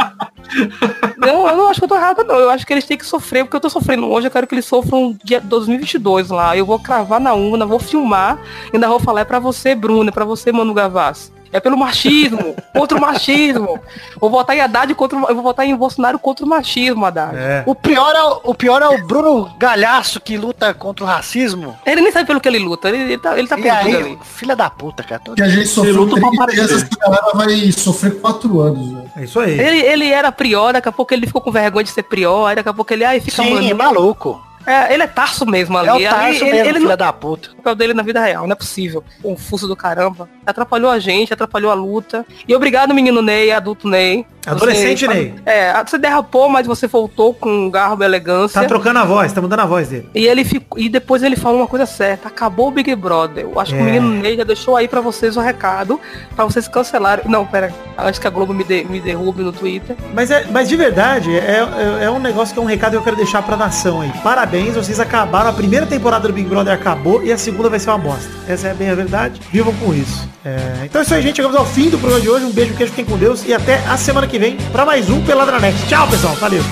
[1.17, 2.37] Não, eu não acho que eu tô errado, não.
[2.37, 4.55] Eu acho que eles têm que sofrer, porque eu tô sofrendo hoje, eu quero que
[4.55, 6.57] eles sofram dia 2022 lá.
[6.57, 8.39] Eu vou cravar na urna, vou filmar,
[8.73, 11.37] ainda vou falar, pra você, Bruna, é pra você, Manu Gavassi.
[11.51, 13.81] É pelo machismo, contra o machismo.
[14.21, 17.35] Vou votar em Haddad contra o, eu vou votar em Bolsonaro contra o machismo, Haddad.
[17.35, 17.63] É.
[17.65, 21.75] O pior, é, o- o pior é o Bruno Galhaço que luta contra o racismo.
[21.87, 24.03] Ele nem sabe pelo que ele luta, ele, ele tá, ele tá E perdido aí,
[24.03, 24.19] ali.
[24.25, 25.23] filha da puta, cara.
[25.25, 26.65] Tô- Que a gente sofreu luta pra aparecer.
[26.75, 29.11] essa galera vai sofrer quatro anos, velho.
[29.17, 29.59] É isso aí.
[29.59, 32.57] Ele, ele era prior, daqui a pouco ele ficou com vergonha de ser prior, aí
[32.57, 34.39] daqui a pouco ele, ai, fica Sim, maluco.
[34.69, 35.89] É, ele é tarso mesmo ali.
[35.89, 37.51] É o Ali, Tarso ele, mesmo, ele filha não, da puta.
[37.53, 39.03] o papel dele na vida real, não é possível.
[39.23, 40.29] Confuso do caramba.
[40.45, 42.27] Atrapalhou a gente, atrapalhou a luta.
[42.47, 44.27] E obrigado, menino Ney, adulto Ney.
[44.53, 45.35] Adolescente Você- Ney.
[45.47, 48.61] É, você derrapou, mas você voltou com garbo e elegância.
[48.61, 50.09] Tá trocando a voz, tá mudando a voz dele.
[50.15, 53.45] E ele ficou, e depois ele falou uma coisa certa, acabou o Big Brother.
[53.45, 53.83] Eu acho que É.
[53.83, 56.01] o menino Ney já deixou aí pra vocês o recado,
[56.35, 57.25] pra vocês cancelarem.
[57.29, 59.97] Não, pera, antes que a Globo me, de- me derrube no Twitter.
[60.15, 61.67] Mas, é, mas de verdade, é,
[62.01, 64.13] é, é um negócio que é um recado que eu quero deixar pra nação aí.
[64.23, 65.51] Parabéns, vocês acabaram.
[65.51, 68.29] A primeira temporada do Big Brother acabou e a segunda vai ser uma bosta.
[68.49, 69.41] Essa é bem a verdade.
[69.53, 70.29] Vivam com isso.
[70.45, 71.37] É, então é isso aí, gente.
[71.37, 72.45] Chegamos ao fim do programa de hoje.
[72.45, 73.45] Um beijo, queijo, fiquem com Deus.
[73.47, 75.77] E até a semana que vem pra mais um Peladranet.
[75.89, 76.35] Tchau, pessoal.
[76.37, 76.63] Valeu.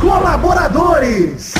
[0.00, 1.54] Colaboradores.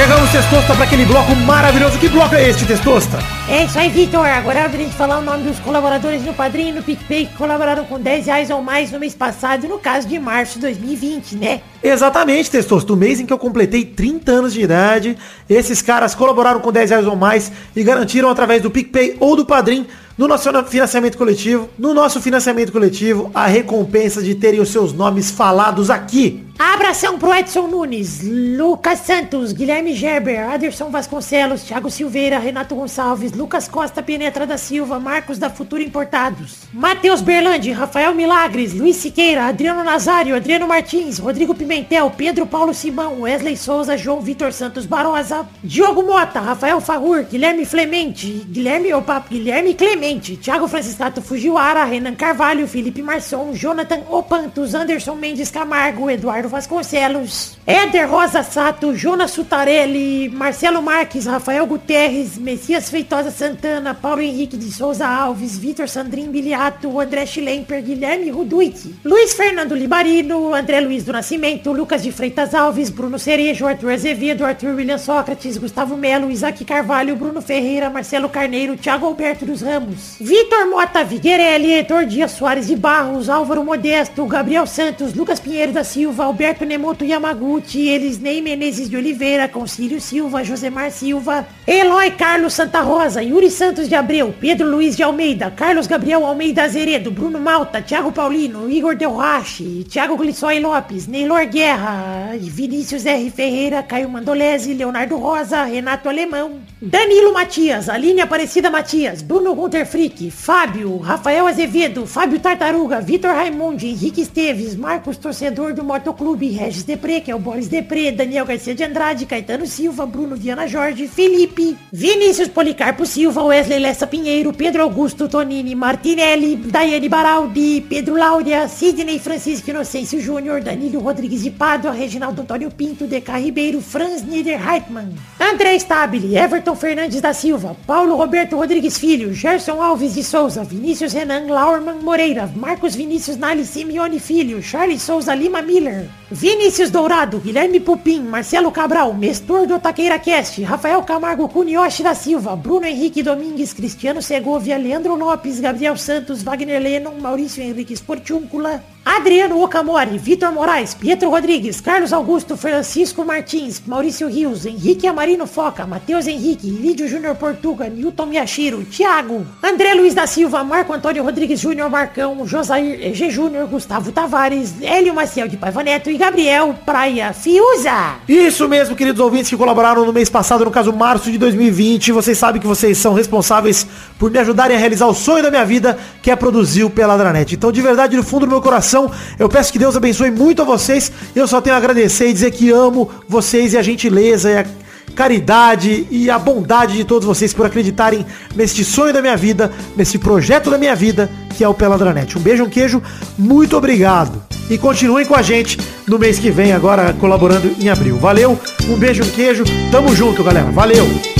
[0.00, 1.98] Chegamos, Testosta, para aquele bloco maravilhoso.
[1.98, 3.18] Que bloco é este, Testosta?
[3.46, 4.26] É isso aí, Vitor.
[4.26, 7.26] Agora é hora de gente falar o nome dos colaboradores no Padrinho e no PicPay
[7.26, 10.60] que colaboraram com 10 reais ou mais no mês passado, no caso de março de
[10.60, 11.60] 2020, né?
[11.82, 12.86] Exatamente, Testosta.
[12.86, 16.88] Do mês em que eu completei 30 anos de idade, esses caras colaboraram com 10
[16.88, 19.86] reais ou mais e garantiram através do PicPay ou do Padrim
[20.16, 25.30] no nosso financiamento coletivo, no nosso financiamento coletivo, a recompensa de terem os seus nomes
[25.30, 26.46] falados aqui.
[26.62, 33.66] Abração pro Edson Nunes, Lucas Santos, Guilherme Gerber, Aderson Vasconcelos, Thiago Silveira, Renato Gonçalves, Lucas
[33.66, 39.82] Costa Penetra da Silva, Marcos da Futura Importados, Matheus Berlandi, Rafael Milagres, Luiz Siqueira, Adriano
[39.82, 46.02] Nazário, Adriano Martins, Rodrigo Pimentel, Pedro Paulo Simão, Wesley Souza, João Vitor Santos Barosa, Diogo
[46.02, 53.00] Mota, Rafael Fagur, Guilherme Clemente, Guilherme, opa, Guilherme Clemente, Thiago Franciscato Fujiwara, Renan Carvalho, Felipe
[53.00, 61.26] Marçom, Jonathan Opantos, Anderson Mendes Camargo, Eduardo Vasconcelos, Éder Rosa Sato, Jonas Sutarelli, Marcelo Marques,
[61.26, 67.82] Rafael Guterres, Messias Feitosa Santana, Paulo Henrique de Souza Alves, Vitor Sandrin Biliato, André Schlemper,
[67.82, 68.74] Guilherme Ruduit,
[69.04, 74.44] Luiz Fernando Libarino, André Luiz do Nascimento, Lucas de Freitas Alves, Bruno Cerejo, Arthur Azevedo,
[74.44, 80.16] Arthur William Sócrates, Gustavo Melo, Isaac Carvalho, Bruno Ferreira, Marcelo Carneiro, Thiago Alberto dos Ramos,
[80.18, 85.84] Vitor Mota Viguerelli, Heitor Dias Soares de Barros, Álvaro Modesto, Gabriel Santos, Lucas Pinheiro da
[85.84, 92.80] Silva, Alberto Nemoto Yamaguchi, Elisnei Menezes de Oliveira, Concílio Silva, Josemar Silva, Eloy Carlos Santa
[92.80, 97.82] Rosa, Yuri Santos de Abreu, Pedro Luiz de Almeida, Carlos Gabriel Almeida Azeredo, Bruno Malta,
[97.82, 103.30] Thiago Paulino, Igor Del Rache, Thiago Glissói Lopes, Neylor Guerra, Vinícius R.
[103.30, 110.30] Ferreira, Caio Mandolese, Leonardo Rosa, Renato Alemão, Danilo Matias, Aline Aparecida Matias, Bruno Gunter Frick,
[110.30, 117.20] Fábio, Rafael Azevedo, Fábio Tartaruga, Vitor Raimundi, Henrique Esteves, Marcos Torcedor do Motoclube, Regis Depré,
[117.20, 121.76] que é o Boris Depré, Daniel Garcia de Andrade, Caetano Silva, Bruno Viana Jorge, Felipe,
[121.92, 129.18] Vinícius Policarpo Silva, Wesley Lessa Pinheiro, Pedro Augusto Tonini, Martinelli, Daiane Baraldi, Pedro Láurea, Sidney
[129.18, 135.78] Francisco Inocêncio Júnior, Danilo Rodrigues de Pádua, Reginaldo Antônio Pinto, Deca Ribeiro, Franz Niederheitmann, André
[135.78, 141.46] Stabile, Everton Fernandes da Silva, Paulo Roberto Rodrigues Filho, Gerson Alves de Souza, Vinícius Renan
[141.46, 148.20] Laurman Moreira, Marcos Vinícius Nali Simeone Filho, Charles Souza Lima Miller, Vinícius Dourado, Guilherme Pupim,
[148.22, 154.22] Marcelo Cabral, Mestor do Taqueira Cast, Rafael Camargo Cunioche da Silva, Bruno Henrique Domingues, Cristiano
[154.22, 161.30] Segovia, Leandro Lopes, Gabriel Santos, Wagner Lennon, Maurício Henrique Sportiúncula, Adriano Okamori, Vitor Moraes, Pietro
[161.30, 167.88] Rodrigues, Carlos Augusto, Francisco Martins, Maurício Rios, Henrique Amarino Foca, Matheus Henrique, Lídio Júnior Portuga,
[167.88, 173.30] Newton Miyashiro, Thiago, André Luiz da Silva, Marco Antônio Rodrigues Júnior Marcão, Josair G.
[173.30, 178.16] Júnior, Gustavo Tavares, Hélio Maciel de Paiva Neto e Gabriel Praia Fiuza.
[178.28, 182.12] Isso mesmo, queridos ouvintes que colaboraram no mês passado, no caso março de 2020.
[182.12, 183.86] Vocês sabem que vocês são responsáveis
[184.18, 187.54] por me ajudarem a realizar o sonho da minha vida, que é produzir o Peladranet.
[187.54, 190.64] Então, de verdade, no fundo do meu coração, eu peço que Deus abençoe muito a
[190.66, 191.10] vocês.
[191.34, 194.66] Eu só tenho a agradecer e dizer que amo vocês e a gentileza e a
[195.10, 198.24] caridade e a bondade de todos vocês por acreditarem
[198.54, 202.38] neste sonho da minha vida, nesse projeto da minha vida, que é o Peladranet.
[202.38, 203.02] Um beijo, um queijo,
[203.38, 204.42] muito obrigado.
[204.70, 208.16] E continuem com a gente no mês que vem, agora colaborando em abril.
[208.16, 208.58] Valeu,
[208.88, 210.70] um beijo, um queijo, tamo junto, galera.
[210.70, 211.39] Valeu!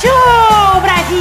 [0.00, 1.18] Show, Brasil.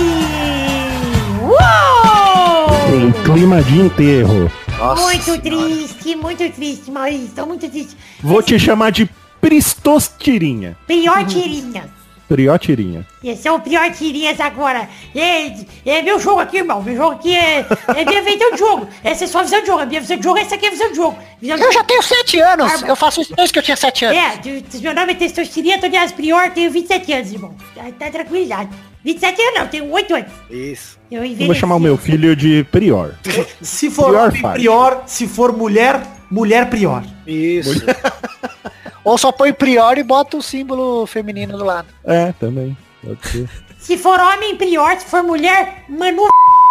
[1.41, 2.95] Uou!
[2.95, 4.52] Em clima de enterro.
[5.00, 7.45] Muito triste, muito triste, Maurício.
[7.48, 7.95] Muito triste.
[8.22, 9.10] Vou te chamar de
[9.40, 10.78] Pristostirinha.
[10.88, 11.90] Pior tirinha.
[12.34, 13.06] Priotirinha.
[13.24, 14.90] Esse é o pior tirinhas agora.
[15.14, 15.54] É,
[15.86, 16.82] é meu jogo aqui, irmão.
[16.82, 17.64] Meu jogo aqui é,
[17.96, 18.88] é minha visão de jogo.
[19.04, 19.82] Essa é sua visão de jogo.
[19.82, 21.18] A minha visão de jogo, essa aqui é a visão de jogo.
[21.40, 22.72] Visão de Eu já tenho sete anos.
[22.72, 22.88] Arma.
[22.88, 24.18] Eu faço isso desde que eu tinha sete anos.
[24.18, 27.56] É, meu nome é Testostirinha, tô de As Prior, tenho 27 anos, irmão.
[27.76, 28.70] Tá, tá tranquilidade.
[29.04, 30.32] 27 anos não, tenho 8 anos.
[30.50, 30.98] Isso.
[31.12, 33.14] Eu Eu vou chamar o meu filho de Prior.
[33.62, 35.04] Se for Prior prior.
[35.06, 36.02] Se for mulher,
[36.32, 37.04] mulher prior.
[37.28, 37.84] Isso.
[39.04, 41.88] Ou só põe prior e bota o símbolo feminino do lado.
[42.06, 42.78] É, também.
[43.04, 43.50] Pode ser.
[43.78, 44.98] Se for homem, Prior.
[44.98, 46.24] Se for mulher, Manu...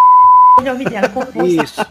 [0.65, 1.11] Nome dela.
[1.47, 1.85] Isso.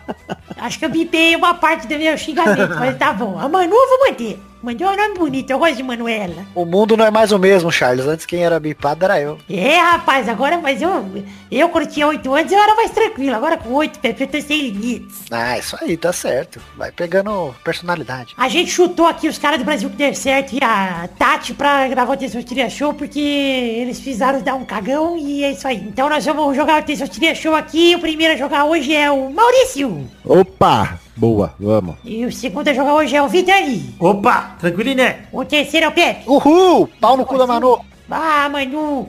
[0.57, 3.37] Acho que eu bipei uma parte do meu xingamento, mas tá bom.
[3.37, 4.39] A Manu eu vou manter.
[4.61, 6.45] Mandou um nome bonito, eu gosto de Manuela.
[6.53, 8.05] O mundo não é mais o mesmo, Charles.
[8.05, 9.39] Antes quem era bipado era eu.
[9.49, 11.03] É, rapaz, agora, mas eu,
[11.51, 13.35] eu quando tinha 8 anos, eu era mais tranquilo.
[13.35, 15.23] Agora com 8, Pepe, eu tô sem limites.
[15.31, 16.61] Ah, isso aí, tá certo.
[16.77, 18.35] Vai pegando personalidade.
[18.37, 21.87] A gente chutou aqui os caras do Brasil que der certo e a Tati pra
[21.87, 25.77] gravar o Testosteria Show, porque eles fizeram dar um cagão e é isso aí.
[25.77, 27.95] Então nós vamos jogar o Testosteria Show aqui.
[27.95, 30.07] O primeiro a jogar hoje é o Maurício.
[30.23, 31.00] Opa!
[31.21, 31.97] Boa, vamos.
[32.03, 33.93] E o segundo a jogar hoje é o Vidani.
[33.99, 35.03] Opa, tranquilinho.
[35.31, 36.27] O terceiro é o Pepe.
[36.27, 36.89] Uhul!
[36.99, 37.79] Pau no cu da Manu.
[38.09, 39.07] Ah, Manu.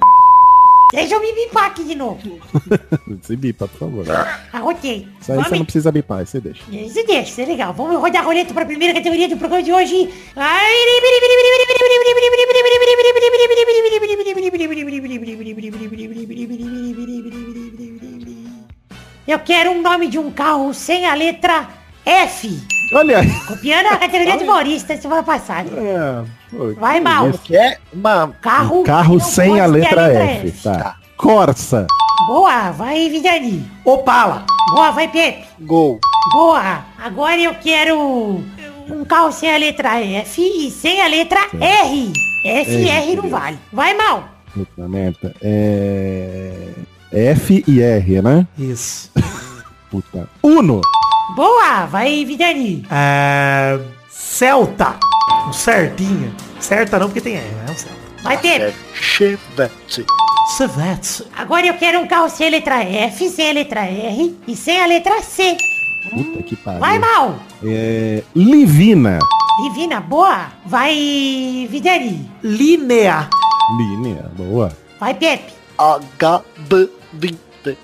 [0.92, 2.38] Deixa eu me bipar aqui de novo.
[3.18, 4.04] Você bipa, por favor.
[4.52, 5.08] Arrotei.
[5.18, 6.62] Isso aí você não precisa bipar, você deixa.
[6.70, 7.72] Isso deixa, isso é legal.
[7.72, 10.10] Vamos rodar a roleta para a primeira categoria do programa de hoje.
[19.26, 22.60] Eu quero um nome de um carro sem a letra F.
[22.94, 23.30] Olha aí.
[23.46, 25.64] Copiando a categoria Maurício, isso vai passar.
[25.66, 27.30] É, pô, Vai mal.
[27.32, 28.28] Que é uma...
[28.40, 30.62] Carro, Um carro sem a pode ter letra F.
[30.62, 30.96] Tá.
[31.16, 31.86] Corsa.
[32.26, 33.64] Boa, vai Vidani.
[33.84, 34.44] Opala.
[34.74, 35.44] Boa, vai Pepe.
[35.60, 35.98] Gol.
[36.32, 36.84] Boa!
[36.98, 38.42] Agora eu quero
[38.88, 42.12] um carro sem a letra F e sem a letra R.
[42.44, 43.58] F e R não vale.
[43.72, 44.28] Vai mal.
[44.54, 45.34] Puta merda.
[45.42, 46.68] É...
[47.12, 48.46] F e R, né?
[48.58, 49.10] Isso.
[49.90, 50.28] Puta.
[50.42, 50.80] Uno.
[51.34, 51.86] Boa!
[51.86, 52.86] Vai, Vidani.
[52.90, 53.78] É...
[54.08, 54.98] Celta.
[55.48, 56.34] Um certinho.
[56.60, 57.96] Certa não, porque tem R, é um Celta.
[58.22, 58.74] Vai, Pepe.
[58.94, 60.06] Chevette.
[60.56, 61.24] Chevette.
[61.36, 64.80] Agora eu quero um carro sem a letra F, sem a letra R e sem
[64.80, 65.56] a letra C.
[66.10, 66.80] Puta que pariu.
[66.80, 67.36] Vai, Mal.
[67.64, 69.18] É, Livina.
[69.62, 70.48] Divina, boa.
[70.66, 72.30] Vai, Vidani.
[72.42, 73.28] Linea.
[73.78, 74.76] Linea, boa.
[74.98, 75.52] Vai, Pepe.
[75.78, 77.34] H, B, D,
[77.64, 77.76] D.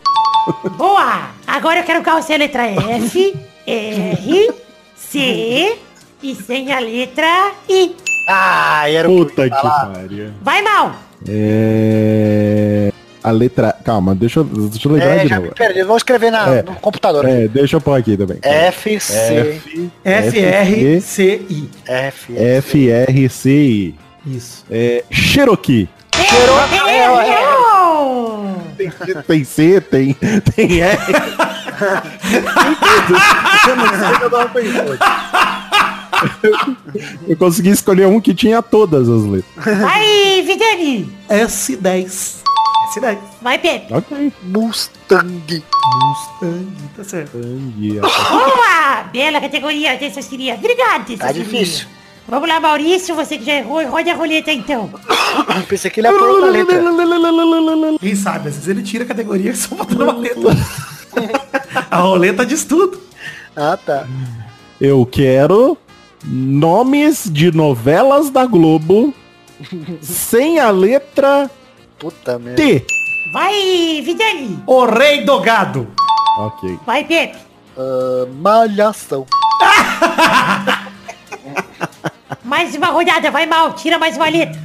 [0.77, 1.31] Boa.
[1.47, 3.35] Agora eu quero carro sem a letra F,
[3.67, 4.51] R,
[4.97, 5.77] C
[6.23, 7.95] e sem a letra I.
[8.29, 9.87] Ah, era o que eu Puta que falar.
[9.93, 10.31] pariu.
[10.43, 10.93] Vai, Mal.
[11.29, 12.93] É...
[13.25, 13.75] A letra...
[13.85, 15.49] Calma, deixa eu, deixa eu lembrar É, de já novo.
[15.49, 15.83] me perdi.
[15.83, 16.63] Vou escrever na- É.
[16.63, 17.35] no computador aqui.
[17.35, 18.39] É, deixa eu pôr aqui também.
[18.43, 19.61] F, C,
[20.05, 21.69] F, R, C, I.
[21.87, 23.95] F, F, R, C, I.
[24.27, 24.65] Isso.
[24.71, 25.89] É, Cherokee.
[27.49, 28.48] Errou.
[29.27, 30.15] Tem C, tem,
[30.55, 30.99] tem R.
[33.69, 34.99] eu não sei o que eu tava pensando.
[37.29, 39.79] Eu consegui escolher um que tinha todas as letras.
[39.81, 41.13] Vai, Vidani.
[41.29, 42.43] S10.
[42.97, 43.19] S10.
[43.43, 43.93] Vai, Pepe.
[43.95, 44.33] Ok.
[44.43, 45.63] Mustang.
[46.03, 47.39] Mustang, tá certo.
[47.39, 48.01] Entendi.
[48.01, 49.03] Boa.
[49.13, 50.55] Bela categoria, Testosterinha.
[50.55, 51.45] Obrigado, Tá Testosterinha.
[51.45, 51.87] difícil.
[52.29, 54.91] Vamos lá, Maurício, você que já errou, roda a roleta então.
[55.67, 56.79] Pensei que ele ia pôr outra letra.
[57.99, 60.51] Quem sabe, às vezes ele tira a categoria só botando uma letra.
[61.91, 63.01] a roleta diz tudo.
[63.57, 64.07] Ah, tá.
[64.79, 65.79] Eu quero
[66.23, 69.15] nomes de novelas da Globo
[70.03, 71.51] sem a letra
[71.99, 72.63] Puta merda.
[72.63, 72.85] T.
[73.33, 74.63] Vai, Vidani.
[74.67, 75.89] O rei do gado.
[76.39, 76.79] Ok.
[76.87, 77.39] Vai, Pepe.
[77.77, 79.27] Ah, malhação.
[82.49, 84.59] Mais uma rodada, vai mal, tira mais uma letra.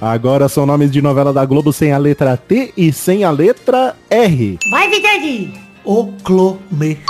[0.00, 3.96] Agora são nomes de novela da Globo sem a letra T e sem a letra
[4.08, 4.56] R.
[4.70, 5.60] Vai, Vidani.
[5.84, 7.00] O clome.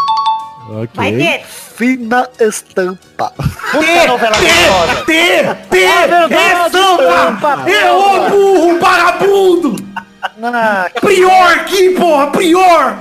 [0.70, 0.88] Ok.
[0.94, 1.44] Vai, Pepe.
[1.46, 3.30] Fina estampa.
[3.72, 5.04] Puta novela gostosa.
[5.04, 7.70] T, T, É verdade, estampa.
[7.70, 9.76] É o burro vagabundo.
[10.42, 12.96] Ah, Prior aqui, porra, prior.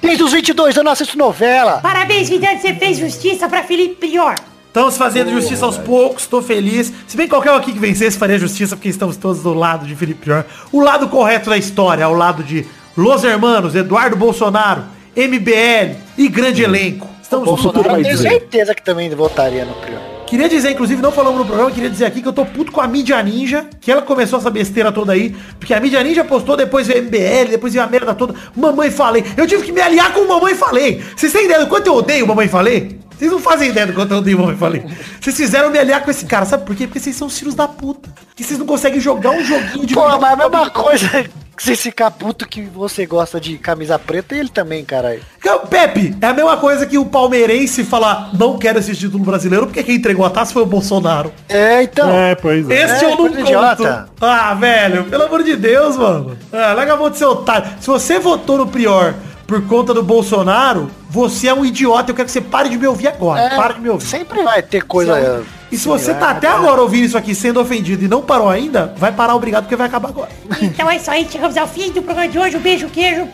[0.00, 1.80] Desde os 22 eu não assisto novela.
[1.82, 4.36] Parabéns, Vidani, você fez justiça pra Felipe Prior.
[4.76, 6.92] Estamos fazendo justiça aos poucos, tô feliz.
[7.08, 9.86] Se bem que qualquer um aqui que vencesse faria justiça, porque estamos todos do lado
[9.86, 10.44] de Felipe Prior.
[10.70, 14.84] O lado correto da história, ao lado de Los Hermanos, Eduardo Bolsonaro,
[15.16, 17.08] MBL e grande elenco.
[17.22, 19.98] Estamos Bolsonaro tudo Eu tenho certeza que também votaria no Prior.
[20.26, 22.82] Queria dizer, inclusive, não falamos no programa, queria dizer aqui que eu tô puto com
[22.82, 26.54] a mídia ninja, que ela começou essa besteira toda aí, porque a mídia ninja postou,
[26.54, 29.24] depois veio MBL, depois veio a merda toda, mamãe falei.
[29.38, 31.02] Eu tive que me aliar com o mamãe falei.
[31.16, 33.05] Vocês têm ideia do quanto eu odeio mamãe falei?
[33.18, 34.84] Vocês não fazem ideia do quanto eu odeio mamãe falei.
[35.20, 36.86] Vocês fizeram me aliar com esse cara, sabe por quê?
[36.86, 38.10] Porque vocês são os filhos da puta.
[38.34, 41.08] Que vocês não conseguem jogar um joguinho de Pô, mas é a mesma coisa
[41.56, 45.22] que você ficar puto que você gosta de camisa preta e ele também, caralho.
[45.70, 49.82] Pepe, é a mesma coisa que o palmeirense falar, não quero esse título brasileiro, porque
[49.82, 51.32] quem entregou a taça foi o Bolsonaro.
[51.48, 52.10] É, então.
[52.14, 52.84] É, pois é.
[52.84, 53.40] Esse É, eu não conto.
[53.40, 54.10] idiota.
[54.20, 56.36] Ah, velho, pelo amor de Deus, mano.
[56.52, 57.70] Ah, larga a mão de ser otário.
[57.80, 59.14] Se você votou no Prior
[59.46, 62.10] por conta do Bolsonaro, você é um idiota.
[62.10, 63.40] Eu quero que você pare de me ouvir agora.
[63.42, 64.06] É, Para de me ouvir.
[64.06, 65.44] Sempre vai ter coisa.
[65.70, 68.48] E se você tá similar, até agora ouvindo isso aqui sendo ofendido e não parou
[68.48, 70.28] ainda, vai parar obrigado porque vai acabar agora.
[70.62, 72.56] Então é isso aí, chegamos ao fim do programa de hoje.
[72.56, 73.26] Um beijo, queijo.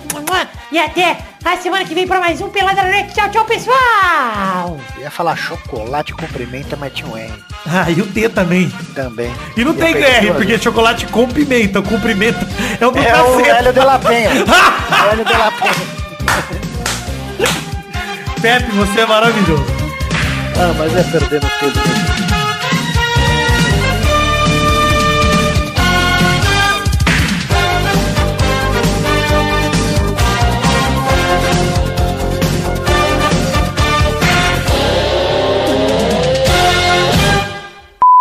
[0.70, 3.12] E até a semana que vem pra mais um Pelada Net.
[3.14, 4.78] Tchau, tchau, pessoal.
[4.96, 7.32] Eu ia falar chocolate cumprimenta, mas tinha um R
[7.66, 8.72] Ah, e o T também.
[8.94, 9.30] também.
[9.54, 11.82] E não Ia tem R, porque chocolate com pimenta.
[11.82, 12.48] Com pimenta
[12.80, 13.50] é o do É o cacete.
[13.50, 14.30] Hélio de la Penha.
[14.30, 16.01] o Hélio de la Penha.
[18.42, 19.64] Pepe, você é maravilhoso.
[20.56, 21.80] Ah, mas é perdendo tudo.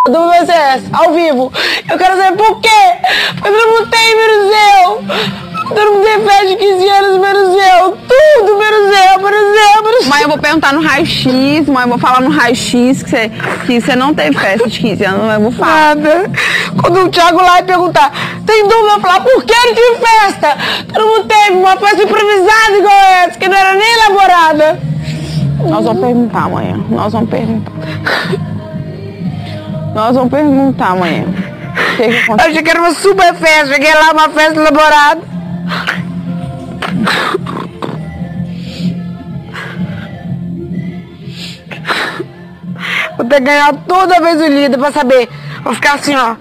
[0.07, 1.52] do VCS, ao vivo.
[1.89, 2.69] Eu quero saber por quê.
[3.39, 4.53] Porque todo mundo tem, menos
[4.84, 5.52] eu.
[5.73, 7.98] Todo mundo tem festa de 15 anos, menos eu.
[8.07, 9.51] Tudo, menos eu, menos
[10.07, 13.32] Mãe, eu vou perguntar no raio-x, mãe, eu vou falar no raio-x que você
[13.65, 15.95] que não teve festa de 15 anos, mas eu vou falar.
[15.95, 16.32] nada.
[16.82, 18.11] Quando o Thiago lá e perguntar,
[18.45, 20.57] tem dúvida, eu vou falar, por que ele tinha festa?
[20.91, 22.95] Todo mundo teve uma festa improvisada igual
[23.26, 24.80] essa, que não era nem elaborada.
[25.69, 26.84] Nós vamos perguntar amanhã.
[26.90, 27.72] Nós vamos perguntar.
[29.94, 31.26] Nós vamos perguntar amanhã.
[31.98, 35.22] Que, que Eu achei que era uma super festa, cheguei lá, uma festa elaborada.
[43.17, 45.29] Vou ter que ganhar toda vez o líder pra saber.
[45.63, 46.35] Vou ficar assim, ó.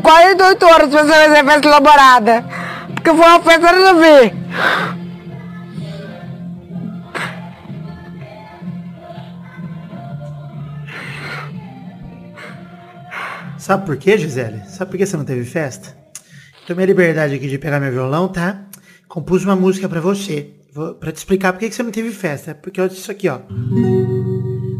[0.00, 2.44] 48 horas pra saber se é festa elaborada.
[2.94, 4.34] Porque foi uma festa nada a ver.
[13.58, 14.62] Sabe por quê, Gisele?
[14.68, 15.96] Sabe por que você não teve festa?
[16.66, 18.60] Tomei a liberdade aqui de pegar meu violão, tá?
[19.08, 20.50] Compus uma música pra você.
[20.72, 22.54] Vou, pra te explicar por que você não teve festa.
[22.54, 23.40] Porque eu disse isso aqui, ó.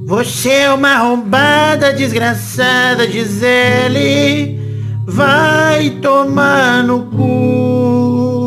[0.07, 4.57] Você é uma arrombada desgraçada, Gisele.
[5.05, 8.47] Vai tomar no cu.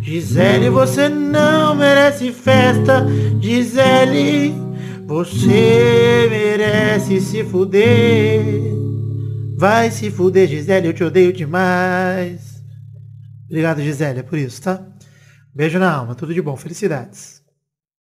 [0.00, 3.04] Gisele, você não merece festa.
[3.40, 4.54] Gisele,
[5.08, 8.44] você merece se fuder.
[9.56, 12.62] Vai se fuder, Gisele, eu te odeio demais.
[13.48, 14.86] Obrigado, Gisele, é por isso, tá?
[15.52, 17.37] Beijo na alma, tudo de bom, felicidades.